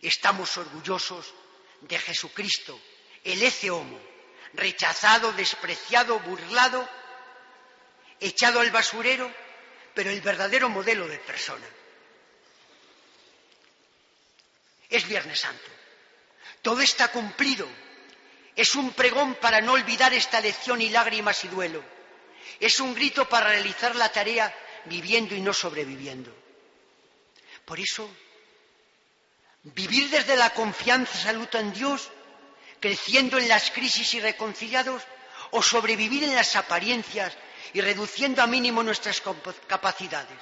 Estamos 0.00 0.56
orgullosos 0.58 1.32
de 1.80 1.98
Jesucristo, 1.98 2.78
el 3.24 3.42
ece 3.42 3.70
homo, 3.70 3.98
rechazado, 4.52 5.32
despreciado, 5.32 6.20
burlado, 6.20 6.88
echado 8.20 8.60
al 8.60 8.70
basurero, 8.70 9.32
pero 9.94 10.10
el 10.10 10.20
verdadero 10.20 10.68
modelo 10.68 11.08
de 11.08 11.18
persona. 11.18 11.66
Es 14.88 15.08
Viernes 15.08 15.40
Santo. 15.40 15.83
Todo 16.64 16.80
está 16.80 17.08
cumplido. 17.08 17.68
Es 18.56 18.74
un 18.74 18.92
pregón 18.94 19.34
para 19.34 19.60
no 19.60 19.72
olvidar 19.72 20.14
esta 20.14 20.40
lección 20.40 20.80
y 20.80 20.88
lágrimas 20.88 21.44
y 21.44 21.48
duelo. 21.48 21.84
Es 22.58 22.80
un 22.80 22.94
grito 22.94 23.28
para 23.28 23.50
realizar 23.50 23.94
la 23.94 24.08
tarea 24.08 24.52
viviendo 24.86 25.34
y 25.34 25.42
no 25.42 25.52
sobreviviendo. 25.52 26.34
Por 27.66 27.78
eso, 27.78 28.08
vivir 29.62 30.08
desde 30.08 30.36
la 30.36 30.50
confianza 30.54 31.18
salud 31.18 31.48
en 31.52 31.74
Dios, 31.74 32.10
creciendo 32.80 33.36
en 33.36 33.46
las 33.46 33.70
crisis 33.70 34.14
y 34.14 34.20
reconciliados, 34.20 35.02
o 35.50 35.62
sobrevivir 35.62 36.24
en 36.24 36.34
las 36.34 36.56
apariencias 36.56 37.36
y 37.74 37.82
reduciendo 37.82 38.40
a 38.42 38.46
mínimo 38.46 38.82
nuestras 38.82 39.22
capacidades. 39.66 40.40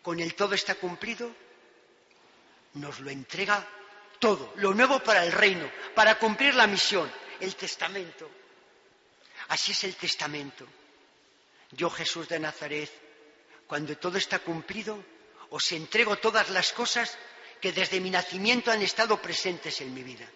Con 0.00 0.20
el 0.20 0.34
todo 0.34 0.54
está 0.54 0.76
cumplido, 0.76 1.30
nos 2.72 3.00
lo 3.00 3.10
entrega 3.10 3.66
todo, 4.18 4.52
lo 4.56 4.74
nuevo 4.74 5.00
para 5.00 5.24
el 5.24 5.32
reino, 5.32 5.70
para 5.94 6.18
cumplir 6.18 6.54
la 6.54 6.66
misión, 6.66 7.10
el 7.40 7.54
testamento. 7.54 8.30
Así 9.48 9.72
es 9.72 9.84
el 9.84 9.96
testamento. 9.96 10.66
Yo, 11.72 11.90
Jesús 11.90 12.28
de 12.28 12.38
Nazaret, 12.38 12.90
cuando 13.66 13.96
todo 13.96 14.18
está 14.18 14.38
cumplido, 14.38 15.02
os 15.50 15.72
entrego 15.72 16.16
todas 16.16 16.50
las 16.50 16.72
cosas 16.72 17.16
que 17.60 17.72
desde 17.72 18.00
mi 18.00 18.10
nacimiento 18.10 18.70
han 18.70 18.82
estado 18.82 19.20
presentes 19.20 19.80
en 19.80 19.94
mi 19.94 20.02
vida. 20.02 20.28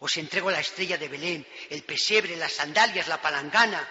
Os 0.00 0.16
entrego 0.16 0.50
la 0.50 0.60
estrella 0.60 0.98
de 0.98 1.08
Belén, 1.08 1.46
el 1.70 1.82
pesebre, 1.82 2.36
las 2.36 2.52
sandalias, 2.52 3.08
la 3.08 3.22
palangana. 3.22 3.88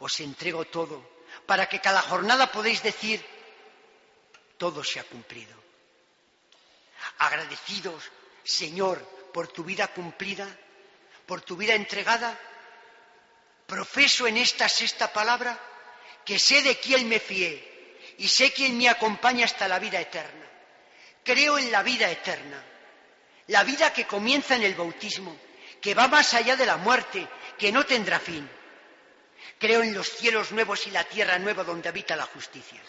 Os 0.00 0.20
entrego 0.20 0.64
todo 0.66 1.16
para 1.46 1.68
que 1.68 1.80
cada 1.80 2.02
jornada 2.02 2.50
podéis 2.50 2.82
decir, 2.82 3.24
todo 4.58 4.82
se 4.82 5.00
ha 5.00 5.04
cumplido. 5.04 5.65
Agradecidos, 7.18 8.02
Señor, 8.44 8.98
por 9.32 9.48
tu 9.48 9.64
vida 9.64 9.88
cumplida, 9.88 10.46
por 11.26 11.40
tu 11.42 11.56
vida 11.56 11.74
entregada, 11.74 12.38
profeso 13.66 14.26
en 14.26 14.36
esta 14.36 14.68
sexta 14.68 15.12
palabra 15.12 15.58
que 16.24 16.38
sé 16.38 16.62
de 16.62 16.78
quién 16.78 17.08
me 17.08 17.20
fié 17.20 17.76
y 18.18 18.28
sé 18.28 18.52
quién 18.52 18.78
me 18.78 18.88
acompaña 18.88 19.44
hasta 19.44 19.68
la 19.68 19.78
vida 19.78 20.00
eterna. 20.00 20.46
Creo 21.24 21.58
en 21.58 21.72
la 21.72 21.82
vida 21.82 22.10
eterna, 22.10 22.62
la 23.48 23.64
vida 23.64 23.92
que 23.92 24.06
comienza 24.06 24.54
en 24.54 24.62
el 24.62 24.74
bautismo, 24.74 25.36
que 25.80 25.94
va 25.94 26.08
más 26.08 26.34
allá 26.34 26.56
de 26.56 26.66
la 26.66 26.76
muerte, 26.76 27.26
que 27.58 27.72
no 27.72 27.84
tendrá 27.84 28.20
fin. 28.20 28.48
Creo 29.58 29.82
en 29.82 29.94
los 29.94 30.08
cielos 30.08 30.52
nuevos 30.52 30.86
y 30.86 30.90
la 30.90 31.04
tierra 31.04 31.38
nueva 31.38 31.64
donde 31.64 31.88
habita 31.88 32.14
la 32.16 32.26
justicia. 32.26 32.80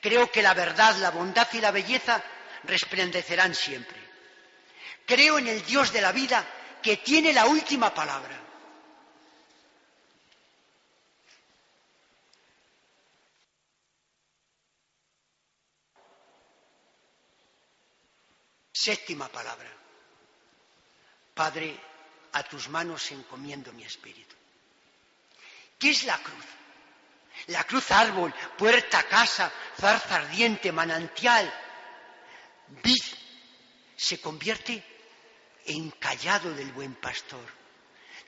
Creo 0.00 0.30
que 0.30 0.42
la 0.42 0.54
verdad, 0.54 0.96
la 0.96 1.10
bondad 1.10 1.48
y 1.52 1.60
la 1.60 1.70
belleza 1.70 2.22
resplandecerán 2.64 3.54
siempre. 3.54 3.98
Creo 5.06 5.38
en 5.38 5.48
el 5.48 5.64
Dios 5.64 5.92
de 5.92 6.00
la 6.00 6.12
vida 6.12 6.44
que 6.82 6.98
tiene 6.98 7.32
la 7.32 7.46
última 7.46 7.92
palabra. 7.92 8.40
Séptima 18.72 19.28
palabra. 19.28 19.70
Padre, 21.34 21.78
a 22.32 22.42
tus 22.42 22.68
manos 22.68 23.12
encomiendo 23.12 23.72
mi 23.72 23.84
espíritu. 23.84 24.34
¿Qué 25.78 25.90
es 25.90 26.04
la 26.04 26.18
cruz? 26.18 26.44
La 27.48 27.64
cruz 27.64 27.90
árbol, 27.90 28.34
puerta, 28.58 29.04
casa, 29.04 29.52
zarza 29.80 30.16
ardiente, 30.16 30.72
manantial, 30.72 31.52
vid, 32.82 33.02
se 33.96 34.20
convierte 34.20 34.82
en 35.66 35.90
callado 35.92 36.54
del 36.54 36.72
buen 36.72 36.94
pastor. 36.94 37.44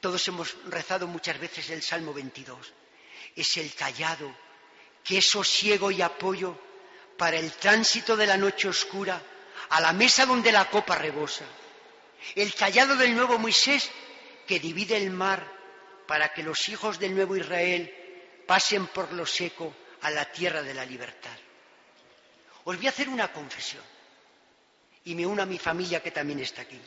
Todos 0.00 0.26
hemos 0.28 0.56
rezado 0.66 1.06
muchas 1.06 1.38
veces 1.38 1.70
el 1.70 1.82
Salmo 1.82 2.12
22. 2.12 2.72
Es 3.34 3.56
el 3.56 3.74
callado 3.74 4.34
que 5.02 5.18
es 5.18 5.26
sosiego 5.26 5.90
y 5.90 6.02
apoyo 6.02 6.58
para 7.16 7.36
el 7.38 7.52
tránsito 7.52 8.16
de 8.16 8.26
la 8.26 8.36
noche 8.36 8.68
oscura 8.68 9.20
a 9.70 9.80
la 9.80 9.92
mesa 9.92 10.26
donde 10.26 10.52
la 10.52 10.68
copa 10.68 10.96
rebosa. 10.96 11.44
El 12.34 12.54
callado 12.54 12.96
del 12.96 13.14
nuevo 13.14 13.38
Moisés 13.38 13.90
que 14.46 14.60
divide 14.60 14.96
el 14.96 15.10
mar 15.10 15.46
para 16.06 16.32
que 16.32 16.42
los 16.42 16.68
hijos 16.68 16.98
del 16.98 17.14
nuevo 17.14 17.36
Israel 17.36 17.92
pasen 18.46 18.86
por 18.88 19.12
lo 19.12 19.26
seco 19.26 19.74
a 20.02 20.10
la 20.10 20.30
tierra 20.30 20.62
de 20.62 20.74
la 20.74 20.84
libertad. 20.84 21.36
Os 22.64 22.76
voy 22.76 22.86
a 22.86 22.90
hacer 22.90 23.08
una 23.08 23.32
confesión 23.32 23.93
y 25.04 25.14
me 25.14 25.26
uno 25.26 25.42
a 25.42 25.46
mi 25.46 25.58
familia 25.58 26.02
que 26.02 26.10
también 26.10 26.40
está 26.40 26.62
aquí. 26.62 26.80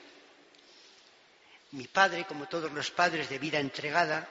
Mi 1.71 1.87
padre, 1.87 2.25
como 2.25 2.47
todos 2.47 2.71
los 2.71 2.91
padres 2.91 3.29
de 3.29 3.39
vida 3.39 3.59
entregada, 3.59 4.27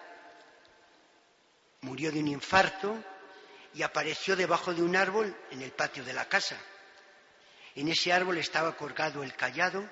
murió 1.82 2.11
de 2.11 2.20
un 2.20 2.28
infarto 2.28 2.97
y 3.74 3.82
apareció 3.82 4.34
debajo 4.34 4.72
de 4.72 4.82
un 4.82 4.97
árbol 4.97 5.37
en 5.51 5.62
el 5.62 5.72
patio 5.72 6.05
de 6.05 6.12
la 6.12 6.28
casa. 6.28 6.57
En 7.74 7.89
ese 7.89 8.12
árbol 8.12 8.39
estaba 8.39 8.76
colgado 8.76 9.22
el 9.22 9.34
callado 9.34 9.89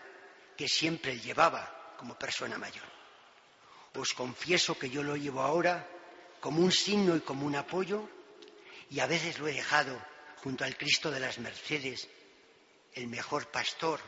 que 0.56 0.68
siempre 0.68 1.18
llevaba 1.20 1.94
como 1.98 2.18
persona 2.18 2.58
mayor. 2.58 2.84
Os 3.94 4.14
confieso 4.14 4.78
que 4.78 4.90
yo 4.90 5.02
lo 5.02 5.16
llevo 5.16 5.42
ahora 5.42 5.86
como 6.40 6.62
un 6.62 6.72
signo 6.72 7.14
y 7.14 7.20
como 7.20 7.46
un 7.46 7.56
apoyo 7.56 8.08
y 8.90 9.00
a 9.00 9.06
veces 9.06 9.38
lo 9.38 9.46
he 9.48 9.52
dejado 9.52 10.00
junto 10.42 10.64
al 10.64 10.76
Cristo 10.76 11.10
de 11.10 11.20
las 11.20 11.38
Mercedes, 11.38 12.08
el 12.94 13.06
mejor 13.08 13.50
pastor, 13.50 14.00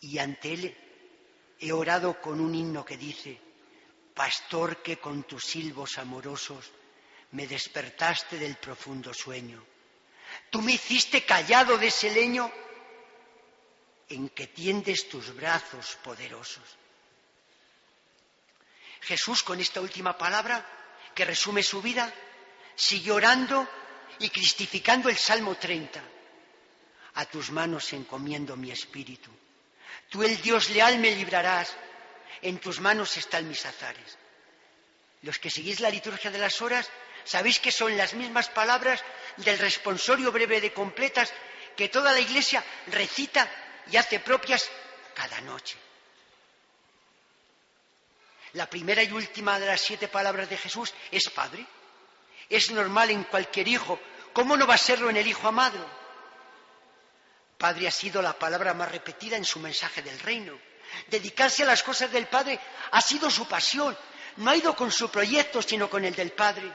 y 0.00 0.18
ante 0.18 0.52
él 0.52 0.76
he 1.60 1.72
orado 1.72 2.20
con 2.20 2.40
un 2.40 2.54
himno 2.54 2.84
que 2.84 2.96
dice, 2.96 3.40
Pastor 4.14 4.82
que 4.82 4.98
con 4.98 5.24
tus 5.24 5.44
silbos 5.44 5.98
amorosos 5.98 6.70
me 7.32 7.48
despertaste 7.48 8.38
del 8.38 8.56
profundo 8.56 9.12
sueño 9.12 9.64
Tú 10.50 10.62
me 10.62 10.72
hiciste 10.72 11.24
callado 11.24 11.78
de 11.78 11.88
ese 11.88 12.10
leño 12.10 12.50
en 14.08 14.28
que 14.30 14.46
tiendes 14.46 15.08
tus 15.08 15.34
brazos 15.34 15.96
poderosos. 16.02 16.64
Jesús, 19.02 19.42
con 19.42 19.60
esta 19.60 19.80
última 19.80 20.16
palabra 20.16 20.64
que 21.14 21.24
resume 21.24 21.62
su 21.62 21.82
vida, 21.82 22.12
sigue 22.74 23.10
orando 23.10 23.68
y 24.18 24.30
cristificando 24.30 25.08
el 25.08 25.16
Salmo 25.16 25.56
30. 25.56 26.02
A 27.14 27.24
tus 27.26 27.50
manos 27.50 27.92
encomiendo 27.92 28.56
mi 28.56 28.70
espíritu. 28.70 29.30
Tú, 30.10 30.22
el 30.22 30.40
Dios 30.42 30.70
leal, 30.70 30.98
me 30.98 31.14
librarás. 31.14 31.74
En 32.42 32.58
tus 32.58 32.80
manos 32.80 33.16
están 33.16 33.48
mis 33.48 33.64
azares. 33.64 34.18
Los 35.22 35.38
que 35.38 35.50
seguís 35.50 35.80
la 35.80 35.90
liturgia 35.90 36.30
de 36.30 36.38
las 36.38 36.60
horas, 36.60 36.90
sabéis 37.24 37.58
que 37.60 37.72
son 37.72 37.96
las 37.96 38.14
mismas 38.14 38.48
palabras 38.48 39.02
del 39.38 39.58
responsorio 39.58 40.30
breve 40.30 40.60
de 40.60 40.72
completas 40.72 41.32
que 41.76 41.88
toda 41.88 42.12
la 42.12 42.20
Iglesia 42.20 42.62
recita 42.88 43.48
y 43.90 43.96
hace 43.96 44.20
propias 44.20 44.68
cada 45.14 45.40
noche. 45.40 45.76
La 48.54 48.68
primera 48.68 49.02
y 49.02 49.10
última 49.10 49.58
de 49.58 49.66
las 49.66 49.80
siete 49.80 50.08
palabras 50.08 50.48
de 50.48 50.56
Jesús 50.56 50.92
es 51.10 51.28
Padre. 51.30 51.66
Es 52.48 52.70
normal 52.70 53.10
en 53.10 53.24
cualquier 53.24 53.66
hijo. 53.66 53.98
¿Cómo 54.32 54.56
no 54.56 54.66
va 54.66 54.74
a 54.74 54.78
serlo 54.78 55.10
en 55.10 55.16
el 55.16 55.26
Hijo 55.26 55.48
amado? 55.48 56.03
Padre 57.58 57.88
ha 57.88 57.90
sido 57.90 58.20
la 58.20 58.38
palabra 58.38 58.74
más 58.74 58.90
repetida 58.90 59.36
en 59.36 59.44
su 59.44 59.58
mensaje 59.60 60.02
del 60.02 60.18
reino. 60.20 60.58
Dedicarse 61.08 61.62
a 61.62 61.66
las 61.66 61.82
cosas 61.82 62.10
del 62.10 62.26
Padre 62.26 62.58
ha 62.90 63.00
sido 63.00 63.30
su 63.30 63.46
pasión. 63.48 63.96
No 64.36 64.50
ha 64.50 64.56
ido 64.56 64.74
con 64.74 64.90
su 64.90 65.10
proyecto, 65.10 65.62
sino 65.62 65.88
con 65.88 66.04
el 66.04 66.14
del 66.14 66.32
Padre. 66.32 66.70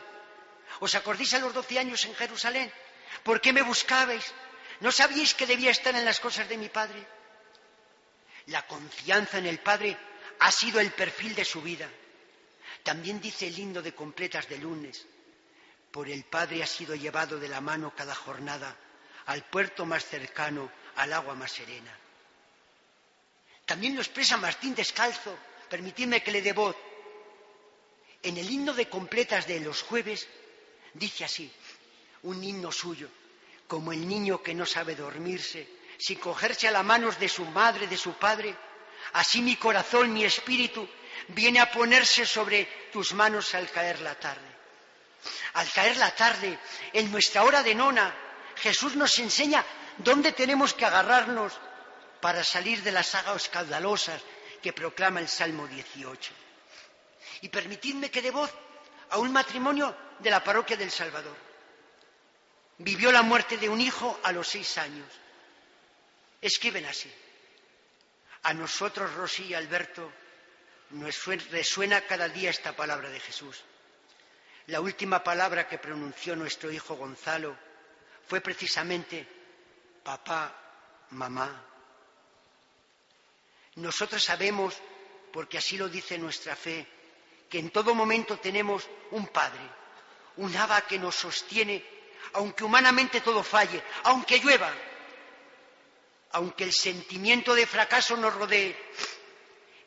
¿Os 0.80 0.96
acordáis 0.96 1.34
a 1.34 1.40
los 1.40 1.54
doce 1.54 1.78
años 1.78 2.04
en 2.06 2.16
Jerusalén? 2.16 2.72
¿Por 3.24 3.42
qué 3.42 3.52
me 3.52 3.62
buscabais? 3.62 4.34
¿No 4.80 4.92
sabíais 4.92 5.34
que 5.34 5.46
debía 5.46 5.72
estar 5.72 5.94
en 5.96 6.06
las 6.06 6.20
cosas 6.20 6.48
de 6.48 6.58
mi 6.58 6.70
Padre? 6.70 7.06
La 8.48 8.66
confianza 8.66 9.38
en 9.38 9.46
el 9.46 9.60
Padre 9.60 9.98
ha 10.40 10.52
sido 10.52 10.80
el 10.80 10.92
perfil 10.92 11.36
de 11.36 11.44
su 11.44 11.62
vida. 11.62 11.90
También 12.84 13.20
dice 13.20 13.48
el 13.48 13.60
himno 13.60 13.82
de 13.82 13.94
completas 13.94 14.48
de 14.48 14.58
lunes, 14.58 15.06
por 15.92 16.08
el 16.08 16.24
Padre 16.24 16.64
ha 16.64 16.68
sido 16.68 16.96
llevado 16.96 17.38
de 17.40 17.50
la 17.50 17.60
mano 17.60 17.94
cada 17.94 18.16
jornada 18.16 18.76
al 19.30 19.44
puerto 19.44 19.86
más 19.86 20.06
cercano, 20.06 20.72
al 20.96 21.14
agua 21.14 21.36
más 21.36 21.52
serena. 21.52 21.96
También 23.64 23.94
lo 23.96 24.02
expresa 24.02 24.38
Martín 24.38 24.74
Descalzo, 24.74 25.38
permitidme 25.70 26.24
que 26.24 26.32
le 26.32 26.42
dé 26.42 26.52
voz. 26.52 26.76
En 28.24 28.38
el 28.38 28.50
himno 28.50 28.74
de 28.74 28.90
completas 28.90 29.46
de 29.46 29.60
los 29.60 29.84
jueves 29.84 30.28
dice 30.96 31.26
así, 31.26 31.52
un 32.24 32.44
himno 32.44 32.72
suyo, 32.72 33.08
como 33.68 33.94
el 33.94 34.08
niño 34.08 34.42
que 34.42 34.56
no 34.56 34.66
sabe 34.66 34.96
dormirse, 34.96 35.68
sin 36.00 36.18
cogerse 36.18 36.68
a 36.68 36.72
las 36.72 36.84
manos 36.84 37.20
de 37.20 37.30
su 37.30 37.46
madre, 37.46 37.86
de 37.86 37.98
su 37.98 38.14
padre, 38.14 38.56
Así 39.14 39.42
mi 39.42 39.56
corazón, 39.56 40.12
mi 40.12 40.24
espíritu, 40.26 40.88
viene 41.30 41.60
a 41.60 41.72
ponerse 41.72 42.26
sobre 42.26 42.66
tus 42.92 43.14
manos 43.14 43.54
al 43.56 43.70
caer 43.70 44.02
la 44.02 44.16
tarde. 44.16 44.48
Al 45.54 45.72
caer 45.72 45.98
la 45.98 46.12
tarde, 46.16 46.60
en 46.94 47.12
nuestra 47.12 47.44
hora 47.44 47.64
de 47.64 47.76
nona, 47.76 48.14
Jesús 48.60 48.96
nos 48.96 49.18
enseña 49.20 49.66
dónde 49.98 50.32
tenemos 50.32 50.74
que 50.74 50.86
agarrarnos 50.86 51.54
para 52.22 52.44
salir 52.44 52.84
de 52.84 52.92
las 52.92 53.16
aguas 53.16 53.48
caudalosas 53.50 54.22
que 54.62 54.74
proclama 54.74 55.20
el 55.20 55.28
Salmo 55.28 55.68
18. 55.68 56.32
Y 57.42 57.50
permitidme 57.50 58.12
que 58.12 58.22
dé 58.22 58.32
voz 58.32 58.52
a 59.10 59.18
un 59.18 59.32
matrimonio 59.32 59.96
de 60.20 60.30
la 60.30 60.44
parroquia 60.44 60.76
del 60.76 60.92
Salvador. 60.92 61.36
Vivió 62.78 63.12
la 63.12 63.22
muerte 63.22 63.58
de 63.58 63.70
un 63.70 63.80
hijo 63.80 64.20
a 64.24 64.32
los 64.32 64.48
seis 64.48 64.78
años. 64.78 65.08
Escriben 66.42 66.86
así. 66.86 67.12
A 68.44 68.54
nosotros, 68.54 69.14
Rosy 69.14 69.48
y 69.48 69.54
Alberto, 69.54 70.12
nos 70.92 71.26
resuena 71.52 72.02
cada 72.02 72.30
día 72.30 72.50
esta 72.50 72.74
palabra 72.74 73.10
de 73.10 73.20
Jesús. 73.20 73.62
La 74.68 74.82
última 74.82 75.24
palabra 75.24 75.68
que 75.68 75.78
pronunció 75.78 76.36
nuestro 76.36 76.72
hijo 76.72 76.96
Gonzalo 76.96 77.58
fue 78.30 78.42
precisamente 78.42 79.28
papá, 80.04 80.56
mamá. 81.10 81.66
Nosotros 83.76 84.24
sabemos, 84.24 84.76
porque 85.34 85.58
así 85.58 85.78
lo 85.78 85.90
dice 85.90 86.16
nuestra 86.20 86.56
fe, 86.56 86.86
que 87.50 87.58
en 87.58 87.72
todo 87.72 87.96
momento 87.96 88.38
tenemos 88.38 88.88
un 89.12 89.26
Padre, 89.30 89.68
un 90.38 90.56
Aba 90.56 90.82
que 90.82 91.00
nos 91.00 91.16
sostiene, 91.16 91.84
aunque 92.34 92.64
humanamente 92.64 93.22
todo 93.22 93.42
falle, 93.42 93.84
aunque 94.04 94.38
llueva, 94.38 94.72
aunque 96.34 96.66
el 96.66 96.72
sentimiento 96.72 97.56
de 97.56 97.66
fracaso 97.66 98.16
nos 98.16 98.36
rodee, 98.36 98.78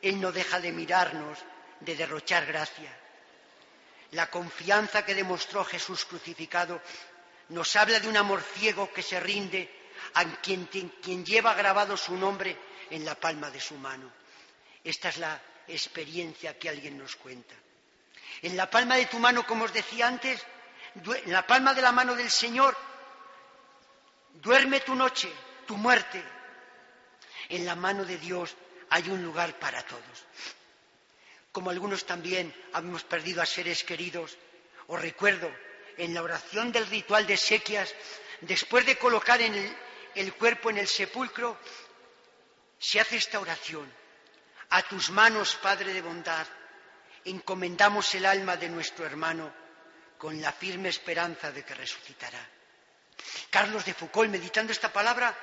Él 0.02 0.20
no 0.20 0.32
deja 0.32 0.58
de 0.58 0.72
mirarnos, 0.72 1.38
de 1.78 1.94
derrochar 1.94 2.44
gracia. 2.44 2.98
La 4.10 4.28
confianza 4.28 5.04
que 5.04 5.14
demostró 5.14 5.64
Jesús 5.64 6.04
crucificado 6.04 6.82
nos 7.52 7.76
habla 7.76 8.00
de 8.00 8.08
un 8.08 8.16
amor 8.16 8.42
ciego 8.42 8.92
que 8.92 9.02
se 9.02 9.20
rinde 9.20 9.70
a 10.14 10.24
quien, 10.40 10.68
lleva 11.24 11.54
grabado 11.54 11.96
su 11.96 12.16
nombre 12.16 12.56
en 12.90 13.04
la 13.04 13.14
palma 13.14 13.50
de 13.50 13.60
su 13.60 13.74
mano. 13.74 14.10
Esta 14.82 15.10
es 15.10 15.18
la 15.18 15.40
experiencia 15.68 16.58
que 16.58 16.68
alguien 16.68 16.98
nos 16.98 17.14
cuenta. 17.16 17.54
En 18.40 18.56
la 18.56 18.68
palma 18.70 18.96
de 18.96 19.06
tu 19.06 19.18
mano, 19.18 19.46
como 19.46 19.64
os 19.64 19.72
decía 19.72 20.08
antes, 20.08 20.44
en 20.94 21.32
la 21.32 21.46
palma 21.46 21.74
de 21.74 21.82
la 21.82 21.92
mano 21.92 22.14
del 22.14 22.30
Señor, 22.30 22.76
duerme 24.34 24.80
tu 24.80 24.94
noche, 24.94 25.30
tu 25.66 25.76
muerte. 25.76 26.24
En 27.50 27.66
la 27.66 27.76
mano 27.76 28.04
de 28.04 28.16
Dios 28.16 28.56
hay 28.88 29.08
un 29.10 29.22
lugar 29.22 29.58
para 29.58 29.82
todos. 29.82 30.26
Como 31.52 31.68
algunos 31.68 32.06
también 32.06 32.54
hemos 32.74 33.04
perdido 33.04 33.42
a 33.42 33.46
seres 33.46 33.84
queridos, 33.84 34.38
os 34.86 35.00
recuerdo, 35.00 35.52
en 35.96 36.14
la 36.14 36.22
oración 36.22 36.72
del 36.72 36.86
ritual 36.86 37.26
de 37.26 37.36
sequias, 37.36 37.94
después 38.40 38.84
de 38.86 38.98
colocar 38.98 39.40
el, 39.40 39.76
el 40.14 40.34
cuerpo 40.34 40.70
en 40.70 40.78
el 40.78 40.88
sepulcro, 40.88 41.58
se 42.78 43.00
hace 43.00 43.16
esta 43.16 43.40
oración. 43.40 43.92
A 44.70 44.82
tus 44.82 45.10
manos, 45.10 45.56
Padre 45.56 45.92
de 45.92 46.00
bondad, 46.00 46.46
encomendamos 47.24 48.14
el 48.14 48.26
alma 48.26 48.56
de 48.56 48.68
nuestro 48.68 49.06
hermano 49.06 49.52
con 50.18 50.40
la 50.40 50.52
firme 50.52 50.88
esperanza 50.88 51.52
de 51.52 51.64
que 51.64 51.74
resucitará. 51.74 52.40
Carlos 53.50 53.84
de 53.84 53.94
Foucault, 53.94 54.30
meditando 54.30 54.72
esta 54.72 54.92
palabra, 54.92 55.36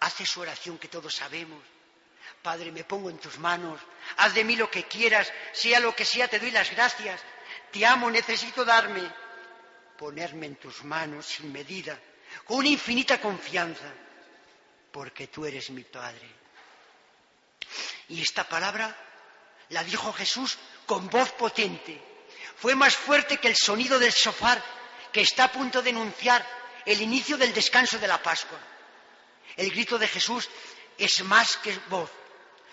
hace 0.00 0.26
su 0.26 0.40
oración 0.40 0.78
que 0.78 0.88
todos 0.88 1.14
sabemos. 1.14 1.62
Padre, 2.42 2.70
me 2.70 2.84
pongo 2.84 3.10
en 3.10 3.18
tus 3.18 3.38
manos, 3.38 3.80
haz 4.18 4.34
de 4.34 4.44
mí 4.44 4.56
lo 4.56 4.70
que 4.70 4.84
quieras, 4.84 5.32
sea 5.52 5.80
lo 5.80 5.94
que 5.94 6.04
sea, 6.04 6.28
te 6.28 6.38
doy 6.38 6.50
las 6.50 6.70
gracias. 6.70 7.20
Te 7.72 7.84
amo, 7.84 8.10
necesito 8.10 8.64
darme, 8.64 9.02
ponerme 9.96 10.46
en 10.46 10.56
tus 10.56 10.84
manos 10.84 11.26
sin 11.26 11.52
medida, 11.52 11.98
con 12.44 12.58
una 12.58 12.68
infinita 12.68 13.20
confianza, 13.20 13.92
porque 14.92 15.28
tú 15.28 15.44
eres 15.46 15.70
mi 15.70 15.84
Padre. 15.84 16.28
Y 18.08 18.22
esta 18.22 18.48
palabra 18.48 18.96
la 19.70 19.82
dijo 19.84 20.12
Jesús 20.12 20.58
con 20.86 21.08
voz 21.08 21.32
potente. 21.32 22.00
Fue 22.56 22.74
más 22.74 22.96
fuerte 22.96 23.38
que 23.38 23.48
el 23.48 23.56
sonido 23.56 23.98
del 23.98 24.12
sofá 24.12 24.62
que 25.12 25.20
está 25.20 25.44
a 25.44 25.52
punto 25.52 25.82
de 25.82 25.90
anunciar 25.90 26.46
el 26.84 27.00
inicio 27.00 27.36
del 27.36 27.52
descanso 27.52 27.98
de 27.98 28.06
la 28.06 28.22
Pascua. 28.22 28.58
El 29.56 29.70
grito 29.70 29.98
de 29.98 30.08
Jesús 30.08 30.48
es 30.96 31.22
más 31.24 31.56
que 31.58 31.76
voz. 31.88 32.10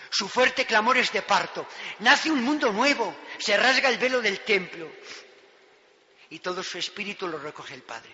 Su 0.10 0.30
fuerte 0.30 0.66
clamor 0.66 0.98
es 0.98 1.12
de 1.12 1.24
parto. 1.24 1.68
Nace 2.00 2.30
un 2.30 2.44
mundo 2.44 2.72
nuevo. 2.72 3.16
Se 3.40 3.58
rasga 3.58 3.90
el 3.90 3.98
velo 3.98 4.22
del 4.22 4.42
templo. 4.42 4.92
Y 6.34 6.40
todo 6.40 6.64
su 6.64 6.78
espíritu 6.78 7.28
lo 7.28 7.38
recoge 7.38 7.74
el 7.74 7.84
Padre. 7.84 8.12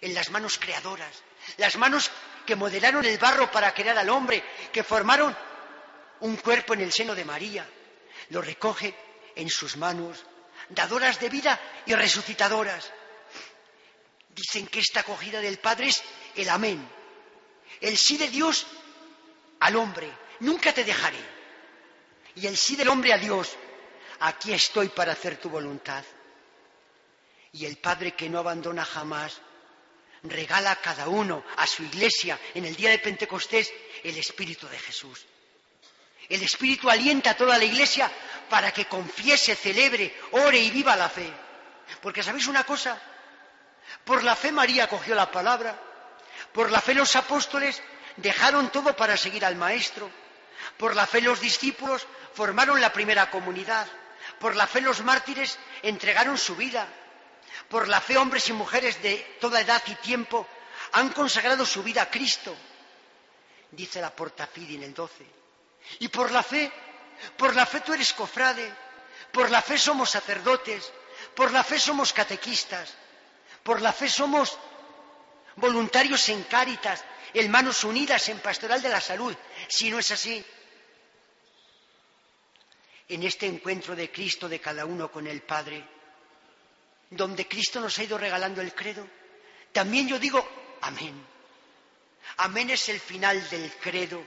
En 0.00 0.14
las 0.14 0.30
manos 0.30 0.58
creadoras. 0.58 1.22
Las 1.58 1.76
manos 1.76 2.10
que 2.46 2.56
modelaron 2.56 3.04
el 3.04 3.18
barro 3.18 3.50
para 3.50 3.72
crear 3.74 3.96
al 3.98 4.08
hombre. 4.08 4.42
Que 4.72 4.82
formaron 4.82 5.36
un 6.20 6.36
cuerpo 6.36 6.74
en 6.74 6.80
el 6.80 6.92
seno 6.92 7.14
de 7.14 7.24
María. 7.24 7.68
Lo 8.30 8.40
recoge 8.40 8.94
en 9.36 9.50
sus 9.50 9.76
manos. 9.76 10.24
Dadoras 10.70 11.20
de 11.20 11.28
vida 11.28 11.60
y 11.86 11.94
resucitadoras. 11.94 12.90
Dicen 14.30 14.66
que 14.66 14.80
esta 14.80 15.00
acogida 15.00 15.40
del 15.40 15.58
Padre 15.58 15.88
es 15.88 16.02
el 16.36 16.48
amén 16.48 16.88
el 17.80 17.96
sí 17.96 18.16
de 18.16 18.28
Dios 18.28 18.66
al 19.60 19.76
hombre, 19.76 20.10
nunca 20.40 20.72
te 20.72 20.84
dejaré. 20.84 21.18
Y 22.36 22.46
el 22.46 22.56
sí 22.56 22.76
del 22.76 22.88
hombre 22.88 23.12
a 23.12 23.18
Dios, 23.18 23.56
aquí 24.20 24.52
estoy 24.52 24.88
para 24.88 25.12
hacer 25.12 25.36
tu 25.36 25.48
voluntad. 25.48 26.04
Y 27.54 27.64
el 27.64 27.78
Padre 27.78 28.12
que 28.12 28.28
no 28.28 28.40
abandona 28.40 28.84
jamás, 28.84 29.40
regala 30.24 30.72
a 30.72 30.80
cada 30.80 31.08
uno, 31.08 31.42
a 31.56 31.66
su 31.66 31.82
iglesia, 31.84 32.38
en 32.52 32.66
el 32.66 32.76
día 32.76 32.90
de 32.90 32.98
Pentecostés, 32.98 33.72
el 34.02 34.18
Espíritu 34.18 34.68
de 34.68 34.78
Jesús. 34.78 35.24
El 36.28 36.42
Espíritu 36.42 36.90
alienta 36.90 37.30
a 37.30 37.36
toda 37.36 37.56
la 37.56 37.64
iglesia 37.64 38.10
para 38.50 38.72
que 38.72 38.86
confiese, 38.86 39.54
celebre, 39.54 40.14
ore 40.32 40.58
y 40.58 40.70
viva 40.70 40.96
la 40.96 41.08
fe. 41.08 41.32
Porque 42.02 42.22
sabéis 42.22 42.46
una 42.46 42.64
cosa, 42.64 43.00
por 44.04 44.22
la 44.22 44.36
fe 44.36 44.52
María 44.52 44.88
cogió 44.88 45.14
la 45.14 45.30
palabra, 45.30 45.78
por 46.52 46.70
la 46.70 46.80
fe 46.80 46.94
los 46.94 47.14
apóstoles 47.16 47.82
dejaron 48.16 48.70
todo 48.70 48.94
para 48.96 49.16
seguir 49.16 49.44
al 49.44 49.56
Maestro. 49.56 50.10
Por 50.76 50.94
la 50.94 51.06
fe 51.06 51.20
los 51.20 51.40
discípulos 51.40 52.06
formaron 52.32 52.80
la 52.80 52.92
primera 52.92 53.30
comunidad. 53.30 53.86
Por 54.38 54.56
la 54.56 54.66
fe 54.66 54.80
los 54.80 55.02
mártires 55.02 55.58
entregaron 55.82 56.38
su 56.38 56.56
vida. 56.56 56.88
Por 57.68 57.88
la 57.88 58.00
fe 58.00 58.16
hombres 58.16 58.48
y 58.48 58.52
mujeres 58.52 59.02
de 59.02 59.36
toda 59.40 59.60
edad 59.60 59.82
y 59.86 59.94
tiempo 59.96 60.46
han 60.92 61.10
consagrado 61.10 61.64
su 61.66 61.82
vida 61.82 62.02
a 62.02 62.10
Cristo. 62.10 62.54
Dice 63.70 64.00
la 64.00 64.14
Portafidi 64.14 64.76
en 64.76 64.84
el 64.84 64.94
12. 64.94 65.26
Y 66.00 66.08
por 66.08 66.30
la 66.30 66.42
fe, 66.42 66.70
por 67.36 67.54
la 67.54 67.66
fe 67.66 67.80
tú 67.80 67.92
eres 67.92 68.12
cofrade, 68.12 68.72
por 69.32 69.50
la 69.50 69.60
fe 69.60 69.76
somos 69.78 70.10
sacerdotes, 70.10 70.92
por 71.34 71.50
la 71.50 71.64
fe 71.64 71.78
somos 71.78 72.12
catequistas, 72.12 72.94
Por 73.64 73.80
la 73.80 73.92
fe 73.94 74.08
somos 74.08 74.58
voluntarios 75.56 76.28
en 76.28 76.44
Cáritas, 76.44 77.02
en 77.32 77.50
Manos 77.50 77.82
Unidas, 77.82 78.28
en 78.28 78.38
Pastoral 78.40 78.82
de 78.82 78.90
la 78.90 79.00
Salud. 79.00 79.34
Si 79.68 79.90
no 79.90 79.98
es 79.98 80.10
así, 80.10 80.44
en 83.08 83.22
este 83.22 83.46
encuentro 83.46 83.96
de 83.96 84.12
Cristo 84.12 84.48
de 84.50 84.60
cada 84.60 84.84
uno 84.84 85.10
con 85.10 85.26
el 85.26 85.42
Padre, 85.42 85.82
donde 87.16 87.46
Cristo 87.46 87.80
nos 87.80 87.98
ha 87.98 88.04
ido 88.04 88.18
regalando 88.18 88.60
el 88.60 88.74
credo, 88.74 89.06
también 89.72 90.08
yo 90.08 90.18
digo 90.18 90.46
amén. 90.80 91.14
Amén 92.38 92.70
es 92.70 92.88
el 92.88 93.00
final 93.00 93.48
del 93.50 93.70
credo. 93.74 94.22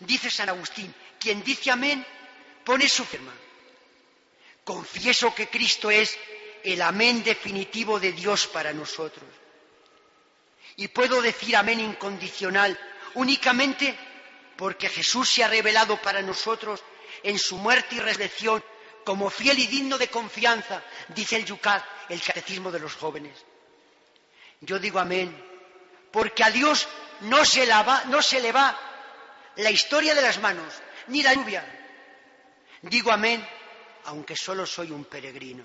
Dice 0.00 0.30
San 0.30 0.48
Agustín, 0.48 0.94
quien 1.18 1.42
dice 1.42 1.70
amén 1.70 2.04
pone 2.64 2.88
su 2.88 3.04
firma. 3.04 3.32
Confieso 4.64 5.34
que 5.34 5.48
Cristo 5.48 5.90
es 5.90 6.18
el 6.62 6.82
amén 6.82 7.22
definitivo 7.22 7.98
de 7.98 8.12
Dios 8.12 8.46
para 8.46 8.72
nosotros. 8.72 9.28
Y 10.76 10.88
puedo 10.88 11.20
decir 11.20 11.56
amén 11.56 11.80
incondicional 11.80 12.78
únicamente 13.14 13.96
porque 14.56 14.88
Jesús 14.88 15.28
se 15.28 15.44
ha 15.44 15.48
revelado 15.48 16.00
para 16.00 16.22
nosotros 16.22 16.82
en 17.22 17.38
su 17.38 17.56
muerte 17.56 17.96
y 17.96 18.00
resurrección 18.00 18.62
como 19.10 19.28
fiel 19.28 19.58
y 19.58 19.66
digno 19.66 19.98
de 19.98 20.06
confianza, 20.06 20.80
dice 21.08 21.34
el 21.34 21.44
Yucat, 21.44 21.84
el 22.10 22.22
catecismo 22.22 22.70
de 22.70 22.78
los 22.78 22.94
jóvenes. 22.94 23.36
Yo 24.60 24.78
digo 24.78 25.00
amén, 25.00 25.36
porque 26.12 26.44
a 26.44 26.50
Dios 26.52 26.86
no 27.22 27.44
se, 27.44 27.68
no 28.06 28.22
se 28.22 28.40
le 28.40 28.52
va 28.52 28.78
la 29.56 29.72
historia 29.72 30.14
de 30.14 30.22
las 30.22 30.38
manos, 30.38 30.72
ni 31.08 31.24
la 31.24 31.34
lluvia. 31.34 31.64
Digo 32.82 33.10
amén, 33.10 33.44
aunque 34.04 34.36
solo 34.36 34.64
soy 34.64 34.92
un 34.92 35.04
peregrino. 35.06 35.64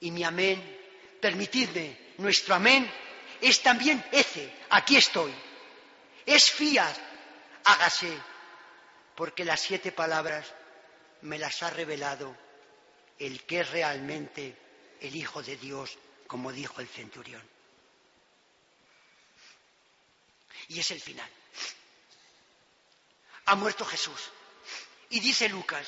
Y 0.00 0.10
mi 0.10 0.24
amén, 0.24 0.80
permitidme, 1.22 2.14
nuestro 2.18 2.56
amén 2.56 2.90
es 3.40 3.62
también 3.62 4.04
ese, 4.10 4.52
aquí 4.70 4.96
estoy. 4.96 5.32
Es 6.26 6.50
fiat, 6.50 6.96
hágase 7.62 8.18
porque 9.14 9.44
las 9.44 9.60
siete 9.60 9.92
palabras 9.92 10.44
me 11.22 11.38
las 11.38 11.62
ha 11.62 11.70
revelado 11.70 12.36
el 13.18 13.44
que 13.44 13.60
es 13.60 13.70
realmente 13.70 14.56
el 15.00 15.14
Hijo 15.14 15.42
de 15.42 15.56
Dios, 15.56 15.98
como 16.26 16.52
dijo 16.52 16.80
el 16.80 16.88
centurión. 16.88 17.42
Y 20.68 20.80
es 20.80 20.90
el 20.90 21.00
final. 21.00 21.28
Ha 23.46 23.54
muerto 23.54 23.84
Jesús. 23.84 24.30
Y 25.10 25.20
dice 25.20 25.48
Lucas, 25.48 25.86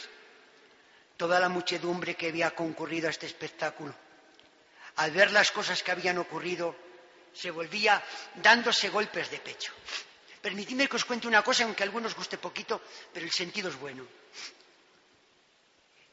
toda 1.17 1.41
la 1.41 1.49
muchedumbre 1.49 2.15
que 2.15 2.29
había 2.29 2.55
concurrido 2.55 3.09
a 3.09 3.11
este 3.11 3.27
espectáculo, 3.27 3.95
al 4.97 5.11
ver 5.11 5.33
las 5.33 5.51
cosas 5.51 5.83
que 5.83 5.91
habían 5.91 6.19
ocurrido, 6.19 6.77
se 7.33 7.51
volvía 7.51 8.03
dándose 8.37 8.89
golpes 8.89 9.31
de 9.31 9.39
pecho. 9.39 9.73
Permitidme 10.41 10.89
que 10.89 10.97
os 10.97 11.05
cuente 11.05 11.27
una 11.27 11.43
cosa, 11.43 11.65
aunque 11.65 11.83
a 11.83 11.87
algunos 11.87 12.15
guste 12.15 12.39
poquito, 12.39 12.81
pero 13.13 13.27
el 13.27 13.33
sentido 13.33 13.69
es 13.69 13.77
bueno. 13.77 14.07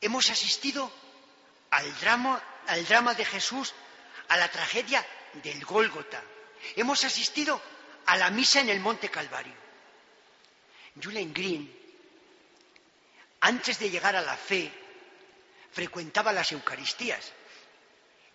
Hemos 0.06 0.30
asistido 0.30 0.92
al 1.72 2.00
drama, 2.00 3.14
de 3.16 3.26
Jesús, 3.26 3.74
a 4.28 4.38
la 4.38 4.52
tragedia 4.52 5.04
del 5.42 5.66
Gólgota. 5.66 6.24
Hemos 6.76 7.04
asistido 7.04 7.60
a 8.06 8.16
la 8.16 8.30
misa 8.30 8.60
en 8.60 8.70
el 8.70 8.80
Monte 8.80 9.10
Calvario. 9.10 9.56
Julian 11.04 11.34
Green, 11.34 11.76
antes 13.40 13.80
de 13.80 13.90
llegar 13.90 14.16
a 14.16 14.22
la 14.22 14.38
fe, 14.38 14.72
frecuentaba 15.72 16.32
las 16.32 16.52
Eucaristías. 16.52 17.34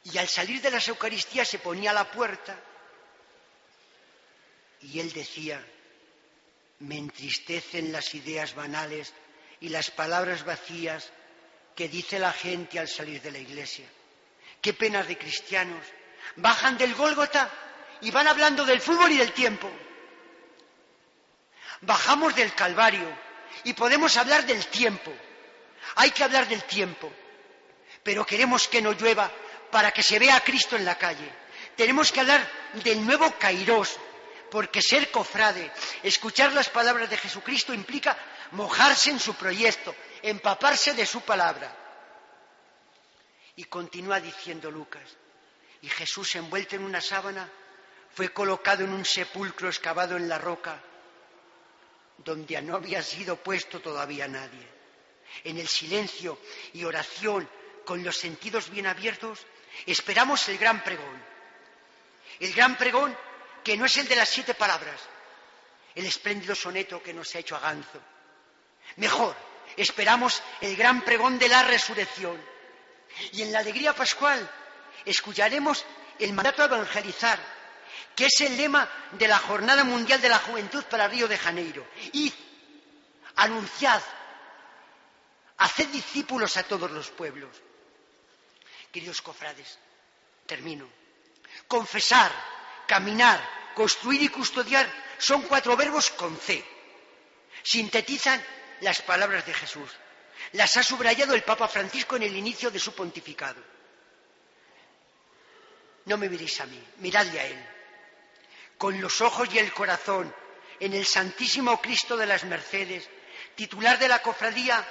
Y 0.02 0.18
al 0.18 0.26
salir 0.26 0.60
de 0.60 0.72
las 0.72 0.88
Eucaristías 0.88 1.46
se 1.46 1.60
ponía 1.60 1.92
a 1.92 1.94
la 1.94 2.10
puerta 2.10 2.58
y 4.80 4.98
él 4.98 5.12
decía, 5.12 5.64
me 6.80 6.98
entristecen 6.98 7.92
las 7.92 8.12
ideas 8.16 8.56
banales 8.56 9.12
y 9.60 9.68
las 9.68 9.92
palabras 9.92 10.44
vacías 10.44 11.12
que 11.74 11.88
dice 11.88 12.18
la 12.18 12.32
gente 12.32 12.78
al 12.78 12.88
salir 12.88 13.20
de 13.22 13.30
la 13.30 13.38
iglesia. 13.38 13.86
Qué 14.60 14.74
penas 14.74 15.06
de 15.08 15.16
cristianos. 15.16 15.84
Bajan 16.36 16.76
del 16.76 16.94
Gólgota 16.94 17.50
y 18.02 18.10
van 18.10 18.28
hablando 18.28 18.64
del 18.64 18.80
fútbol 18.80 19.12
y 19.12 19.18
del 19.18 19.32
tiempo. 19.32 19.70
Bajamos 21.82 22.34
del 22.34 22.54
Calvario 22.54 23.08
y 23.64 23.72
podemos 23.72 24.16
hablar 24.16 24.44
del 24.46 24.66
tiempo. 24.66 25.12
Hay 25.96 26.10
que 26.10 26.24
hablar 26.24 26.46
del 26.48 26.62
tiempo. 26.64 27.10
Pero 28.02 28.24
queremos 28.26 28.68
que 28.68 28.82
no 28.82 28.92
llueva 28.92 29.30
para 29.70 29.92
que 29.92 30.02
se 30.02 30.18
vea 30.18 30.36
a 30.36 30.44
Cristo 30.44 30.76
en 30.76 30.84
la 30.84 30.96
calle. 30.96 31.30
Tenemos 31.76 32.12
que 32.12 32.20
hablar 32.20 32.46
del 32.84 33.04
nuevo 33.04 33.32
Cairós, 33.38 33.96
porque 34.50 34.82
ser 34.82 35.10
cofrade, 35.10 35.70
escuchar 36.02 36.52
las 36.52 36.68
palabras 36.68 37.08
de 37.08 37.16
Jesucristo 37.16 37.72
implica 37.72 38.16
mojarse 38.52 39.10
en 39.10 39.20
su 39.20 39.34
proyecto, 39.34 39.94
empaparse 40.22 40.94
de 40.94 41.06
su 41.06 41.20
palabra. 41.22 41.76
Y 43.56 43.64
continúa 43.64 44.20
diciendo 44.20 44.70
Lucas, 44.70 45.16
y 45.82 45.88
Jesús 45.88 46.34
envuelto 46.36 46.76
en 46.76 46.84
una 46.84 47.00
sábana 47.00 47.48
fue 48.14 48.32
colocado 48.32 48.84
en 48.84 48.92
un 48.92 49.04
sepulcro 49.04 49.68
excavado 49.68 50.16
en 50.16 50.28
la 50.28 50.38
roca, 50.38 50.80
donde 52.18 52.60
no 52.62 52.76
había 52.76 53.02
sido 53.02 53.36
puesto 53.36 53.80
todavía 53.80 54.28
nadie. 54.28 54.68
En 55.44 55.58
el 55.58 55.68
silencio 55.68 56.38
y 56.72 56.84
oración, 56.84 57.48
con 57.84 58.02
los 58.02 58.16
sentidos 58.16 58.70
bien 58.70 58.86
abiertos, 58.86 59.46
esperamos 59.86 60.48
el 60.48 60.58
gran 60.58 60.82
pregón. 60.82 61.24
El 62.40 62.52
gran 62.52 62.76
pregón 62.76 63.16
que 63.62 63.76
no 63.76 63.86
es 63.86 63.96
el 63.96 64.08
de 64.08 64.16
las 64.16 64.28
siete 64.28 64.54
palabras, 64.54 65.00
el 65.94 66.06
espléndido 66.06 66.54
soneto 66.54 67.02
que 67.02 67.14
nos 67.14 67.34
ha 67.34 67.38
hecho 67.38 67.56
Aganzo. 67.56 68.00
Mejor, 68.96 69.36
esperamos 69.80 70.42
el 70.60 70.76
gran 70.76 71.02
pregón 71.02 71.38
de 71.38 71.48
la 71.48 71.62
resurrección. 71.62 72.40
Y 73.32 73.42
en 73.42 73.52
la 73.52 73.60
alegría 73.60 73.94
pascual 73.94 74.48
escucharemos 75.04 75.84
el 76.18 76.32
mandato 76.32 76.62
a 76.62 76.66
evangelizar, 76.66 77.38
que 78.14 78.26
es 78.26 78.40
el 78.40 78.56
lema 78.56 78.88
de 79.12 79.28
la 79.28 79.38
Jornada 79.38 79.84
Mundial 79.84 80.20
de 80.20 80.28
la 80.28 80.38
Juventud 80.38 80.84
para 80.84 81.08
Río 81.08 81.26
de 81.28 81.38
Janeiro. 81.38 81.86
Y 82.12 82.32
anunciad, 83.36 84.02
haced 85.56 85.88
discípulos 85.88 86.56
a 86.56 86.62
todos 86.64 86.90
los 86.90 87.10
pueblos. 87.10 87.50
Queridos 88.92 89.22
cofrades, 89.22 89.78
termino. 90.46 90.88
Confesar, 91.66 92.30
caminar, 92.86 93.40
construir 93.74 94.22
y 94.22 94.28
custodiar 94.28 94.90
son 95.18 95.42
cuatro 95.42 95.76
verbos 95.76 96.10
con 96.10 96.36
C. 96.36 96.64
Sintetizan 97.62 98.42
las 98.80 99.02
palabras 99.02 99.46
de 99.46 99.54
Jesús. 99.54 99.90
Las 100.52 100.76
ha 100.76 100.82
subrayado 100.82 101.34
el 101.34 101.42
Papa 101.42 101.68
Francisco 101.68 102.16
en 102.16 102.24
el 102.24 102.36
inicio 102.36 102.70
de 102.70 102.78
su 102.78 102.94
pontificado. 102.94 103.62
No 106.06 106.16
me 106.16 106.28
miréis 106.28 106.60
a 106.60 106.66
mí, 106.66 106.82
miradle 106.98 107.40
a 107.40 107.46
Él. 107.46 107.68
Con 108.78 109.00
los 109.00 109.20
ojos 109.20 109.48
y 109.52 109.58
el 109.58 109.72
corazón 109.72 110.34
en 110.80 110.94
el 110.94 111.04
Santísimo 111.04 111.80
Cristo 111.80 112.16
de 112.16 112.26
las 112.26 112.44
Mercedes, 112.44 113.08
titular 113.54 113.98
de 113.98 114.08
la 114.08 114.22
cofradía, 114.22 114.84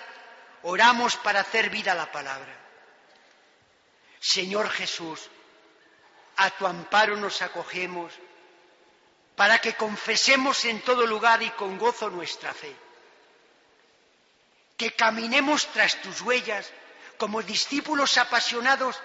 oramos 0.63 1.15
para 1.17 1.41
hacer 1.41 1.69
vida 1.69 1.95
la 1.95 2.11
palabra. 2.11 2.55
Señor 4.19 4.69
Jesús, 4.69 5.29
a 6.37 6.51
tu 6.51 6.67
amparo 6.67 7.17
nos 7.17 7.41
acogemos, 7.41 8.13
para 9.35 9.59
que 9.59 9.73
confesemos 9.73 10.63
en 10.65 10.81
todo 10.81 11.07
lugar 11.07 11.41
y 11.41 11.49
con 11.51 11.77
gozo 11.77 12.09
nuestra 12.09 12.53
fe. 12.53 12.75
Que 14.79 14.95
caminemos 14.95 15.67
tras 15.73 16.01
tus 16.01 16.21
huellas 16.21 16.71
como 17.17 17.43
discípulos 17.43 18.17
apasionados 18.17 18.95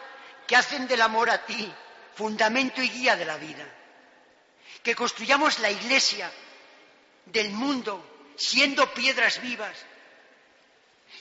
que 0.47 0.57
hacen 0.57 0.87
del 0.87 1.03
amor 1.03 1.29
a 1.29 1.45
ti 1.45 1.73
fundamento 2.15 2.81
y 2.81 2.89
guía 2.89 3.17
de 3.17 3.25
la 3.25 3.37
vida. 3.37 3.67
Que 4.83 4.95
construyamos 4.95 5.59
la 5.59 5.71
iglesia 5.71 6.31
del 7.27 7.51
mundo 7.51 8.33
siendo 8.37 8.95
piedras 8.95 9.43
vivas. 9.43 9.77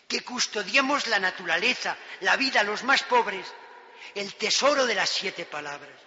Que 0.07 0.21
custodiemos 0.21 1.07
la 1.07 1.19
naturaleza, 1.19 1.97
la 2.21 2.35
vida, 2.37 2.63
los 2.63 2.83
más 2.83 3.03
pobres 3.03 3.45
el 4.15 4.35
tesoro 4.35 4.85
de 4.85 4.95
las 4.95 5.09
siete 5.09 5.45
palabras. 5.45 5.99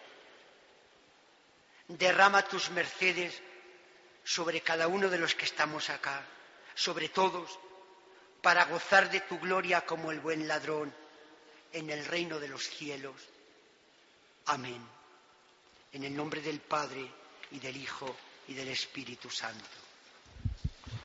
Derrama 1.89 2.43
tus 2.43 2.71
mercedes 2.71 3.41
sobre 4.25 4.61
cada 4.61 4.89
uno 4.89 5.09
de 5.09 5.19
los 5.19 5.35
que 5.35 5.45
estamos 5.45 5.89
acá, 5.91 6.25
sobre 6.75 7.09
todos, 7.09 7.59
para 8.43 8.65
gozar 8.67 9.11
de 9.11 9.21
tu 9.21 9.39
gloria 9.39 9.85
como 9.85 10.11
el 10.11 10.21
buen 10.21 10.47
ladrón 10.47 10.93
en 11.73 11.91
el 11.91 12.05
reino 12.05 12.39
de 12.39 12.49
los 12.49 12.69
cielos. 12.69 13.17
Amén. 14.47 14.81
En 15.93 16.05
el 16.05 16.17
nombre 16.17 16.41
del 16.41 16.61
Padre 16.61 17.11
y 17.51 17.59
del 17.59 17.77
Hijo 17.77 18.15
y 18.49 18.55
del 18.55 18.69
Espíritu 18.69 19.31
Santo. 19.31 19.86